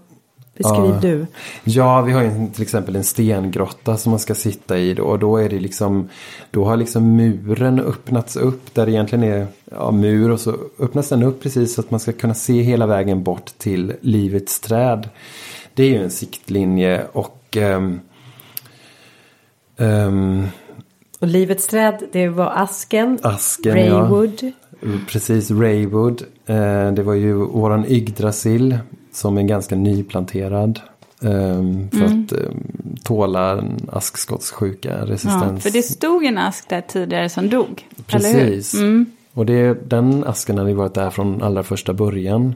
Beskriv 0.58 0.86
ja. 0.86 1.00
du. 1.02 1.28
Ja, 1.64 2.02
vi 2.02 2.12
har 2.12 2.24
ju 2.24 2.48
till 2.54 2.62
exempel 2.62 2.96
en 2.96 3.04
stengrotta 3.04 3.98
som 3.98 4.10
man 4.10 4.20
ska 4.20 4.36
sitta 4.36 4.78
i 4.78 4.94
då. 4.94 5.04
Och 5.04 5.20
då 5.20 5.38
är 5.38 5.50
det 5.50 5.60
liksom, 5.60 6.10
då 6.52 6.66
har 6.66 6.78
liksom 6.78 7.16
muren 7.16 7.80
öppnats 7.80 8.36
upp 8.36 8.74
där 8.74 8.86
det 8.86 8.92
egentligen 8.92 9.24
är 9.24 9.48
ja, 9.72 9.92
mur 9.92 10.32
och 10.32 10.40
så 10.40 10.56
öppnas 10.80 11.10
den 11.10 11.24
upp 11.24 11.42
precis 11.42 11.74
så 11.74 11.82
att 11.82 11.92
man 11.92 12.00
ska 12.00 12.14
kunna 12.14 12.34
se 12.34 12.62
hela 12.62 12.88
vägen 12.88 13.24
bort 13.24 13.46
till 13.58 13.94
livets 14.02 14.60
träd. 14.60 15.10
Det 15.74 15.84
är 15.84 15.90
ju 15.90 16.04
en 16.04 16.12
siktlinje 16.12 17.04
och 17.12 17.58
um, 17.58 18.00
um, 19.78 20.48
och 21.20 21.28
livets 21.28 21.68
träd, 21.68 22.04
det 22.12 22.28
var 22.28 22.52
asken, 22.56 23.20
asken 23.22 23.76
Raywood. 23.76 24.40
Ja. 24.44 24.88
Precis, 25.08 25.52
Raywood. 25.52 26.24
Eh, 26.46 26.92
det 26.92 27.04
var 27.04 27.14
ju 27.14 27.34
våran 27.34 27.86
Yggdrasil 27.88 28.78
som 29.12 29.38
är 29.38 29.44
ganska 29.44 29.76
nyplanterad. 29.76 30.80
Um, 31.20 31.90
för 31.90 32.06
mm. 32.06 32.24
att 32.24 32.32
um, 32.32 32.96
tåla 33.04 33.52
en 33.52 33.90
askskottssjuka, 33.92 35.06
resistens. 35.06 35.44
Ja, 35.54 35.60
för 35.60 35.70
det 35.70 35.82
stod 35.82 36.26
en 36.26 36.38
ask 36.38 36.70
där 36.70 36.82
tidigare 36.82 37.30
som 37.30 37.50
dog. 37.50 37.88
Precis. 38.08 38.74
Mm. 38.74 39.06
Och 39.34 39.46
det, 39.46 39.90
den 39.90 40.24
asken 40.24 40.58
hade 40.58 40.74
varit 40.74 40.94
där 40.94 41.10
från 41.10 41.42
allra 41.42 41.64
första 41.64 41.94
början. 41.94 42.56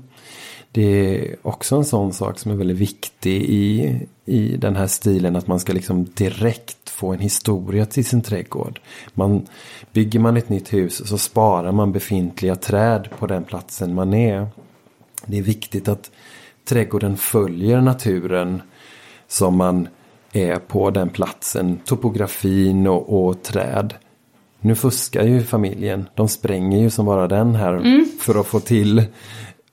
Det 0.72 1.16
är 1.16 1.36
också 1.42 1.76
en 1.76 1.86
sån 1.86 2.14
sak 2.14 2.40
som 2.40 2.52
är 2.52 2.56
väldigt 2.56 2.78
viktig 2.78 3.42
i, 3.42 4.00
i 4.26 4.58
den 4.58 4.76
här 4.76 4.88
stilen. 4.88 5.36
Att 5.36 5.48
man 5.48 5.60
ska 5.60 5.74
liksom 5.74 6.08
direkt 6.14 6.81
få 7.02 7.14
en 7.14 7.20
historia 7.20 7.86
till 7.86 8.06
sin 8.06 8.22
trädgård. 8.22 8.80
Man, 9.14 9.48
bygger 9.94 10.20
man 10.20 10.38
ett 10.38 10.50
nytt 10.50 10.74
hus 10.74 11.08
så 11.08 11.18
sparar 11.18 11.72
man 11.72 11.92
befintliga 11.92 12.56
träd 12.56 13.10
på 13.20 13.28
den 13.28 13.44
platsen 13.44 13.96
man 13.96 14.14
är. 14.14 14.48
Det 15.26 15.38
är 15.38 15.42
viktigt 15.42 15.88
att 15.88 16.12
trädgården 16.66 17.18
följer 17.18 17.82
naturen 17.82 18.62
som 19.28 19.58
man 19.58 19.88
är 20.34 20.56
på 20.56 20.90
den 20.90 21.10
platsen. 21.10 21.78
Topografin 21.86 22.88
och, 22.88 23.28
och 23.28 23.44
träd. 23.44 23.94
Nu 24.60 24.76
fuskar 24.76 25.24
ju 25.24 25.44
familjen. 25.44 26.10
De 26.16 26.28
spränger 26.28 26.80
ju 26.80 26.90
som 26.90 27.06
bara 27.06 27.28
den 27.28 27.56
här 27.56 27.74
mm. 27.74 28.06
för 28.20 28.40
att 28.40 28.48
få 28.48 28.60
till. 28.60 29.04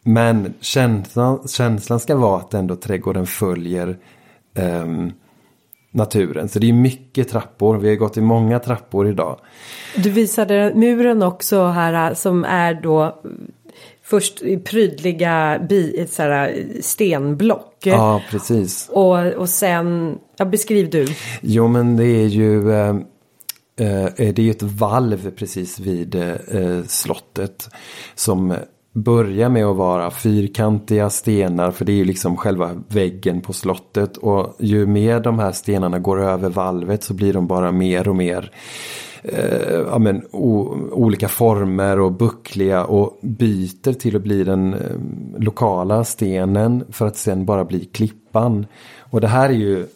Men 0.02 0.54
känslan, 0.60 1.48
känslan 1.48 2.00
ska 2.00 2.16
vara 2.16 2.40
att 2.40 2.54
ändå 2.54 2.76
trädgården 2.76 3.26
följer 3.26 3.98
um, 4.54 5.12
naturen. 5.90 6.48
Så 6.48 6.58
det 6.58 6.68
är 6.68 6.72
mycket 6.72 7.28
trappor. 7.28 7.76
Vi 7.78 7.88
har 7.88 7.96
gått 7.96 8.16
i 8.16 8.20
många 8.20 8.58
trappor 8.58 9.08
idag. 9.08 9.40
Du 9.96 10.10
visade 10.10 10.72
muren 10.74 11.22
också 11.22 11.66
här 11.66 12.14
som 12.14 12.44
är 12.44 12.74
då 12.74 13.22
först 14.02 14.42
prydliga 14.64 15.66
bi, 15.68 16.06
så 16.10 16.22
här, 16.22 16.66
stenblock. 16.80 17.76
Ja, 17.84 18.22
precis. 18.30 18.88
Och, 18.92 19.26
och 19.26 19.48
sen, 19.48 20.18
ja, 20.36 20.44
beskriv 20.44 20.90
du. 20.90 21.06
Jo, 21.40 21.68
men 21.68 21.96
det 21.96 22.06
är 22.06 22.26
ju 22.26 22.72
eh, 22.72 22.88
eh 23.76 24.34
det 24.34 24.38
är 24.38 24.50
ett 24.50 24.62
valv 24.62 25.30
precis 25.30 25.80
vid 25.80 26.14
eh, 26.14 26.82
slottet 26.86 27.68
som 28.14 28.56
börjar 29.04 29.48
med 29.48 29.66
att 29.66 29.76
vara 29.76 30.10
fyrkantiga 30.10 31.10
stenar 31.10 31.70
för 31.70 31.84
det 31.84 31.92
är 31.92 31.96
ju 31.96 32.04
liksom 32.04 32.36
själva 32.36 32.70
väggen 32.88 33.40
på 33.40 33.52
slottet 33.52 34.16
och 34.16 34.56
ju 34.58 34.86
mer 34.86 35.20
de 35.20 35.38
här 35.38 35.52
stenarna 35.52 35.98
går 35.98 36.20
över 36.20 36.50
valvet 36.50 37.02
så 37.02 37.14
blir 37.14 37.32
de 37.32 37.46
bara 37.46 37.72
mer 37.72 38.08
och 38.08 38.16
mer 38.16 38.50
eh, 39.22 39.78
ja, 39.90 39.98
men, 39.98 40.22
o, 40.30 40.76
olika 40.92 41.28
former 41.28 42.00
och 42.00 42.12
buckliga 42.12 42.84
och 42.84 43.18
byter 43.22 43.92
till 43.92 44.16
att 44.16 44.22
bli 44.22 44.44
den 44.44 44.74
eh, 44.74 44.80
lokala 45.38 46.04
stenen 46.04 46.84
för 46.90 47.06
att 47.06 47.16
sen 47.16 47.44
bara 47.44 47.64
bli 47.64 47.84
klippan. 47.84 48.66
Och 48.98 49.20
det 49.20 49.28
här 49.28 49.48
är 49.48 49.54
ju 49.54 49.86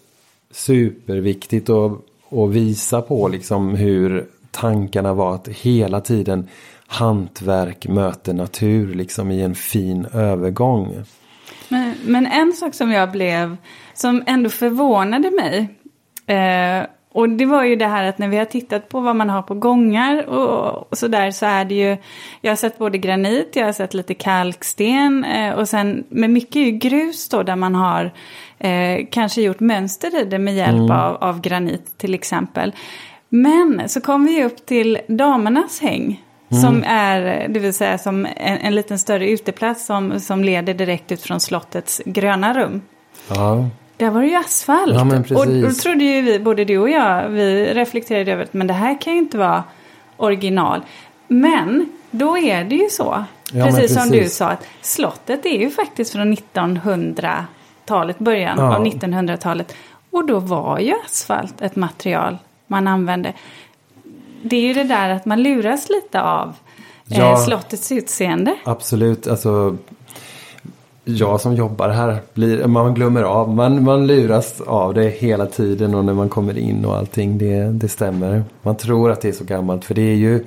superviktigt 0.50 1.70
att, 1.70 1.92
att 2.30 2.50
visa 2.50 3.02
på 3.02 3.28
liksom 3.28 3.74
hur 3.74 4.26
tankarna 4.50 5.14
var 5.14 5.34
att 5.34 5.48
hela 5.48 6.00
tiden 6.00 6.48
hantverk 6.92 7.86
möter 7.88 8.34
natur 8.34 8.94
liksom 8.94 9.30
i 9.30 9.42
en 9.42 9.54
fin 9.54 10.06
övergång. 10.12 11.04
Men, 11.68 11.94
men 12.04 12.26
en 12.26 12.52
sak 12.52 12.74
som 12.74 12.90
jag 12.90 13.10
blev, 13.10 13.56
som 13.94 14.22
ändå 14.26 14.50
förvånade 14.50 15.30
mig. 15.30 15.68
Eh, 16.36 16.86
och 17.12 17.28
det 17.28 17.46
var 17.46 17.64
ju 17.64 17.76
det 17.76 17.86
här 17.86 18.04
att 18.04 18.18
när 18.18 18.28
vi 18.28 18.36
har 18.36 18.44
tittat 18.44 18.88
på 18.88 19.00
vad 19.00 19.16
man 19.16 19.30
har 19.30 19.42
på 19.42 19.54
gångar 19.54 20.26
och, 20.28 20.92
och 20.92 20.98
sådär 20.98 21.30
så 21.30 21.46
är 21.46 21.64
det 21.64 21.74
ju, 21.74 21.96
jag 22.40 22.50
har 22.50 22.56
sett 22.56 22.78
både 22.78 22.98
granit, 22.98 23.56
jag 23.56 23.64
har 23.64 23.72
sett 23.72 23.94
lite 23.94 24.14
kalksten 24.14 25.24
eh, 25.24 25.54
och 25.54 25.68
sen 25.68 26.04
med 26.08 26.30
mycket 26.30 26.74
grus 26.74 27.28
då 27.28 27.42
där 27.42 27.56
man 27.56 27.74
har 27.74 28.12
eh, 28.58 29.06
kanske 29.10 29.42
gjort 29.42 29.60
mönster 29.60 30.20
i 30.22 30.24
det 30.24 30.38
med 30.38 30.54
hjälp 30.54 30.78
mm. 30.78 30.90
av, 30.90 31.16
av 31.16 31.40
granit 31.40 31.98
till 31.98 32.14
exempel. 32.14 32.72
Men 33.28 33.88
så 33.88 34.00
kom 34.00 34.24
vi 34.24 34.44
upp 34.44 34.66
till 34.66 34.98
damernas 35.08 35.80
häng. 35.80 36.22
Mm. 36.52 36.62
Som 36.62 36.84
är, 36.86 37.48
det 37.48 37.60
vill 37.60 37.74
säga 37.74 37.98
som 37.98 38.26
en, 38.36 38.58
en 38.58 38.74
liten 38.74 38.98
större 38.98 39.30
uteplats 39.30 39.86
som, 39.86 40.20
som 40.20 40.44
leder 40.44 40.74
direkt 40.74 41.12
ut 41.12 41.22
från 41.22 41.40
slottets 41.40 42.02
gröna 42.04 42.54
rum. 42.54 42.80
Ja. 43.28 43.68
Där 43.96 44.10
var 44.10 44.22
det 44.22 44.28
ju 44.28 44.36
asfalt. 44.36 44.94
Ja, 44.94 45.36
och 45.36 45.46
då 45.46 45.70
trodde 45.70 46.04
ju 46.04 46.22
vi, 46.22 46.38
både 46.38 46.64
du 46.64 46.78
och 46.78 46.90
jag, 46.90 47.28
vi 47.28 47.74
reflekterade 47.74 48.32
över 48.32 48.42
att 48.42 48.52
men 48.52 48.66
det 48.66 48.74
här 48.74 49.00
kan 49.00 49.12
ju 49.12 49.18
inte 49.18 49.38
vara 49.38 49.64
original. 50.16 50.82
Men 51.28 51.88
då 52.10 52.38
är 52.38 52.64
det 52.64 52.76
ju 52.76 52.88
så, 52.90 53.24
ja, 53.52 53.64
precis, 53.64 53.80
precis, 53.80 54.02
som 54.02 54.10
du 54.10 54.28
sa, 54.28 54.48
att 54.48 54.66
slottet 54.80 55.46
är 55.46 55.58
ju 55.58 55.70
faktiskt 55.70 56.12
från 56.12 56.36
1900-talet, 56.36 58.18
början 58.18 58.58
ja. 58.58 58.76
av 58.76 58.84
1900-talet. 58.86 59.74
Och 60.10 60.26
då 60.26 60.38
var 60.38 60.78
ju 60.78 60.94
asfalt 61.04 61.62
ett 61.62 61.76
material 61.76 62.38
man 62.66 62.86
använde. 62.86 63.32
Det 64.42 64.56
är 64.56 64.60
ju 64.60 64.74
det 64.74 64.84
där 64.84 65.10
att 65.10 65.24
man 65.24 65.42
luras 65.42 65.88
lite 65.90 66.22
av 66.22 66.48
eh, 67.10 67.18
ja, 67.18 67.36
slottets 67.36 67.92
utseende. 67.92 68.54
Absolut, 68.64 69.26
alltså 69.26 69.76
jag 71.04 71.40
som 71.40 71.54
jobbar 71.54 71.88
här, 71.88 72.18
blir, 72.34 72.66
man 72.66 72.94
glömmer 72.94 73.22
av, 73.22 73.54
man, 73.54 73.84
man 73.84 74.06
luras 74.06 74.60
av 74.60 74.94
det 74.94 75.08
hela 75.08 75.46
tiden 75.46 75.94
och 75.94 76.04
när 76.04 76.14
man 76.14 76.28
kommer 76.28 76.58
in 76.58 76.84
och 76.84 76.96
allting, 76.96 77.38
det, 77.38 77.72
det 77.72 77.88
stämmer. 77.88 78.44
Man 78.62 78.76
tror 78.76 79.10
att 79.10 79.20
det 79.20 79.28
är 79.28 79.32
så 79.32 79.44
gammalt 79.44 79.84
för 79.84 79.94
det 79.94 80.02
är 80.02 80.14
ju 80.14 80.44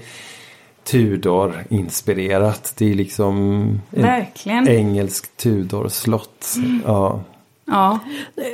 Tudor-inspirerat. 0.83 2.73
Det 2.77 2.91
är 2.91 2.93
liksom 2.93 3.81
Verkligen. 3.89 4.67
engelsk 4.67 5.37
Tudor-slott. 5.37 6.53
Mm. 6.57 6.81
Ja. 6.85 7.19
Ja. 7.67 7.99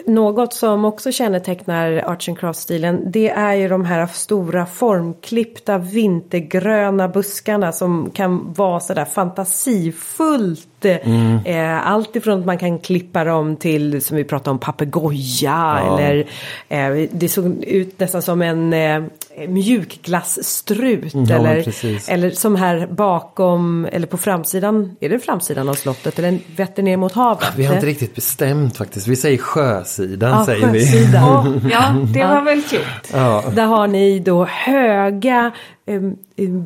Något 0.05 0.53
som 0.53 0.85
också 0.85 1.11
kännetecknar 1.11 2.03
Arts 2.05 2.29
and 2.29 2.39
Crafts-stilen 2.39 3.11
det 3.11 3.29
är 3.29 3.53
ju 3.53 3.67
de 3.67 3.85
här 3.85 4.07
stora 4.07 4.65
formklippta 4.65 5.77
vintergröna 5.77 7.07
buskarna 7.07 7.71
som 7.71 8.11
kan 8.11 8.53
vara 8.53 8.79
sådär 8.79 9.05
fantasifullt. 9.05 10.67
Mm. 10.85 11.39
Eh, 11.45 11.87
allt 11.87 12.15
ifrån 12.15 12.39
att 12.39 12.45
man 12.45 12.57
kan 12.57 12.79
klippa 12.79 13.23
dem 13.23 13.55
till 13.55 14.01
som 14.01 14.17
vi 14.17 14.23
pratade 14.23 14.49
om 14.49 14.59
papegoja 14.59 15.79
ja. 15.85 15.99
eller 15.99 16.27
eh, 16.69 17.09
det 17.11 17.29
såg 17.29 17.63
ut 17.63 17.99
nästan 17.99 18.21
som 18.21 18.41
en 18.41 18.73
eh, 18.73 19.03
mjukglassstrut 19.47 21.13
ja, 21.13 21.35
eller, 21.35 22.11
eller 22.11 22.29
som 22.29 22.55
här 22.55 22.87
bakom 22.87 23.87
eller 23.91 24.07
på 24.07 24.17
framsidan, 24.17 24.95
är 24.99 25.09
det 25.09 25.19
framsidan 25.19 25.69
av 25.69 25.73
slottet 25.73 26.19
eller 26.19 26.39
vetter 26.55 26.83
ner 26.83 26.97
mot 26.97 27.11
havet? 27.11 27.47
Vi 27.55 27.65
har 27.65 27.75
inte 27.75 27.87
riktigt 27.87 28.15
bestämt 28.15 28.77
faktiskt, 28.77 29.00
vi 29.07 29.15
säger 29.15 29.37
sjösidan 29.37 30.31
ja, 30.31 30.45
säger 30.45 30.71
sjösidan. 30.71 31.59
vi. 31.63 31.71
ja, 31.71 31.95
det 32.13 32.23
var 32.23 32.41
väl 32.41 32.61
klokt. 32.61 33.11
Ja. 33.13 33.43
Där 33.55 33.65
har 33.65 33.87
ni 33.87 34.19
då 34.19 34.45
höga 34.45 35.51
um, 35.87 36.17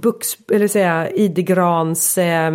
bux, 0.02 0.28
eller 0.52 0.68
säga 0.68 1.10
idegrans, 1.10 2.18
ja, 2.18 2.50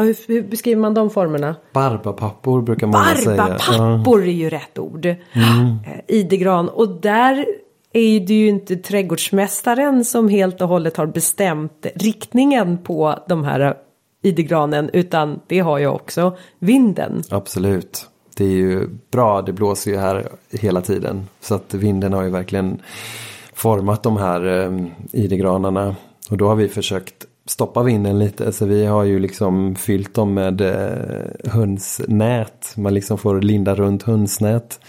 hur, 0.00 0.28
hur, 0.28 0.42
beskriver 0.42 0.80
man 0.80 0.94
de 0.94 1.10
formerna? 1.10 1.56
Barbapappor 1.72 2.62
brukar 2.62 2.86
många 2.86 3.14
säga. 3.14 3.36
Barbapappor 3.36 4.22
är 4.22 4.32
ju 4.32 4.50
rätt 4.50 4.78
ord. 4.78 5.06
Mm. 5.06 5.16
Uh, 5.32 5.78
idegran 6.08 6.68
och 6.68 6.88
där 6.88 7.46
är 7.92 8.20
det 8.20 8.34
ju 8.34 8.48
inte 8.48 8.76
trädgårdsmästaren 8.76 10.04
som 10.04 10.28
helt 10.28 10.60
och 10.60 10.68
hållet 10.68 10.96
har 10.96 11.06
bestämt 11.06 11.86
riktningen 11.94 12.78
på 12.78 13.18
de 13.28 13.44
här 13.44 13.74
idegranen 14.22 14.90
utan 14.92 15.40
det 15.46 15.58
har 15.58 15.78
ju 15.78 15.86
också 15.86 16.36
vinden. 16.58 17.22
Absolut. 17.30 18.06
Det 18.38 18.44
är 18.44 18.48
ju 18.48 18.88
bra, 19.10 19.42
det 19.42 19.52
blåser 19.52 19.90
ju 19.90 19.96
här 19.96 20.28
hela 20.50 20.80
tiden. 20.80 21.28
Så 21.40 21.54
att 21.54 21.74
vinden 21.74 22.12
har 22.12 22.22
ju 22.22 22.30
verkligen 22.30 22.82
format 23.54 24.02
de 24.02 24.16
här 24.16 24.46
eh, 24.46 24.86
idegranarna. 25.12 25.96
Och 26.30 26.36
då 26.36 26.48
har 26.48 26.54
vi 26.54 26.68
försökt 26.68 27.26
stoppa 27.46 27.82
vinden 27.82 28.18
lite. 28.18 28.52
Så 28.52 28.66
vi 28.66 28.86
har 28.86 29.04
ju 29.04 29.18
liksom 29.18 29.74
fyllt 29.74 30.14
dem 30.14 30.34
med 30.34 30.60
eh, 30.60 31.50
hönsnät. 31.52 32.72
Man 32.76 32.94
liksom 32.94 33.18
får 33.18 33.40
linda 33.40 33.74
runt 33.74 34.02
hönsnät 34.02 34.80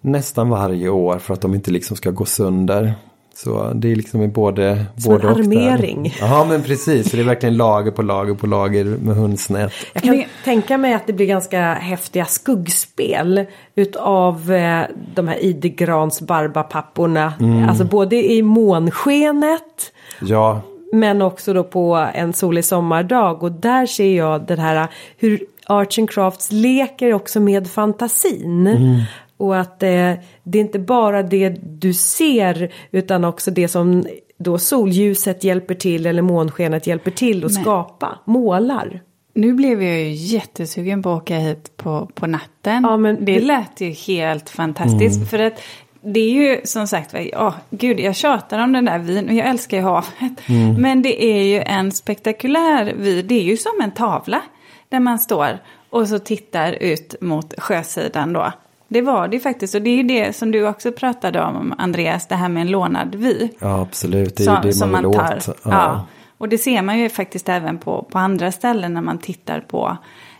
nästan 0.00 0.48
varje 0.48 0.88
år 0.88 1.18
för 1.18 1.34
att 1.34 1.40
de 1.40 1.54
inte 1.54 1.70
liksom 1.70 1.96
ska 1.96 2.10
gå 2.10 2.24
sönder. 2.24 2.94
Så 3.36 3.72
det 3.74 3.92
är 3.92 3.96
liksom 3.96 4.30
både, 4.30 4.84
Som 4.96 5.12
både 5.12 5.28
en 5.28 5.34
armering. 5.34 6.14
Ja 6.20 6.46
men 6.48 6.62
precis, 6.62 7.10
det 7.12 7.20
är 7.20 7.24
verkligen 7.24 7.56
lager 7.56 7.90
på 7.90 8.02
lager 8.02 8.34
på 8.34 8.46
lager 8.46 8.84
med 8.84 9.16
hundsnät. 9.16 9.72
Jag 9.92 10.02
kan 10.02 10.24
tänka 10.44 10.78
mig 10.78 10.94
att 10.94 11.06
det 11.06 11.12
blir 11.12 11.26
ganska 11.26 11.74
häftiga 11.74 12.24
skuggspel 12.24 13.46
utav 13.74 14.52
eh, 14.52 14.82
de 15.14 15.28
här 15.28 15.38
idegrans 15.38 16.20
barbapapporna. 16.20 17.32
Mm. 17.40 17.68
Alltså 17.68 17.84
både 17.84 18.32
i 18.32 18.42
månskenet. 18.42 19.92
Ja. 20.20 20.60
Men 20.92 21.22
också 21.22 21.52
då 21.52 21.64
på 21.64 22.08
en 22.14 22.32
solig 22.32 22.64
sommardag 22.64 23.42
och 23.42 23.52
där 23.52 23.86
ser 23.86 24.16
jag 24.16 24.46
den 24.46 24.58
här 24.58 24.88
hur 25.16 25.40
Arts 25.66 25.98
and 25.98 26.10
Crafts 26.10 26.52
leker 26.52 27.14
också 27.14 27.40
med 27.40 27.68
fantasin. 27.70 28.66
Mm. 28.66 29.00
Och 29.36 29.58
att 29.58 29.82
eh, 29.82 30.12
det 30.42 30.58
är 30.58 30.62
inte 30.62 30.78
bara 30.78 31.22
det 31.22 31.48
du 31.62 31.94
ser 31.94 32.72
utan 32.90 33.24
också 33.24 33.50
det 33.50 33.68
som 33.68 34.04
då 34.38 34.58
solljuset 34.58 35.44
hjälper 35.44 35.74
till 35.74 36.06
eller 36.06 36.22
månskenet 36.22 36.86
hjälper 36.86 37.10
till 37.10 37.44
att 37.44 37.52
Men. 37.52 37.62
skapa, 37.62 38.18
målar. 38.24 39.02
Nu 39.34 39.52
blev 39.52 39.82
jag 39.82 40.00
ju 40.00 40.10
jättesugen 40.12 41.02
på 41.02 41.12
att 41.12 41.22
åka 41.22 41.36
hit 41.38 41.76
på, 41.76 42.10
på 42.14 42.26
natten. 42.26 42.82
Ja, 42.82 42.96
men 42.96 43.24
det 43.24 43.40
lät 43.40 43.80
ju 43.80 43.90
helt 43.90 44.50
fantastiskt. 44.50 45.16
Mm. 45.16 45.26
För 45.26 45.38
att 45.38 45.60
det 46.00 46.20
är 46.20 46.30
ju 46.30 46.60
som 46.64 46.86
sagt, 46.86 47.14
oh, 47.14 47.54
gud 47.70 48.00
jag 48.00 48.16
tjatar 48.16 48.58
om 48.58 48.72
den 48.72 48.84
där 48.84 48.98
vin 48.98 49.28
och 49.28 49.34
jag 49.34 49.46
älskar 49.46 49.76
ju 49.76 49.82
havet. 49.82 50.48
Mm. 50.48 50.74
Men 50.74 51.02
det 51.02 51.24
är 51.24 51.42
ju 51.42 51.60
en 51.60 51.92
spektakulär 51.92 52.94
vy, 52.96 53.22
det 53.22 53.34
är 53.34 53.44
ju 53.44 53.56
som 53.56 53.80
en 53.82 53.90
tavla. 53.90 54.42
Där 54.88 55.00
man 55.00 55.18
står 55.18 55.58
och 55.90 56.08
så 56.08 56.18
tittar 56.18 56.72
ut 56.72 57.14
mot 57.20 57.60
sjösidan 57.60 58.32
då. 58.32 58.52
Det 58.88 59.02
var 59.02 59.28
det 59.28 59.40
faktiskt. 59.40 59.74
Och 59.74 59.82
det 59.82 59.90
är 59.90 59.96
ju 59.96 60.02
det 60.02 60.36
som 60.36 60.50
du 60.50 60.68
också 60.68 60.92
pratade 60.92 61.42
om, 61.42 61.74
Andreas, 61.78 62.26
det 62.26 62.34
här 62.34 62.48
med 62.48 62.60
en 62.60 62.70
lånad 62.70 63.14
vy. 63.14 63.48
Ja, 63.58 63.80
absolut. 63.80 64.36
Det 64.36 64.46
är 64.46 64.64
ju 64.64 64.70
det 64.70 64.80
man, 64.80 64.90
man 64.90 65.02
vill 65.02 65.12
tar. 65.12 65.36
åt. 65.36 65.46
Ja. 65.46 65.54
ja. 65.64 66.06
Och 66.38 66.48
det 66.48 66.58
ser 66.58 66.82
man 66.82 66.98
ju 66.98 67.08
faktiskt 67.08 67.48
även 67.48 67.78
på, 67.78 68.06
på 68.10 68.18
andra 68.18 68.52
ställen 68.52 68.94
när 68.94 69.02
man 69.02 69.18
tittar 69.18 69.60
på, 69.60 69.96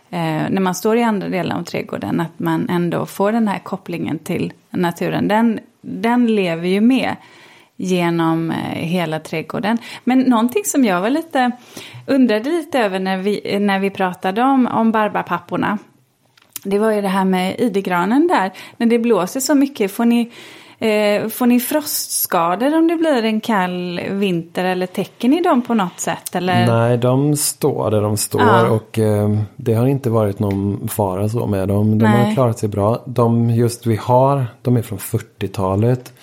eh, 0.09 0.19
när 0.49 0.59
man 0.59 0.75
står 0.75 0.97
i 0.97 1.03
andra 1.03 1.29
delar 1.29 1.59
av 1.59 1.63
trädgården, 1.63 2.19
att 2.19 2.39
man 2.39 2.69
ändå 2.69 3.05
får 3.05 3.31
den 3.31 3.47
här 3.47 3.59
kopplingen 3.59 4.19
till 4.19 4.53
naturen. 4.69 5.27
Den, 5.27 5.59
den 5.81 6.27
lever 6.27 6.67
ju 6.67 6.81
med 6.81 7.15
genom 7.75 8.51
eh, 8.51 8.57
hela 8.73 9.19
trädgården. 9.19 9.77
Men 10.03 10.19
någonting 10.19 10.63
som 10.65 10.85
jag 10.85 11.01
var 11.01 11.09
lite, 11.09 11.51
undrade 12.05 12.49
lite 12.49 12.79
över 12.79 12.99
när 12.99 13.17
vi, 13.17 13.59
när 13.59 13.79
vi 13.79 13.89
pratade 13.89 14.41
om, 14.41 14.67
om 14.67 14.91
barbapapporna 14.91 15.77
det 16.63 16.79
var 16.79 16.91
ju 16.91 17.01
det 17.01 17.07
här 17.07 17.25
med 17.25 17.59
idegranen 17.59 18.27
där. 18.27 18.51
När 18.77 18.87
det 18.87 18.99
blåser 18.99 19.39
så 19.39 19.55
mycket, 19.55 19.91
får 19.91 20.05
ni, 20.05 20.31
eh, 20.79 21.27
får 21.27 21.45
ni 21.45 21.59
frostskador 21.59 22.77
om 22.77 22.87
det 22.87 22.95
blir 22.95 23.23
en 23.23 23.41
kall 23.41 24.01
vinter? 24.09 24.65
Eller 24.65 24.85
täcker 24.85 25.29
ni 25.29 25.41
dem 25.41 25.61
på 25.61 25.73
något 25.73 25.99
sätt? 25.99 26.35
Eller? 26.35 26.67
Nej, 26.67 26.97
de 26.97 27.35
står 27.35 27.91
där 27.91 28.01
de 28.01 28.17
står. 28.17 28.41
Ja. 28.41 28.69
Och 28.69 28.99
eh, 28.99 29.29
det 29.55 29.73
har 29.73 29.87
inte 29.87 30.09
varit 30.09 30.39
någon 30.39 30.87
fara 30.87 31.29
så 31.29 31.47
med 31.47 31.67
dem. 31.67 31.99
De 31.99 32.05
Nej. 32.05 32.25
har 32.25 32.33
klarat 32.33 32.59
sig 32.59 32.69
bra. 32.69 33.03
De 33.05 33.49
just 33.49 33.85
vi 33.85 33.95
har, 33.95 34.45
de 34.61 34.77
är 34.77 34.81
från 34.81 34.99
40-talet. 34.99 36.13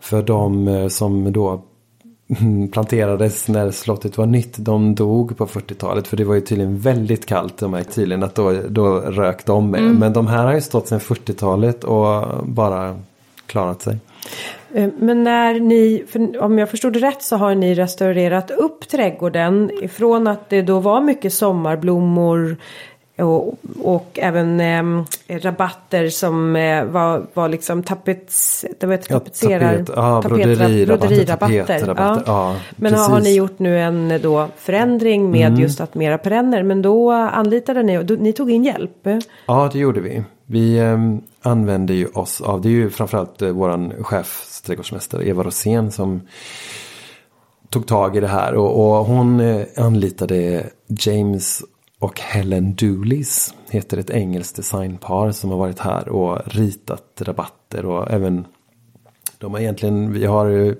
För 0.00 0.22
de 0.22 0.68
eh, 0.68 0.88
som 0.88 1.32
då 1.32 1.64
planterades 2.72 3.48
när 3.48 3.70
slottet 3.70 4.18
var 4.18 4.26
nytt. 4.26 4.54
De 4.58 4.94
dog 4.94 5.36
på 5.36 5.46
40-talet 5.46 6.06
för 6.06 6.16
det 6.16 6.24
var 6.24 6.34
ju 6.34 6.40
tydligen 6.40 6.78
väldigt 6.78 7.26
kallt. 7.26 7.58
De 7.58 7.70
märkte 7.70 7.92
tydligen 7.94 8.22
att 8.22 8.34
då, 8.34 8.52
då 8.68 9.00
rök 9.00 9.46
de 9.46 9.70
med. 9.70 9.80
Mm. 9.80 9.96
Men 9.96 10.12
de 10.12 10.26
här 10.26 10.44
har 10.44 10.54
ju 10.54 10.60
stått 10.60 10.88
sedan 10.88 11.00
40-talet 11.00 11.84
och 11.84 12.26
bara 12.44 12.96
klarat 13.46 13.82
sig. 13.82 13.98
Eh, 14.74 14.90
men 14.98 15.24
när 15.24 15.60
ni, 15.60 16.04
om 16.40 16.58
jag 16.58 16.70
förstod 16.70 16.92
det 16.92 16.98
rätt 16.98 17.22
så 17.22 17.36
har 17.36 17.54
ni 17.54 17.74
restaurerat 17.74 18.50
upp 18.50 18.88
trädgården 18.88 19.70
ifrån 19.82 20.26
att 20.26 20.50
det 20.50 20.62
då 20.62 20.80
var 20.80 21.00
mycket 21.00 21.32
sommarblommor 21.32 22.56
och, 23.18 23.58
och 23.82 24.18
även 24.22 24.60
eh, 24.60 25.38
rabatter 25.38 26.08
som 26.08 26.56
eh, 26.56 26.84
var, 26.84 27.26
var 27.34 27.48
liksom 27.48 27.82
tapets, 27.82 28.64
det 28.80 28.86
var 28.86 28.96
tapetserar, 28.96 29.72
ja, 29.78 30.22
tapet, 30.22 30.38
ja, 30.38 30.86
broderirabatter. 30.86 31.94
ja. 31.96 32.22
ja. 32.26 32.56
Men 32.76 32.94
har, 32.94 33.08
har 33.08 33.20
ni 33.20 33.34
gjort 33.34 33.58
nu 33.58 33.80
en 33.80 34.20
då 34.22 34.48
förändring 34.56 35.30
med 35.30 35.48
mm. 35.48 35.60
just 35.60 35.80
att 35.80 35.94
mera 35.94 36.18
perenner. 36.18 36.62
Men 36.62 36.82
då 36.82 37.12
anlitade 37.12 37.82
ni, 37.82 37.98
och 37.98 38.10
ni 38.10 38.32
tog 38.32 38.50
in 38.50 38.64
hjälp. 38.64 39.08
Ja 39.46 39.70
det 39.72 39.78
gjorde 39.78 40.00
vi. 40.00 40.22
Vi 40.46 40.78
eh, 40.78 40.98
använde 41.42 41.94
ju 41.94 42.06
oss 42.06 42.40
av, 42.40 42.60
det 42.60 42.68
är 42.68 42.70
ju 42.70 42.90
framförallt 42.90 43.42
eh, 43.42 43.50
våran 43.50 43.92
chefsträdgårdsmästare 44.00 45.28
Eva 45.28 45.42
Rosén 45.42 45.90
som 45.90 46.20
tog 47.70 47.86
tag 47.86 48.16
i 48.16 48.20
det 48.20 48.28
här. 48.28 48.54
Och, 48.54 48.98
och 48.98 49.04
hon 49.04 49.40
eh, 49.40 49.66
anlitade 49.76 50.66
James 50.86 51.62
och 52.04 52.20
Helen 52.20 52.74
Dooleys 52.74 53.54
heter 53.70 53.98
ett 53.98 54.10
engelskt 54.10 54.56
designpar 54.56 55.30
som 55.30 55.50
har 55.50 55.58
varit 55.58 55.78
här 55.78 56.08
och 56.08 56.38
ritat 56.46 57.22
rabatter 57.22 57.86
och 57.86 58.10
även 58.10 58.46
de 59.38 59.52
har 59.52 59.60
egentligen, 59.60 60.12
vi 60.12 60.26
har 60.26 60.76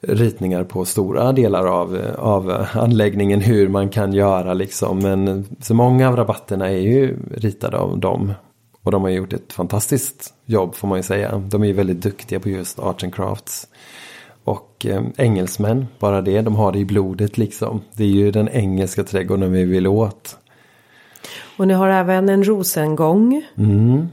ritningar 0.00 0.64
på 0.64 0.84
stora 0.84 1.32
delar 1.32 1.66
av, 1.66 2.00
av 2.18 2.66
anläggningen 2.72 3.40
hur 3.40 3.68
man 3.68 3.88
kan 3.88 4.12
göra 4.12 4.54
liksom. 4.54 4.98
Men 4.98 5.46
så 5.60 5.74
många 5.74 6.08
av 6.08 6.16
rabatterna 6.16 6.68
är 6.68 6.80
ju 6.80 7.16
ritade 7.34 7.78
av 7.78 7.98
dem. 7.98 8.32
Och 8.82 8.90
de 8.90 9.02
har 9.02 9.10
gjort 9.10 9.32
ett 9.32 9.52
fantastiskt 9.52 10.34
jobb 10.46 10.74
får 10.74 10.88
man 10.88 10.98
ju 10.98 11.02
säga. 11.02 11.38
De 11.38 11.62
är 11.62 11.66
ju 11.66 11.72
väldigt 11.72 12.02
duktiga 12.02 12.40
på 12.40 12.48
just 12.48 12.78
arts 12.78 13.04
and 13.04 13.14
crafts. 13.14 13.68
Och 14.48 14.86
eh, 14.86 15.02
engelsmän, 15.16 15.86
bara 15.98 16.22
det, 16.22 16.40
de 16.40 16.56
har 16.56 16.72
det 16.72 16.78
i 16.78 16.84
blodet 16.84 17.38
liksom. 17.38 17.80
Det 17.92 18.04
är 18.04 18.08
ju 18.08 18.30
den 18.30 18.48
engelska 18.48 19.04
trädgården 19.04 19.52
vi 19.52 19.64
vill 19.64 19.86
åt. 19.86 20.38
Och 21.56 21.68
ni 21.68 21.74
har 21.74 21.88
även 21.88 22.28
en 22.28 22.44
rosengång. 22.44 23.42
Mm. 23.56 24.08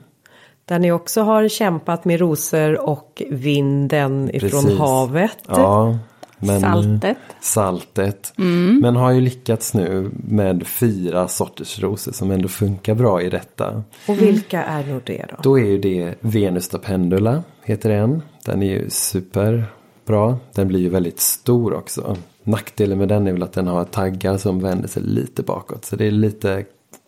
Där 0.65 0.79
ni 0.79 0.91
också 0.91 1.21
har 1.21 1.47
kämpat 1.47 2.05
med 2.05 2.19
rosor 2.19 2.89
och 2.89 3.23
vinden 3.29 4.35
ifrån 4.35 4.63
Precis. 4.63 4.79
havet. 4.79 5.37
Ja, 5.47 5.99
men, 6.39 6.61
saltet. 6.61 7.17
Saltet. 7.41 8.33
Mm. 8.37 8.79
Men 8.79 8.95
har 8.95 9.11
ju 9.11 9.21
lyckats 9.21 9.73
nu 9.73 10.11
med 10.13 10.67
fyra 10.67 11.27
sorters 11.27 11.79
rosor 11.79 12.11
som 12.11 12.31
ändå 12.31 12.47
funkar 12.47 12.95
bra 12.95 13.21
i 13.21 13.29
detta. 13.29 13.83
Och 14.07 14.21
vilka 14.21 14.63
är 14.63 14.83
nog 14.83 15.01
det 15.05 15.25
då? 15.29 15.35
Då 15.43 15.59
är 15.59 15.65
ju 15.65 15.77
det 15.77 16.15
Venus 16.19 16.69
da 16.69 16.77
Pendula, 16.77 17.43
heter 17.63 17.89
en. 17.89 18.21
Den 18.45 18.63
är 18.63 18.67
ju 18.67 18.89
super 18.89 19.65
bra. 20.05 20.37
Den 20.53 20.67
blir 20.67 20.79
ju 20.79 20.89
väldigt 20.89 21.19
stor 21.19 21.73
också. 21.73 22.17
Nackdelen 22.43 22.97
med 22.97 23.07
den 23.07 23.27
är 23.27 23.31
väl 23.31 23.43
att 23.43 23.53
den 23.53 23.67
har 23.67 23.85
taggar 23.85 24.37
som 24.37 24.61
vänder 24.61 24.87
sig 24.87 25.03
lite 25.03 25.43
bakåt. 25.43 25.85
Så 25.85 25.95
det 25.95 26.05
är 26.05 26.11
lite... 26.11 26.65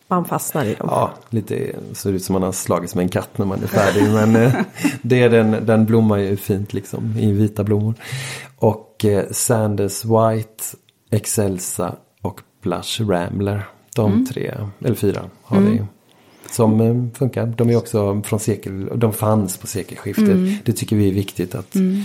Man 0.08 0.24
fastnar 0.24 0.64
i 0.64 0.74
dem. 0.74 0.88
Ja, 0.90 1.10
lite 1.30 1.74
ser 1.92 2.12
ut 2.12 2.24
som 2.24 2.32
man 2.32 2.42
har 2.42 2.52
slagits 2.52 2.94
med 2.94 3.02
en 3.02 3.08
katt 3.08 3.38
när 3.38 3.46
man 3.46 3.62
är 3.62 3.66
färdig. 3.66 4.12
men 4.12 4.36
eh, 4.36 4.54
det 5.02 5.22
är 5.22 5.30
den, 5.30 5.66
den 5.66 5.86
blommar 5.86 6.16
ju 6.18 6.36
fint 6.36 6.72
liksom 6.72 7.16
i 7.18 7.32
vita 7.32 7.64
blommor. 7.64 7.94
Och 8.58 9.04
eh, 9.04 9.24
Sanders 9.30 10.04
White, 10.04 10.64
Excelsa 11.10 11.96
och 12.22 12.40
Blush 12.62 13.02
Rambler. 13.02 13.62
De 13.94 14.12
mm. 14.12 14.26
tre, 14.26 14.54
eller 14.84 14.94
fyra 14.94 15.20
har 15.42 15.56
mm. 15.56 15.72
vi 15.72 15.82
som 16.50 16.80
eh, 16.80 17.18
funkar. 17.18 17.46
De 17.46 17.70
är 17.70 17.76
också 17.76 18.22
från 18.24 18.40
sekel, 18.40 18.88
de 18.94 19.12
fanns 19.12 19.56
på 19.56 19.66
sekelskiftet. 19.66 20.28
Mm. 20.28 20.54
Det 20.64 20.72
tycker 20.72 20.96
vi 20.96 21.08
är 21.08 21.12
viktigt 21.12 21.54
att. 21.54 21.74
Mm. 21.74 22.02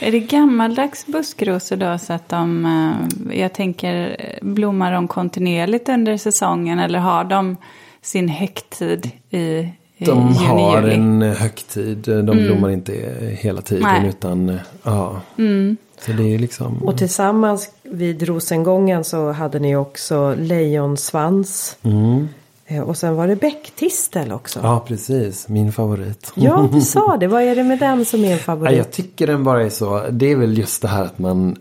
Är 0.00 0.12
det 0.12 0.20
gammaldags 0.20 1.06
buskrosor 1.06 1.76
då 1.76 1.98
så 1.98 2.12
att 2.12 2.28
de, 2.28 2.66
eh, 2.66 3.40
jag 3.40 3.52
tänker, 3.52 4.16
blommar 4.42 4.92
de 4.92 5.08
kontinuerligt 5.08 5.88
under 5.88 6.16
säsongen 6.16 6.78
eller 6.78 6.98
har 6.98 7.24
de 7.24 7.56
sin 8.02 8.28
högtid 8.28 9.10
i 9.30 9.68
de 10.06 10.34
har 10.34 10.82
en 10.82 11.22
högtid, 11.22 11.98
de 11.98 12.20
mm. 12.20 12.46
blommar 12.46 12.70
inte 12.70 12.92
hela 13.40 13.62
tiden 13.62 13.88
Nej. 14.02 14.08
utan 14.08 14.58
ja. 14.82 15.20
Mm. 15.38 15.76
Så 16.00 16.12
det 16.12 16.34
är 16.34 16.38
liksom... 16.38 16.82
Och 16.82 16.98
tillsammans 16.98 17.70
vid 17.82 18.22
rosengången 18.22 19.04
så 19.04 19.32
hade 19.32 19.58
ni 19.58 19.76
också 19.76 20.34
lejonsvans. 20.38 21.76
Mm. 21.82 22.28
Eh, 22.70 22.82
och 22.82 22.96
sen 22.96 23.16
var 23.16 23.28
det 23.28 23.36
bäcktistel 23.36 24.32
också. 24.32 24.60
Ja, 24.62 24.84
precis. 24.86 25.48
Min 25.48 25.72
favorit. 25.72 26.32
Ja, 26.34 26.68
du 26.72 26.80
sa 26.80 27.16
det. 27.16 27.26
Vad 27.26 27.42
är 27.42 27.56
det 27.56 27.64
med 27.64 27.78
den 27.78 28.04
som 28.04 28.24
är 28.24 28.32
en 28.32 28.38
favorit? 28.38 28.76
Jag 28.76 28.90
tycker 28.90 29.26
den 29.26 29.44
bara 29.44 29.64
är 29.64 29.70
så. 29.70 30.06
Det 30.10 30.32
är 30.32 30.36
väl 30.36 30.58
just 30.58 30.82
det 30.82 30.88
här 30.88 31.04
att 31.04 31.18
man. 31.18 31.56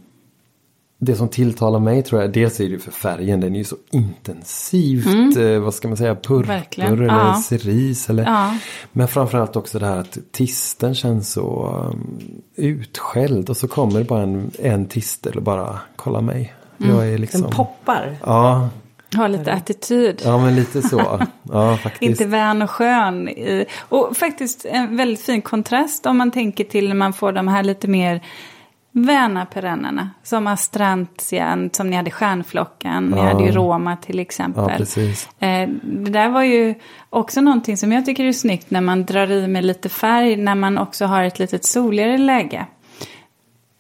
Det 1.02 1.16
som 1.16 1.30
tilltalar 1.30 1.80
mig 1.80 2.04
tror 2.04 2.22
jag. 2.22 2.34
Dels 2.34 2.60
är 2.60 2.70
det 2.70 2.80
för 2.80 2.92
färgen. 2.92 3.40
Den 3.40 3.54
är 3.54 3.58
ju 3.58 3.64
så 3.64 3.76
intensivt. 3.92 5.06
Mm. 5.06 5.54
Eh, 5.54 5.60
vad 5.60 5.74
ska 5.74 5.88
man 5.88 5.98
säga? 5.98 6.16
Purpur 6.16 7.02
eller 7.02 7.04
ja. 7.04 7.42
cerise. 7.46 8.12
Eller, 8.12 8.24
ja. 8.24 8.58
Men 8.92 9.08
framförallt 9.08 9.56
också 9.56 9.80
det 9.80 9.86
här 9.86 9.98
att 9.98 10.18
tisten 10.32 10.96
känns 10.96 11.32
så 11.32 11.76
um, 11.92 12.42
utskälld. 12.56 13.50
Och 13.50 13.58
så 13.58 13.68
kommer 13.68 14.00
det 14.00 14.06
bara 14.06 14.22
en, 14.22 14.52
en 14.60 14.86
tistel 14.86 15.38
och 15.38 15.44
bara 15.44 15.80
kolla 15.96 16.22
mig. 16.22 16.54
Mm. 16.80 16.96
Jag 16.96 17.10
är 17.10 17.18
liksom. 17.18 17.42
Den 17.42 17.52
poppar. 17.52 18.18
Ja. 18.26 18.70
Har 19.16 19.28
lite 19.30 19.54
attityd. 19.54 20.22
Ja, 20.26 20.38
men 20.38 20.56
lite 20.56 20.82
så. 20.82 21.22
Ja, 21.52 21.78
faktiskt. 21.78 22.02
Inte 22.02 22.26
vän 22.26 22.62
och 22.62 22.70
skön. 22.70 23.30
Och 23.80 24.18
faktiskt 24.18 24.66
en 24.66 24.98
väldigt 24.98 25.22
fin 25.22 25.42
kontrast 25.42 26.06
om 26.06 26.18
man 26.18 26.32
tänker 26.32 26.64
till 26.64 26.88
när 26.88 26.96
man 26.96 27.14
får 27.14 27.32
de 27.32 27.48
här 27.48 27.64
lite 27.64 27.88
mer 27.88 28.22
väna 28.92 29.46
perennerna. 29.46 30.10
Som 30.24 30.48
astrantian, 30.48 31.70
som 31.74 31.90
ni 31.90 31.96
hade 31.96 32.12
stjärnflockan. 32.12 33.14
Ja. 33.16 33.24
Ni 33.24 33.28
hade 33.28 33.44
ju 33.44 33.52
Roma 33.52 33.98
till 33.98 34.20
exempel. 34.20 34.64
Ja, 34.70 34.78
precis. 34.78 35.30
Eh, 35.40 35.70
det 35.84 36.12
där 36.12 36.30
var 36.30 36.44
ju 36.44 36.76
också 37.10 37.42
någonting 37.42 37.78
som 37.78 37.92
jag 37.92 38.06
tycker 38.06 38.24
är 38.24 38.32
snyggt 38.32 38.72
när 38.72 38.82
man 38.82 39.06
drar 39.06 39.32
i 39.32 39.48
med 39.48 39.66
lite 39.66 39.90
färg. 39.90 40.36
När 40.36 40.56
man 40.56 40.78
också 40.78 41.06
har 41.06 41.24
ett 41.24 41.40
litet 41.40 41.66
soligare 41.66 42.18
läge. 42.18 42.66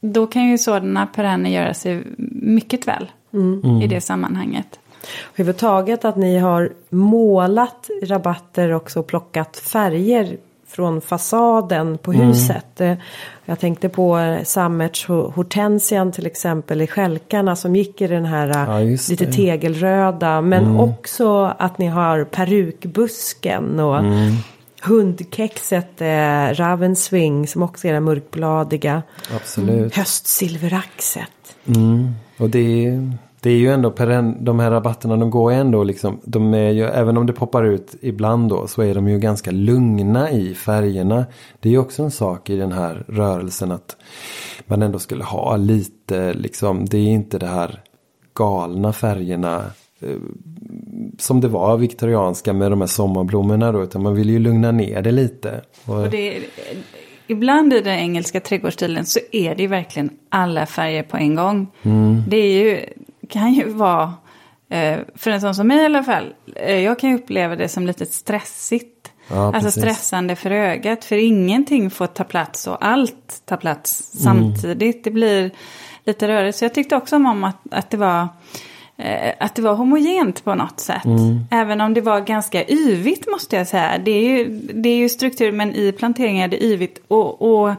Då 0.01 0.27
kan 0.27 0.49
ju 0.49 0.57
sådana 0.57 1.07
perenner 1.07 1.49
göra 1.49 1.73
sig 1.73 2.03
mycket 2.31 2.87
väl 2.87 3.11
mm. 3.33 3.81
i 3.81 3.87
det 3.87 4.01
sammanhanget. 4.01 4.78
Överhuvudtaget 5.33 6.05
att 6.05 6.15
ni 6.15 6.37
har 6.37 6.71
målat 6.89 7.89
rabatter 8.03 8.73
också 8.73 8.99
och 8.99 9.07
plockat 9.07 9.57
färger 9.57 10.37
från 10.69 11.01
fasaden 11.01 11.97
på 11.97 12.13
mm. 12.13 12.27
huset. 12.27 12.81
Mm. 12.81 12.97
Jag 13.45 13.59
tänkte 13.59 13.89
på 13.89 14.37
Sammerts 14.43 15.07
hortensian 15.07 16.11
till 16.11 16.25
exempel 16.25 16.81
i 16.81 16.87
skälkarna 16.87 17.55
som 17.55 17.75
gick 17.75 18.01
i 18.01 18.07
den 18.07 18.25
här 18.25 18.47
ja, 18.47 18.79
lite 18.79 19.31
tegelröda. 19.31 20.41
Men 20.41 20.63
mm. 20.63 20.79
också 20.79 21.53
att 21.59 21.77
ni 21.77 21.87
har 21.87 22.23
perukbusken 22.23 23.79
och 23.79 23.99
mm. 23.99 24.35
hundkexet 24.81 26.01
eh, 26.01 26.53
Ravenswing 26.53 27.47
som 27.47 27.63
också 27.63 27.87
är 27.87 27.93
det 27.93 27.99
mörkbladiga. 27.99 29.03
Absolut. 29.35 29.95
Höstsilveraxet. 29.95 31.55
Mm. 31.67 32.13
Och 32.37 32.49
det 32.49 32.85
är 32.85 33.13
det 33.41 33.49
är 33.49 33.57
ju 33.57 33.71
ändå 33.71 33.91
perenn, 33.91 34.37
de 34.45 34.59
här 34.59 34.71
rabatterna 34.71 35.17
de 35.17 35.29
går 35.29 35.51
ändå 35.51 35.83
liksom, 35.83 36.19
de 36.23 36.53
är 36.53 36.71
ju, 36.71 36.83
även 36.83 37.17
om 37.17 37.25
det 37.25 37.33
poppar 37.33 37.63
ut 37.63 37.95
ibland 38.01 38.49
då 38.49 38.67
så 38.67 38.81
är 38.81 38.95
de 38.95 39.07
ju 39.07 39.19
ganska 39.19 39.51
lugna 39.51 40.31
i 40.31 40.55
färgerna. 40.55 41.25
Det 41.59 41.69
är 41.69 41.73
ju 41.73 41.79
också 41.79 42.03
en 42.03 42.11
sak 42.11 42.49
i 42.49 42.55
den 42.55 42.71
här 42.71 43.05
rörelsen 43.07 43.71
att 43.71 43.97
man 44.65 44.81
ändå 44.81 44.99
skulle 44.99 45.23
ha 45.23 45.57
lite 45.57 46.33
liksom, 46.33 46.85
det 46.85 46.97
är 46.97 47.07
inte 47.07 47.37
det 47.37 47.47
här 47.47 47.81
galna 48.33 48.93
färgerna 48.93 49.63
eh, 49.99 50.17
som 51.17 51.41
det 51.41 51.47
var 51.47 51.77
viktorianska 51.77 52.53
med 52.53 52.71
de 52.71 52.81
här 52.81 52.87
sommarblommorna 52.87 53.71
då 53.71 53.83
utan 53.83 54.03
man 54.03 54.15
vill 54.15 54.29
ju 54.29 54.39
lugna 54.39 54.71
ner 54.71 55.01
det 55.01 55.11
lite. 55.11 55.61
Och, 55.85 55.95
och 55.95 56.09
det, 56.09 56.39
ibland 57.27 57.73
i 57.73 57.81
den 57.81 57.99
engelska 57.99 58.39
trädgårdsstilen 58.39 59.05
så 59.05 59.19
är 59.31 59.55
det 59.55 59.61
ju 59.61 59.67
verkligen 59.67 60.09
alla 60.29 60.65
färger 60.65 61.03
på 61.03 61.17
en 61.17 61.35
gång. 61.35 61.67
Mm. 61.83 62.23
Det 62.27 62.37
är 62.37 62.63
ju 62.63 62.85
kan 63.29 63.53
ju 63.53 63.69
vara, 63.69 64.13
eh, 64.69 64.99
för 65.15 65.31
en 65.31 65.41
sån 65.41 65.55
som 65.55 65.67
mig 65.67 65.81
i 65.81 65.85
alla 65.85 66.03
fall, 66.03 66.33
eh, 66.55 66.79
jag 66.79 66.99
kan 66.99 67.09
ju 67.09 67.15
uppleva 67.15 67.55
det 67.55 67.69
som 67.69 67.87
lite 67.87 68.05
stressigt. 68.05 69.11
Ja, 69.31 69.45
alltså 69.45 69.61
precis. 69.61 69.81
stressande 69.81 70.35
för 70.35 70.51
ögat, 70.51 71.05
för 71.05 71.15
ingenting 71.15 71.89
får 71.89 72.07
ta 72.07 72.23
plats 72.23 72.67
och 72.67 72.85
allt 72.85 73.41
tar 73.45 73.57
plats 73.57 74.13
mm. 74.13 74.23
samtidigt. 74.23 75.03
Det 75.03 75.11
blir 75.11 75.51
lite 76.05 76.27
rörigt. 76.27 76.57
Så 76.57 76.65
jag 76.65 76.73
tyckte 76.73 76.95
också 76.95 77.15
om 77.15 77.43
att, 77.43 77.57
att 77.71 77.89
det 77.89 77.97
var 77.97 78.27
eh, 78.97 79.33
att 79.39 79.55
det 79.55 79.61
var 79.61 79.73
homogent 79.73 80.43
på 80.43 80.55
något 80.55 80.79
sätt. 80.79 81.05
Mm. 81.05 81.45
Även 81.51 81.81
om 81.81 81.93
det 81.93 82.01
var 82.01 82.21
ganska 82.21 82.67
yvigt 82.67 83.27
måste 83.31 83.55
jag 83.55 83.67
säga. 83.67 83.97
Det 83.97 84.11
är 84.11 84.29
ju, 84.29 84.59
det 84.73 84.89
är 84.89 84.97
ju 84.97 85.09
struktur 85.09 85.51
men 85.51 85.75
i 85.75 85.91
planteringen 85.91 86.43
är 86.43 86.47
det 86.47 86.63
yvigt. 86.63 87.01
Och, 87.07 87.41
och 87.41 87.75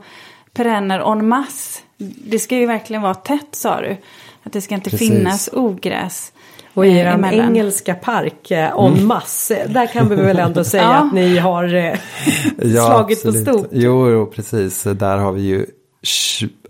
perenner 0.52 1.12
en 1.12 1.28
masse. 1.28 1.82
Det 1.98 2.38
ska 2.38 2.56
ju 2.56 2.66
verkligen 2.66 3.02
vara 3.02 3.14
tätt 3.14 3.54
sa 3.54 3.80
du. 3.80 3.96
Att 4.42 4.52
det 4.52 4.60
ska 4.60 4.74
inte 4.74 4.90
Precis. 4.90 5.08
finnas 5.08 5.50
ogräs. 5.52 6.32
Och 6.74 6.86
i 6.86 6.90
eh, 6.90 6.96
er 6.96 7.06
emellan. 7.06 7.46
engelska 7.48 7.94
park 7.94 8.50
eh, 8.50 8.78
en 8.78 9.06
masse, 9.06 9.66
där 9.68 9.86
kan 9.86 10.08
vi 10.08 10.16
väl 10.16 10.38
ändå 10.38 10.64
säga 10.64 10.82
Ja. 10.82 10.94
att 10.94 11.12
ni 11.12 11.38
har 11.38 11.74
eh, 11.74 11.94
slagit 12.58 13.22
på 13.22 13.28
absolut. 13.28 13.48
stort. 13.48 13.68
Jo, 13.72 14.10
jo, 14.10 14.26
precis. 14.26 14.82
Där 14.82 15.16
har 15.16 15.32
vi 15.32 15.42
ju, 15.42 15.66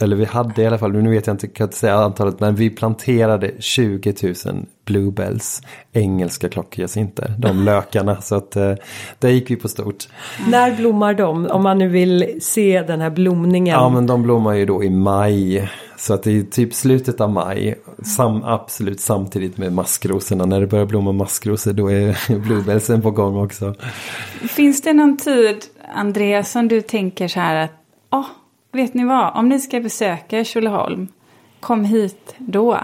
eller 0.01 0.17
vi 0.17 0.25
hade 0.25 0.63
i 0.63 0.67
alla 0.67 0.79
fall, 0.79 0.93
nu 0.93 1.11
vet 1.11 1.27
jag 1.27 1.35
inte, 1.35 1.47
kan 1.47 1.55
jag 1.65 1.67
inte 1.67 1.77
säga 1.77 1.95
antalet, 1.95 2.41
men 2.41 2.55
vi 2.55 2.71
planterade 2.71 3.51
20 3.59 4.15
000 4.47 4.67
bluebells, 4.87 5.63
engelska 5.93 6.49
klockhyacinter, 6.49 7.35
de 7.39 7.57
lökarna. 7.65 8.21
Så 8.21 8.35
att 8.35 8.57
eh, 8.57 8.73
där 9.19 9.29
gick 9.29 9.51
vi 9.51 9.57
på 9.57 9.69
stort. 9.69 10.09
När 10.49 10.77
blommar 10.77 11.15
de? 11.15 11.47
Om 11.47 11.63
man 11.63 11.79
nu 11.79 11.89
vill 11.89 12.39
se 12.43 12.83
den 12.83 13.01
här 13.01 13.11
blomningen. 13.11 13.75
Ja, 13.75 13.89
men 13.89 14.07
de 14.07 14.23
blommar 14.23 14.55
ju 14.55 14.67
då 14.67 14.85
i 14.85 14.91
maj. 14.91 15.71
Så 16.01 16.15
att 16.15 16.23
det 16.23 16.39
är 16.39 16.43
typ 16.43 16.75
slutet 16.75 17.21
av 17.21 17.31
maj, 17.31 17.75
sam, 18.03 18.45
absolut 18.45 19.01
samtidigt 19.01 19.59
med 19.59 19.73
maskrosorna. 19.73 20.45
När 20.47 20.61
det 20.61 20.67
börjar 20.67 20.87
blomma 20.87 21.13
maskrosor 21.13 21.73
då 21.73 21.91
är 21.91 22.39
bluebellsen 22.39 23.03
på 23.03 23.11
gång 23.11 23.37
också. 23.37 23.75
Finns 24.49 24.83
det 24.83 24.93
någon 24.93 25.17
tid, 25.17 25.57
Andreas, 25.95 26.51
som 26.51 26.69
du 26.69 26.81
tänker 26.83 27.29
så 27.29 27.41
här 27.41 27.55
att, 27.65 27.71
åh, 28.11 28.27
vet 28.73 28.95
ni 28.95 29.05
vad, 29.05 29.37
om 29.37 29.49
ni 29.49 29.61
ska 29.61 29.81
besöka 29.81 30.45
Tjolöholm, 30.45 31.09
kom 31.61 31.85
hit 31.85 32.35
då. 32.39 32.81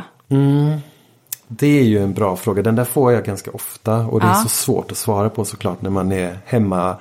Det 1.49 1.79
är 1.79 1.85
ju 1.85 2.03
en 2.03 2.15
bra 2.15 2.37
fråga. 2.37 2.63
Den 2.63 2.77
där 2.77 2.85
får 2.85 3.13
jag 3.13 3.25
ganska 3.25 3.51
ofta. 3.51 3.97
Och 4.07 4.21
det 4.21 4.27
är 4.27 4.31
Ja. 4.31 4.35
så 4.35 4.49
svårt 4.49 4.91
att 4.91 4.97
svara 4.97 5.31
på 5.31 5.45
såklart 5.45 5.83
när 5.83 5.91
man 5.91 6.13
är 6.13 6.39
hemma 6.45 6.97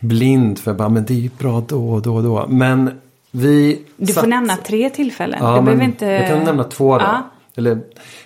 blind. 0.00 0.58
För 0.58 0.74
bara, 0.74 0.88
men 0.88 1.04
det 1.04 1.14
är 1.14 1.18
ju 1.18 1.30
bra 1.38 1.62
då 1.68 1.90
och 1.90 2.02
då 2.02 2.14
och 2.16 2.22
då. 2.22 2.46
Men 2.48 3.00
vi... 3.30 3.82
Du 3.96 4.06
får 4.06 4.20
satt- 4.20 4.28
nämna 4.28 4.56
tre 4.56 4.90
tillfällen. 4.90 5.38
Ja, 5.42 5.56
du 5.56 5.62
behöver 5.62 5.84
inte... 5.84 6.06
Jag 6.06 6.28
kan 6.28 6.44
nämna 6.44 6.64
två 6.64 6.98
då. 6.98 7.04
Ja. 7.04 7.30
Eller 7.56 7.80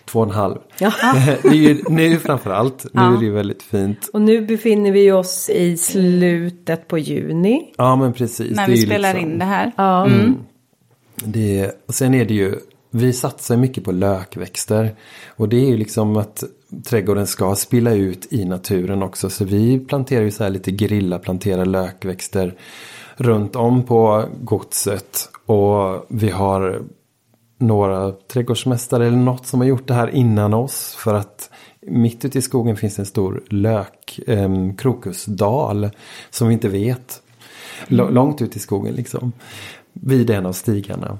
två 0.05 0.18
och 0.20 0.26
en 0.26 0.30
halv. 0.32 0.59
Ja. 0.78 0.92
det 1.42 1.48
är 1.48 1.55
ju 1.55 1.82
nu 1.88 2.18
framförallt. 2.18 2.84
Nu 2.84 2.90
Ja. 3.03 3.14
är 3.14 3.18
det 3.18 3.24
ju 3.24 3.32
väldigt 3.32 3.62
fint. 3.62 4.11
Och 4.12 4.20
nu 4.22 4.46
befinner 4.46 4.92
vi 4.92 5.12
oss 5.12 5.50
i 5.50 5.76
slutet 5.76 6.88
på 6.88 6.98
juni. 6.98 7.72
Ja 7.76 7.96
men 7.96 8.12
precis. 8.12 8.57
När 8.57 8.66
det 8.66 8.72
är 8.72 8.76
vi 8.76 8.82
spelar 8.86 9.14
liksom- 9.14 9.32
in 9.32 9.38
det 9.38 9.44
här. 9.44 9.72
Ja. 9.76 10.09
Det, 11.24 11.70
och 11.88 11.94
sen 11.94 12.14
är 12.14 12.24
det 12.24 12.34
ju, 12.34 12.55
vi 12.90 13.12
satsar 13.12 13.57
mycket 13.57 13.84
på 13.84 13.92
lökväxter. 13.92 14.94
Och 15.28 15.48
det 15.48 15.57
är 15.57 15.66
ju 15.68 15.76
liksom 15.76 16.16
att 16.16 16.44
trädgården 16.86 17.26
ska 17.26 17.55
spilla 17.55 17.92
ut 17.92 18.32
i 18.32 18.44
naturen 18.44 19.03
också. 19.03 19.30
Så 19.30 19.44
vi 19.44 19.78
planterar 19.78 20.22
ju 20.24 20.30
så 20.30 20.42
här 20.44 20.50
lite 20.50 20.70
grilla, 20.70 21.18
planterar 21.18 21.64
lökväxter 21.66 22.55
runt 23.23 23.57
om 23.57 23.83
på 23.83 24.25
godset. 24.41 25.29
Och 25.47 26.07
vi 26.09 26.31
har 26.31 26.83
några 27.59 28.11
trädgårdsmästare 28.12 29.07
eller 29.07 29.16
något 29.16 29.47
som 29.47 29.61
har 29.61 29.66
gjort 29.66 29.89
det 29.89 29.95
här 29.95 30.09
innan 30.09 30.55
oss. 30.55 30.95
För 30.99 31.14
att 31.14 31.51
mitt 31.87 32.25
ute 32.25 32.39
i 32.39 32.43
skogen 32.43 32.77
finns 32.77 32.99
en 32.99 33.07
stor 33.07 33.43
lök, 33.49 34.20
eh, 34.27 34.51
krokusdal 34.79 35.91
som 36.31 36.49
vi 36.49 36.55
inte 36.55 36.68
vet. 36.68 37.23
L- 37.89 38.09
långt 38.11 38.43
ut 38.43 38.57
i 38.57 38.59
skogen 38.59 38.95
liksom. 38.95 39.33
Vid 39.93 40.31
en 40.31 40.47
av 40.47 40.53
stigarna. 40.53 41.18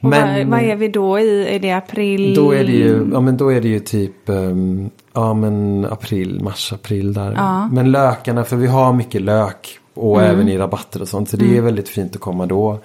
Och 0.00 0.10
vad, 0.10 0.46
vad 0.46 0.60
är 0.60 0.76
vi 0.76 0.88
då 0.88 1.18
i? 1.18 1.54
Är 1.54 1.58
det 1.58 1.72
april? 1.72 2.34
Då 2.34 2.52
är 2.52 2.64
det 2.64 2.72
ju, 2.72 3.10
ja 3.12 3.20
men 3.20 3.36
då 3.36 3.52
är 3.52 3.60
det 3.60 3.68
ju 3.68 3.80
typ, 3.80 4.28
ehm, 4.28 4.90
ja 5.12 5.34
men 5.34 5.84
april, 5.90 6.40
mars, 6.42 6.72
april 6.72 7.12
där. 7.12 7.32
Ja. 7.32 7.68
Men 7.72 7.92
lökarna, 7.92 8.44
för 8.44 8.56
vi 8.56 8.66
har 8.66 8.92
mycket 8.92 9.22
lök. 9.22 9.78
Och 9.96 10.22
även 10.22 10.48
i 10.48 10.58
rabatter 10.58 11.02
och 11.02 11.08
sånt. 11.08 11.28
Så 11.30 11.36
det 11.36 11.56
är 11.56 11.60
väldigt 11.60 11.88
fint 11.88 12.14
att 12.14 12.20
komma 12.20 12.46
då. 12.46 12.78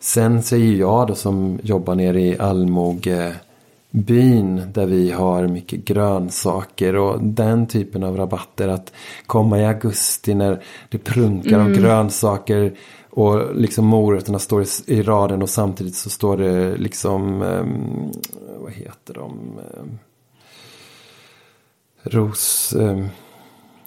Sen 0.00 0.42
så 0.42 0.54
är 0.54 0.58
ju 0.60 0.76
jag 0.76 1.06
då 1.06 1.14
som 1.14 1.58
jobbar 1.62 1.94
nere 1.94 2.20
i 2.20 2.38
Almoge 2.38 3.34
byn 3.90 4.62
där 4.72 4.86
vi 4.86 5.10
har 5.10 5.46
mycket 5.46 5.84
grönsaker 5.84 6.96
och 6.96 7.22
den 7.22 7.66
typen 7.66 8.04
av 8.04 8.16
rabatter. 8.16 8.68
Att 8.68 8.92
komma 9.26 9.58
i 9.58 9.66
augusti 9.66 10.34
när 10.34 10.62
det 10.88 10.98
prunkar 10.98 11.58
om 11.58 11.72
grönsaker 11.72 12.72
och 13.10 13.56
liksom 13.56 13.86
morötterna 13.86 14.38
står 14.38 14.64
i, 14.86 15.02
raden 15.02 15.42
och 15.42 15.50
samtidigt 15.50 15.94
så 15.94 16.10
står 16.10 16.36
det 16.36 16.76
liksom, 16.76 17.42
ehm, 17.42 18.10
vad 18.60 18.72
heter 18.72 19.14
de? 19.14 19.32
Ehm, 19.58 19.98
ros... 22.02 22.74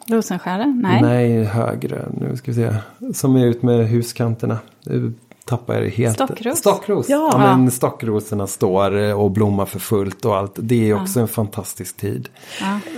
Rosenskära? 0.07 0.65
Nej. 0.65 1.01
Nej, 1.01 1.43
högre. 1.43 2.05
Nu 2.19 2.35
ska 2.35 2.51
vi 2.51 2.55
se. 2.55 2.75
Som 3.13 3.35
är 3.35 3.45
ut 3.45 3.63
med 3.63 3.87
huskanterna. 3.87 4.57
Nu 4.83 5.13
tappar 5.45 5.73
jag 5.73 5.83
det 5.83 5.89
helt. 5.89 6.15
Stockros? 6.15 6.57
Stockros. 6.57 7.09
Ja. 7.09 7.29
Ja, 7.31 7.37
men 7.37 7.71
stockrosorna 7.71 8.47
står 8.47 8.97
eh, 8.97 9.21
och 9.21 9.31
blommar 9.31 9.65
för 9.65 9.79
fullt 9.79 10.25
och 10.25 10.35
allt. 10.35 10.53
Det 10.55 10.89
är 10.89 11.01
också 11.01 11.19
en 11.19 11.27
fantastisk 11.27 11.97
tid. 11.97 12.29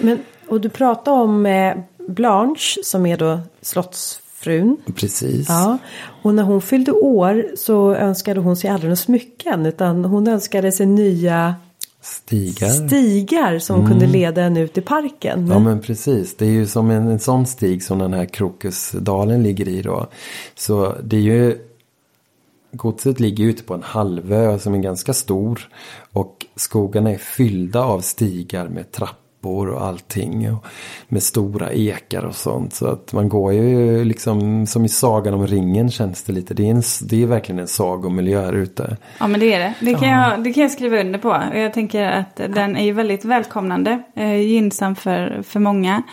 Men, 0.01 0.19
och 0.47 0.61
du 0.61 0.69
pratade 0.69 1.21
om 1.21 1.45
eh, 1.45 1.73
Blanche 2.07 2.83
som 2.83 3.05
är 3.05 3.17
då 3.17 3.39
slottsfrun. 3.61 4.77
Precis. 4.95 5.49
Ja, 5.49 5.77
och 6.21 6.33
när 6.33 6.43
hon 6.43 6.61
fyllde 6.61 6.91
år 6.91 7.45
så 7.55 7.95
önskade 7.95 8.39
hon 8.39 8.57
sig 8.57 8.69
aldrig 8.69 8.87
några 8.87 8.95
smycken 8.95 9.65
utan 9.65 10.05
hon 10.05 10.27
önskade 10.27 10.71
sig 10.71 10.85
nya 10.85 11.55
Stigar. 12.07 12.87
stigar 12.87 13.59
som 13.59 13.87
kunde 13.87 14.07
leda 14.07 14.41
henne 14.41 14.59
ut 14.59 14.77
i 14.77 14.81
parken. 14.81 15.39
Mm. 15.39 15.51
Ja 15.51 15.59
men 15.59 15.81
precis. 15.81 16.37
Det 16.37 16.45
är 16.45 16.49
ju 16.49 16.67
som 16.67 16.89
en, 16.89 17.07
en 17.07 17.19
sån 17.19 17.45
stig 17.45 17.83
som 17.83 17.99
den 17.99 18.13
här 18.13 18.25
Krokusdalen 18.25 19.43
ligger 19.43 19.67
i 19.67 19.81
då. 19.81 20.07
Så 20.55 20.95
det 21.03 21.17
är 21.17 21.21
ju 21.21 21.57
Godset 22.71 23.19
ligger 23.19 23.45
ute 23.45 23.63
på 23.63 23.73
en 23.73 23.83
halvö 23.83 24.59
som 24.59 24.73
är 24.73 24.77
ganska 24.77 25.13
stor. 25.13 25.69
Och 26.13 26.45
skogarna 26.55 27.11
är 27.11 27.17
fyllda 27.17 27.83
av 27.83 28.01
stigar 28.01 28.67
med 28.67 28.91
trappor 28.91 29.26
och 29.45 29.85
allting. 29.85 30.51
Och 30.51 30.65
med 31.07 31.23
stora 31.23 31.71
ekar 31.71 32.23
och 32.23 32.35
sånt. 32.35 32.73
Så 32.73 32.87
att 32.87 33.13
man 33.13 33.29
går 33.29 33.53
ju 33.53 34.03
liksom 34.03 34.67
som 34.67 34.85
i 34.85 34.89
Sagan 34.89 35.33
om 35.33 35.47
ringen 35.47 35.91
känns 35.91 36.23
det 36.23 36.33
lite. 36.33 36.53
Det 36.53 36.63
är, 36.67 36.71
en, 36.71 36.83
det 37.01 37.23
är 37.23 37.27
verkligen 37.27 37.59
en 37.59 37.67
sagomiljö 37.67 38.41
här 38.41 38.53
ute. 38.53 38.97
Ja 39.19 39.27
men 39.27 39.39
det 39.39 39.53
är 39.53 39.59
det. 39.59 39.73
Det 39.79 39.93
kan, 39.93 40.09
jag, 40.09 40.43
det 40.43 40.53
kan 40.53 40.63
jag 40.63 40.71
skriva 40.71 40.99
under 40.99 41.19
på. 41.19 41.29
Och 41.29 41.59
Jag 41.59 41.73
tänker 41.73 42.05
att 42.05 42.35
den 42.35 42.77
är 42.77 42.83
ju 42.83 42.91
väldigt 42.91 43.25
välkomnande. 43.25 44.03
Eh, 44.15 44.35
gynnsam 44.35 44.95
för, 44.95 45.41
för 45.43 45.59
många. 45.59 46.03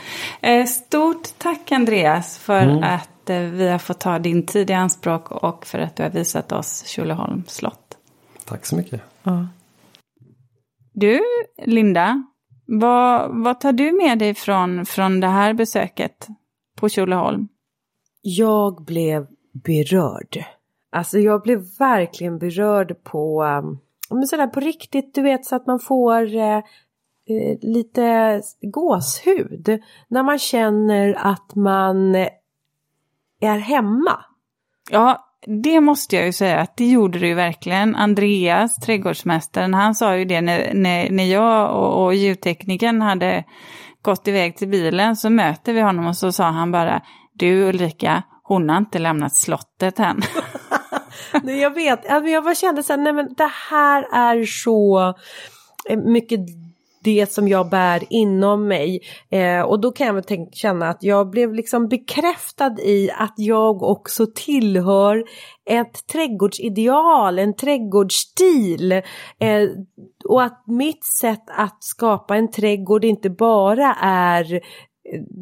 Eh, 0.40 0.66
stort 0.66 1.28
tack 1.38 1.72
Andreas 1.72 2.38
för 2.38 2.82
att 2.82 3.30
eh, 3.30 3.38
vi 3.38 3.68
har 3.68 3.78
fått 3.78 4.00
ta 4.00 4.18
din 4.18 4.46
tid 4.46 4.70
i 4.70 4.72
anspråk 4.72 5.30
och 5.30 5.66
för 5.66 5.78
att 5.78 5.96
du 5.96 6.02
har 6.02 6.10
visat 6.10 6.52
oss 6.52 6.86
Tjolöholms 6.86 7.54
slott. 7.54 7.96
Tack 8.44 8.66
så 8.66 8.76
mycket. 8.76 9.00
Ja. 9.22 9.46
Du, 10.92 11.20
Linda, 11.64 12.22
vad, 12.66 13.44
vad 13.44 13.60
tar 13.60 13.72
du 13.72 13.92
med 13.92 14.18
dig 14.18 14.34
från, 14.34 14.86
från 14.86 15.20
det 15.20 15.26
här 15.26 15.54
besöket 15.54 16.28
på 16.76 16.88
Tjolöholm? 16.88 17.48
Jag 18.22 18.84
blev 18.84 19.26
berörd. 19.52 20.44
Alltså 20.92 21.18
jag 21.18 21.42
blev 21.42 21.64
verkligen 21.78 22.38
berörd 22.38 23.04
på, 23.04 23.44
um, 23.44 23.78
men 24.10 24.26
sådär 24.26 24.46
på 24.46 24.60
riktigt, 24.60 25.14
du 25.14 25.22
vet 25.22 25.44
så 25.44 25.56
att 25.56 25.66
man 25.66 25.80
får 25.80 26.36
eh, 26.36 26.56
eh, 27.26 27.58
lite 27.60 28.42
gåshud. 28.62 29.80
När 30.08 30.22
man 30.22 30.38
känner 30.38 31.14
att 31.14 31.54
man 31.54 32.14
eh, 32.14 32.28
är 33.40 33.58
hemma. 33.58 34.24
Ja, 34.90 35.33
det 35.46 35.80
måste 35.80 36.16
jag 36.16 36.26
ju 36.26 36.32
säga 36.32 36.60
att 36.60 36.76
det 36.76 36.86
gjorde 36.86 37.18
det 37.18 37.26
ju 37.26 37.34
verkligen. 37.34 37.96
Andreas, 37.96 38.76
trädgårdsmästaren, 38.76 39.74
han 39.74 39.94
sa 39.94 40.16
ju 40.16 40.24
det 40.24 40.40
när, 40.40 40.74
när, 40.74 41.10
när 41.10 41.24
jag 41.24 41.76
och, 41.76 42.04
och 42.04 42.14
ljudteknikern 42.14 43.02
hade 43.02 43.44
gått 44.02 44.28
iväg 44.28 44.56
till 44.56 44.68
bilen 44.68 45.16
så 45.16 45.30
möter 45.30 45.72
vi 45.72 45.80
honom 45.80 46.06
och 46.06 46.16
så 46.16 46.32
sa 46.32 46.44
han 46.44 46.72
bara 46.72 47.02
Du 47.32 47.62
Ulrika, 47.62 48.22
hon 48.42 48.68
har 48.68 48.76
inte 48.76 48.98
lämnat 48.98 49.34
slottet 49.34 49.98
än. 49.98 50.22
Nej, 51.42 51.58
jag 51.58 51.74
vet, 51.74 52.00
jag 52.08 52.44
bara 52.44 52.54
kände 52.54 52.82
så 52.82 52.92
här, 52.92 53.00
nej 53.00 53.12
men 53.12 53.34
det 53.34 53.50
här 53.70 54.02
är 54.12 54.44
så 54.44 55.14
eh, 55.88 55.98
mycket 55.98 56.40
det 57.04 57.32
som 57.32 57.48
jag 57.48 57.68
bär 57.68 58.02
inom 58.10 58.68
mig. 58.68 59.00
Eh, 59.30 59.60
och 59.60 59.80
då 59.80 59.92
kan 59.92 60.06
jag 60.06 60.14
väl 60.14 60.24
tänka, 60.24 60.52
känna 60.52 60.88
att 60.88 61.02
jag 61.02 61.30
blev 61.30 61.54
liksom 61.54 61.88
bekräftad 61.88 62.80
i 62.80 63.10
att 63.18 63.34
jag 63.36 63.82
också 63.82 64.26
tillhör 64.34 65.24
ett 65.70 66.06
trädgårdsideal, 66.12 67.38
en 67.38 67.56
trädgårdsstil. 67.56 68.92
Eh, 68.92 69.02
och 70.28 70.42
att 70.42 70.64
mitt 70.66 71.04
sätt 71.04 71.44
att 71.46 71.84
skapa 71.84 72.36
en 72.36 72.50
trädgård 72.50 73.04
inte 73.04 73.30
bara 73.30 73.94
är 74.00 74.54
eh, 74.54 74.60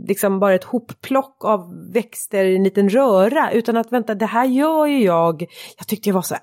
liksom 0.09 0.41
bara 0.41 0.55
ett 0.55 0.65
hopplock 0.65 1.45
av 1.45 1.93
växter 1.93 2.45
i 2.45 2.57
en 2.57 2.65
liten 2.65 2.89
röra 2.89 3.51
utan 3.53 3.77
att 3.77 3.93
vänta 3.93 4.15
det 4.15 4.27
här 4.27 4.45
gör 4.45 4.87
ju 4.87 5.05
jag. 5.05 5.47
Jag 5.79 5.87
tyckte 5.87 6.11
det 6.11 6.15
var 6.15 6.23
så 6.23 6.37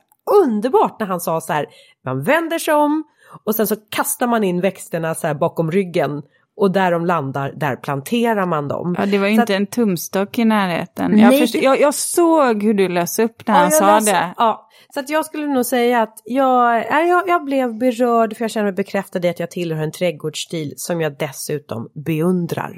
underbart 0.43 0.99
när 0.99 1.07
han 1.07 1.19
sa 1.19 1.41
så 1.41 1.53
här 1.53 1.65
man 2.05 2.23
vänder 2.23 2.59
sig 2.59 2.73
om 2.73 3.03
och 3.43 3.55
sen 3.55 3.67
så 3.67 3.75
kastar 3.89 4.27
man 4.27 4.43
in 4.43 4.61
växterna 4.61 5.15
så 5.15 5.27
här 5.27 5.33
bakom 5.33 5.71
ryggen 5.71 6.21
och 6.57 6.71
där 6.71 6.91
de 6.91 7.05
landar, 7.05 7.51
där 7.55 7.75
planterar 7.75 8.45
man 8.45 8.67
dem. 8.67 8.95
Ja, 8.97 9.05
det 9.05 9.17
var 9.17 9.27
ju 9.27 9.35
Så 9.35 9.41
inte 9.41 9.55
en 9.55 9.67
tumstock 9.67 10.39
i 10.39 10.45
närheten. 10.45 11.11
Nej, 11.11 11.21
Jag, 11.21 11.39
först, 11.39 11.55
jag, 11.55 11.79
jag 11.81 11.93
såg 11.93 12.63
hur 12.63 12.73
du 12.73 12.87
lös 12.89 13.19
upp 13.19 13.47
när 13.47 13.55
Ja, 13.55 13.61
han 13.61 13.71
sa 13.71 13.95
läser- 13.95 14.11
det. 14.13 14.33
Ja, 14.37 14.69
så 14.93 14.99
att 14.99 15.09
jag 15.09 15.25
skulle 15.25 15.47
nog 15.47 15.65
säga 15.65 16.01
att 16.01 16.21
jag, 16.25 16.85
jag, 17.07 17.29
jag 17.29 17.43
blev 17.45 17.77
berörd 17.77 18.37
för 18.37 18.43
jag 18.43 18.51
känner 18.51 18.63
mig 18.65 18.73
bekräftad 18.73 19.19
i 19.25 19.29
att 19.29 19.39
jag 19.39 19.51
tillhör 19.51 19.83
en 19.83 19.91
trädgårdsstil 19.91 20.73
som 20.77 21.01
jag 21.01 21.17
dessutom 21.17 21.89
beundrar. 22.05 22.73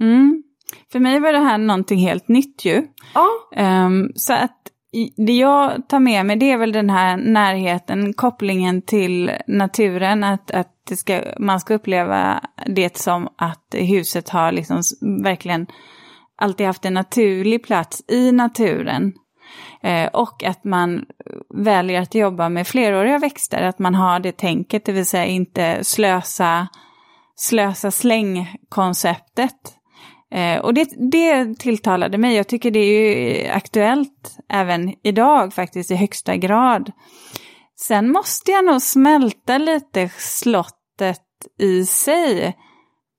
Mm. 0.00 0.42
För 0.92 0.98
mig 1.00 1.20
var 1.20 1.32
det 1.32 1.38
här 1.38 1.58
någonting 1.58 1.98
helt 1.98 2.28
nytt 2.28 2.64
ju. 2.64 2.86
Ja, 3.14 3.26
Ehm, 3.56 4.08
så 4.14 4.32
att 4.32 4.58
det 5.16 5.32
jag 5.32 5.88
tar 5.88 6.00
med 6.00 6.26
mig 6.26 6.36
det 6.36 6.50
är 6.50 6.56
väl 6.56 6.72
den 6.72 6.90
här 6.90 7.16
närheten, 7.16 8.12
kopplingen 8.12 8.82
till 8.82 9.30
naturen, 9.46 10.24
att, 10.24 10.50
att 10.50 10.68
det 10.88 10.96
ska, 10.96 11.22
man 11.38 11.60
ska 11.60 11.74
uppleva 11.74 12.40
det 12.66 12.96
som 12.96 13.28
att 13.36 13.74
huset 13.74 14.28
har 14.28 14.52
liksom 14.52 14.82
verkligen 15.24 15.66
alltid 16.36 16.66
haft 16.66 16.84
en 16.84 16.94
naturlig 16.94 17.64
plats 17.64 18.02
i 18.08 18.32
naturen. 18.32 19.12
Eh, 19.82 20.06
och 20.06 20.44
att 20.44 20.64
man 20.64 21.04
väljer 21.54 22.02
att 22.02 22.14
jobba 22.14 22.48
med 22.48 22.66
fleråriga 22.66 23.18
växter, 23.18 23.62
att 23.62 23.78
man 23.78 23.94
har 23.94 24.20
det 24.20 24.36
tänket, 24.36 24.84
det 24.84 24.92
vill 24.92 25.06
säga 25.06 25.24
inte 25.24 25.84
slösa, 25.84 26.68
slösa 27.36 27.90
släng-konceptet. 27.90 29.74
Eh, 30.34 30.58
och 30.58 30.74
det, 30.74 30.88
det 31.10 31.58
tilltalade 31.58 32.18
mig. 32.18 32.36
Jag 32.36 32.48
tycker 32.48 32.70
det 32.70 32.78
är 32.78 33.44
ju 33.44 33.48
aktuellt 33.48 34.38
även 34.48 34.94
idag 35.02 35.54
faktiskt 35.54 35.90
i 35.90 35.94
högsta 35.94 36.36
grad. 36.36 36.92
Sen 37.76 38.12
måste 38.12 38.50
jag 38.50 38.64
nog 38.64 38.82
smälta 38.82 39.58
lite 39.58 40.10
slottet 40.18 41.20
i 41.58 41.86
sig. 41.86 42.56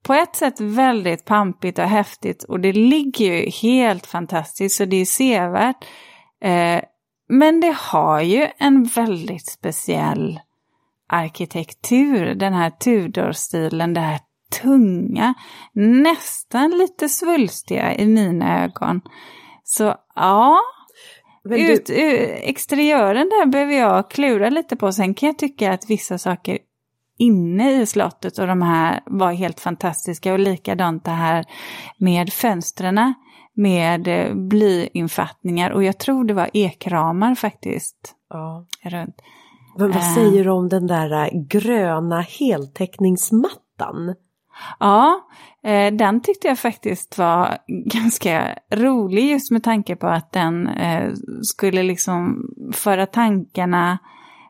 På 0.03 0.13
ett 0.13 0.35
sätt 0.35 0.59
väldigt 0.59 1.25
pampigt 1.25 1.79
och 1.79 1.85
häftigt 1.85 2.43
och 2.43 2.59
det 2.59 2.73
ligger 2.73 3.33
ju 3.33 3.49
helt 3.49 4.05
fantastiskt 4.05 4.75
så 4.75 4.85
det 4.85 4.97
är 4.97 5.05
sevärt. 5.05 5.85
Eh, 6.43 6.81
men 7.29 7.59
det 7.59 7.75
har 7.77 8.21
ju 8.21 8.47
en 8.57 8.83
väldigt 8.83 9.45
speciell 9.47 10.39
arkitektur, 11.09 12.35
den 12.35 12.53
här 12.53 12.69
Tudor-stilen, 12.69 13.93
det 13.93 14.01
här 14.01 14.19
tunga, 14.61 15.33
nästan 15.73 16.71
lite 16.71 17.09
svulstiga 17.09 17.95
i 17.95 18.05
mina 18.05 18.63
ögon. 18.63 19.01
Så 19.63 19.95
ja, 20.15 20.59
du, 21.43 21.73
ut, 21.73 21.89
exteriören 22.43 23.29
där 23.29 23.45
behöver 23.45 23.73
jag 23.73 24.09
klura 24.09 24.49
lite 24.49 24.75
på. 24.75 24.91
Sen 24.91 25.13
kan 25.13 25.27
jag 25.27 25.37
tycka 25.37 25.73
att 25.73 25.89
vissa 25.89 26.17
saker 26.17 26.57
inne 27.17 27.81
i 27.81 27.85
slottet 27.85 28.37
och 28.39 28.47
de 28.47 28.61
här 28.61 28.99
var 29.05 29.31
helt 29.31 29.59
fantastiska 29.59 30.33
och 30.33 30.39
likadant 30.39 31.05
det 31.05 31.11
här 31.11 31.45
med 31.97 32.33
fönstren 32.33 33.13
med 33.53 34.07
eh, 34.07 34.35
blyinfattningar 34.35 35.71
och 35.71 35.83
jag 35.83 35.97
tror 35.97 36.23
det 36.23 36.33
var 36.33 36.49
ekramar 36.53 37.35
faktiskt 37.35 38.15
ja. 38.29 38.65
runt. 38.83 39.15
men 39.77 39.91
vad 39.91 40.01
Eh. 40.01 40.13
säger 40.13 40.43
du 40.43 40.49
om 40.49 40.69
den 40.69 40.87
där 40.87 41.23
äh, 41.23 41.29
gröna 41.47 42.21
heltäckningsmattan? 42.21 44.15
Ja, 44.79 45.27
eh, 45.63 45.93
den 45.93 46.21
tyckte 46.21 46.47
jag 46.47 46.59
faktiskt 46.59 47.17
var 47.17 47.57
ganska 47.67 48.55
rolig 48.73 49.31
just 49.31 49.51
med 49.51 49.63
tanke 49.63 49.95
på 49.95 50.07
att 50.07 50.31
den 50.31 50.67
eh, 50.67 51.13
skulle 51.41 51.83
liksom 51.83 52.49
föra 52.73 53.05
tankarna, 53.05 53.97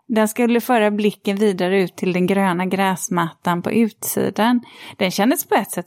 den 0.08 0.28
skulle 0.28 0.62
föra 0.62 0.92
blicken 0.92 1.36
vidare 1.38 1.82
ut 1.82 1.96
till 1.96 2.14
den 2.14 2.28
gröna 2.28 2.66
gräsmattan 2.66 3.62
på 3.62 3.72
utsidan. 3.72 4.62
Den 4.98 5.12
kändes 5.12 5.46
på 5.46 5.56
ett 5.56 5.72
sätt 5.72 5.86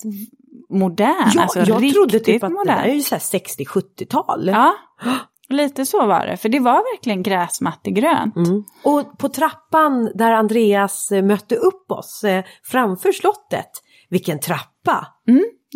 modern, 0.70 1.30
Ja, 1.34 1.42
alltså 1.42 1.58
jag 1.58 1.92
trodde 1.92 2.20
typ 2.20 2.42
att 2.42 2.50
det 2.50 2.54
modern. 2.54 2.76
där 2.76 2.84
är 2.84 2.94
ju 2.94 3.00
så 3.00 3.14
här 3.14 3.20
60-70-tal. 3.20 4.48
Ja, 4.48 4.74
lite 5.48 5.86
så 5.86 6.06
var 6.06 6.26
det, 6.26 6.36
för 6.36 6.48
det 6.48 6.60
var 6.60 6.96
verkligen 6.96 7.22
gräsmattegrönt. 7.22 8.36
Mm. 8.36 8.64
Och 8.82 9.18
på 9.18 9.28
trappan 9.28 10.10
där 10.14 10.32
Andreas 10.32 11.12
eh, 11.12 11.22
mötte 11.22 11.56
upp 11.56 11.90
oss 11.90 12.24
framför 12.64 13.12
slottet, 13.12 13.70
vilken 14.10 14.40
trappa! 14.40 15.06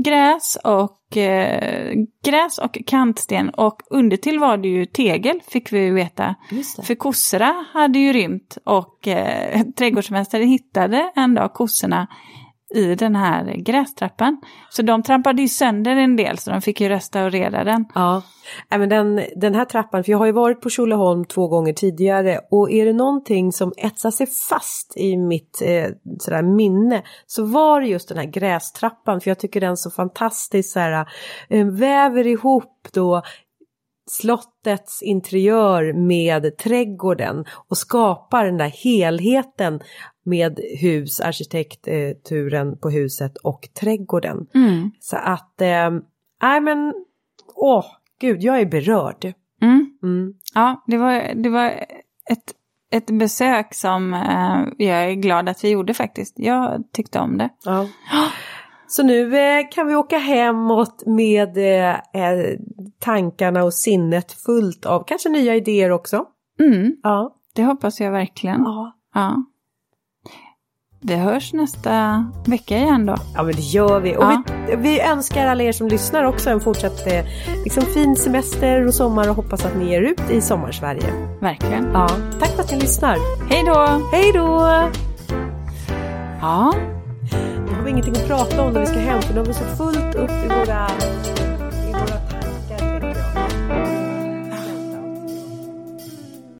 Gräs 0.05 0.59
och, 0.65 1.17
eh, 1.17 1.95
gräs 2.25 2.59
och 2.59 2.79
kantsten 2.87 3.51
och 3.51 3.83
undertill 3.91 4.39
var 4.39 4.57
det 4.57 4.69
ju 4.69 4.87
tegel 4.87 5.41
fick 5.49 5.73
vi 5.73 5.91
veta. 5.91 6.35
För 6.83 6.95
kossorna 6.95 7.67
hade 7.73 7.99
ju 7.99 8.13
rymt 8.13 8.59
och 8.65 9.09
eh, 9.09 9.63
trädgårdsmästaren 9.77 10.49
hittade 10.49 11.13
en 11.15 11.35
dag 11.35 11.53
kossorna 11.55 12.09
i 12.75 12.95
den 12.95 13.17
här 13.17 13.57
grästrappan. 13.57 14.41
Så 14.71 14.83
de 14.83 15.03
trampade 15.03 15.43
ju 15.43 15.49
sönder 15.49 15.97
en 15.97 16.17
del 16.17 16.39
så 16.39 16.51
de 16.51 16.63
fick 16.63 16.81
ju 16.81 16.89
restaurera 16.89 17.65
den. 17.65 17.85
Ja, 17.95 18.23
men 18.69 18.89
den, 18.89 19.21
den 19.37 19.55
här 19.55 19.65
trappan, 19.65 20.05
för 20.05 20.13
jag 20.13 20.19
har 20.19 20.27
ju 20.27 20.33
varit 20.33 20.61
på 20.61 20.71
Tjolöholm 20.71 21.25
två 21.25 21.49
gånger 21.49 21.73
tidigare 21.73 22.41
och 22.51 22.71
är 22.71 22.87
det 22.87 22.93
någonting 22.93 23.53
som 23.53 23.73
etsar 23.77 24.11
sig 24.11 24.27
fast 24.27 24.97
i 24.97 25.17
mitt 25.17 25.63
eh, 25.63 25.87
sådär 26.19 26.43
minne 26.43 27.03
så 27.27 27.45
var 27.45 27.81
det 27.81 27.87
just 27.87 28.09
den 28.09 28.19
här 28.19 28.25
grästrappan 28.25 29.21
för 29.21 29.31
jag 29.31 29.39
tycker 29.39 29.61
den 29.61 29.77
så 29.77 29.91
fantastiskt 29.91 30.73
såhär, 30.73 31.07
eh, 31.49 31.67
väver 31.67 32.27
ihop 32.27 32.89
då 32.93 33.23
slottets 34.11 35.03
interiör 35.03 35.93
med 35.93 36.57
trädgården 36.57 37.45
och 37.69 37.79
skapar 37.79 38.45
den 38.45 38.57
där 38.57 38.69
helheten 38.85 39.81
med 40.25 40.61
hus, 40.81 41.21
arkitekturen 41.21 42.79
på 42.79 42.91
huset 42.91 43.37
och 43.37 43.69
trädgården. 43.81 44.47
Mm. 44.55 44.91
Så 45.01 45.17
att, 45.17 45.61
eh, 45.61 45.91
nej 46.43 46.61
men, 46.61 46.95
åh, 47.55 47.85
gud, 48.21 48.43
jag 48.43 48.61
är 48.61 48.67
berörd. 48.67 49.33
Mm. 49.63 49.99
Mm. 50.03 50.35
Ja, 50.55 50.85
det 50.87 50.99
var, 50.99 51.35
det 51.35 51.49
var 51.49 51.67
ett, 52.31 52.55
ett 52.91 53.11
besök 53.11 53.75
som 53.75 54.15
eh, 54.15 54.87
jag 54.87 55.05
är 55.05 55.13
glad 55.13 55.49
att 55.49 55.65
vi 55.65 55.71
gjorde 55.71 55.95
faktiskt. 55.95 56.35
Jag 56.39 56.83
tyckte 56.93 57.19
om 57.19 57.39
det. 57.39 57.49
Ja. 57.65 57.89
Så 58.97 59.03
nu 59.03 59.37
eh, 59.39 59.67
kan 59.71 59.87
vi 59.87 59.95
åka 59.97 60.19
hemåt 60.19 61.03
med 61.07 61.57
eh, 61.59 61.91
eh, 61.91 62.59
tankarna 63.01 63.65
och 63.65 63.75
sinnet 63.75 64.33
fullt 64.33 64.87
av 64.87 65.05
kanske 65.07 65.29
nya 65.29 65.55
idéer 65.57 65.91
också. 65.91 66.25
Mm, 66.61 66.97
Ja. 67.03 67.35
det 67.55 67.65
hoppas 67.65 68.01
jag 68.01 68.11
verkligen. 68.13 68.63
Ja, 68.63 68.93
Ja. 69.15 69.45
Vi 71.05 71.15
hörs 71.15 71.53
nästa 71.53 72.25
vecka 72.47 72.77
igen 72.79 73.07
då. 73.07 73.15
ja 73.35 73.43
men 73.43 73.53
det 73.55 73.61
gör 73.63 74.01
vi. 74.01 74.17
Och 74.17 74.23
Ja. 74.23 74.43
vi, 74.69 74.77
vi 74.77 75.01
önskar 75.01 75.47
alla 75.47 75.63
er 75.63 75.73
som 75.73 75.89
lyssnar 75.89 76.25
också 76.25 76.51
en 76.51 76.61
fortsatt 76.61 77.07
eh, 77.07 77.25
liksom 77.65 77.83
fin 77.83 78.17
semester 78.17 78.87
och 78.87 78.95
sommar 78.95 79.29
och 79.31 79.37
hoppas 79.37 79.65
att 79.65 79.77
ni 79.77 79.95
är 79.95 80.03
ute 80.03 80.35
i 80.35 80.41
sommarsverige. 80.41 81.13
Verkligen. 81.41 81.85
Ja, 81.93 82.09
tack 82.41 82.49
för 82.51 82.63
att 82.63 82.73
ni 82.73 82.81
lyssnar. 82.81 83.17
Hej 83.51 83.63
då! 83.67 84.01
Hej 84.13 84.33
då! 84.35 84.69
Ja, 86.41 86.75
har 87.83 87.87
vi 87.87 87.91
ingenting 87.91 88.17
att 88.17 88.27
prata 88.27 88.63
om 88.63 88.73
när 88.73 88.81
vi 88.81 88.87
ska 88.87 88.99
hem 88.99 89.23
för 89.23 89.35
nu 89.35 89.41
har 89.41 89.47
vi 89.47 89.55
så 89.55 89.65
fullt 89.65 90.15
upp 90.15 90.31
i 90.31 90.49
våra 90.49 90.91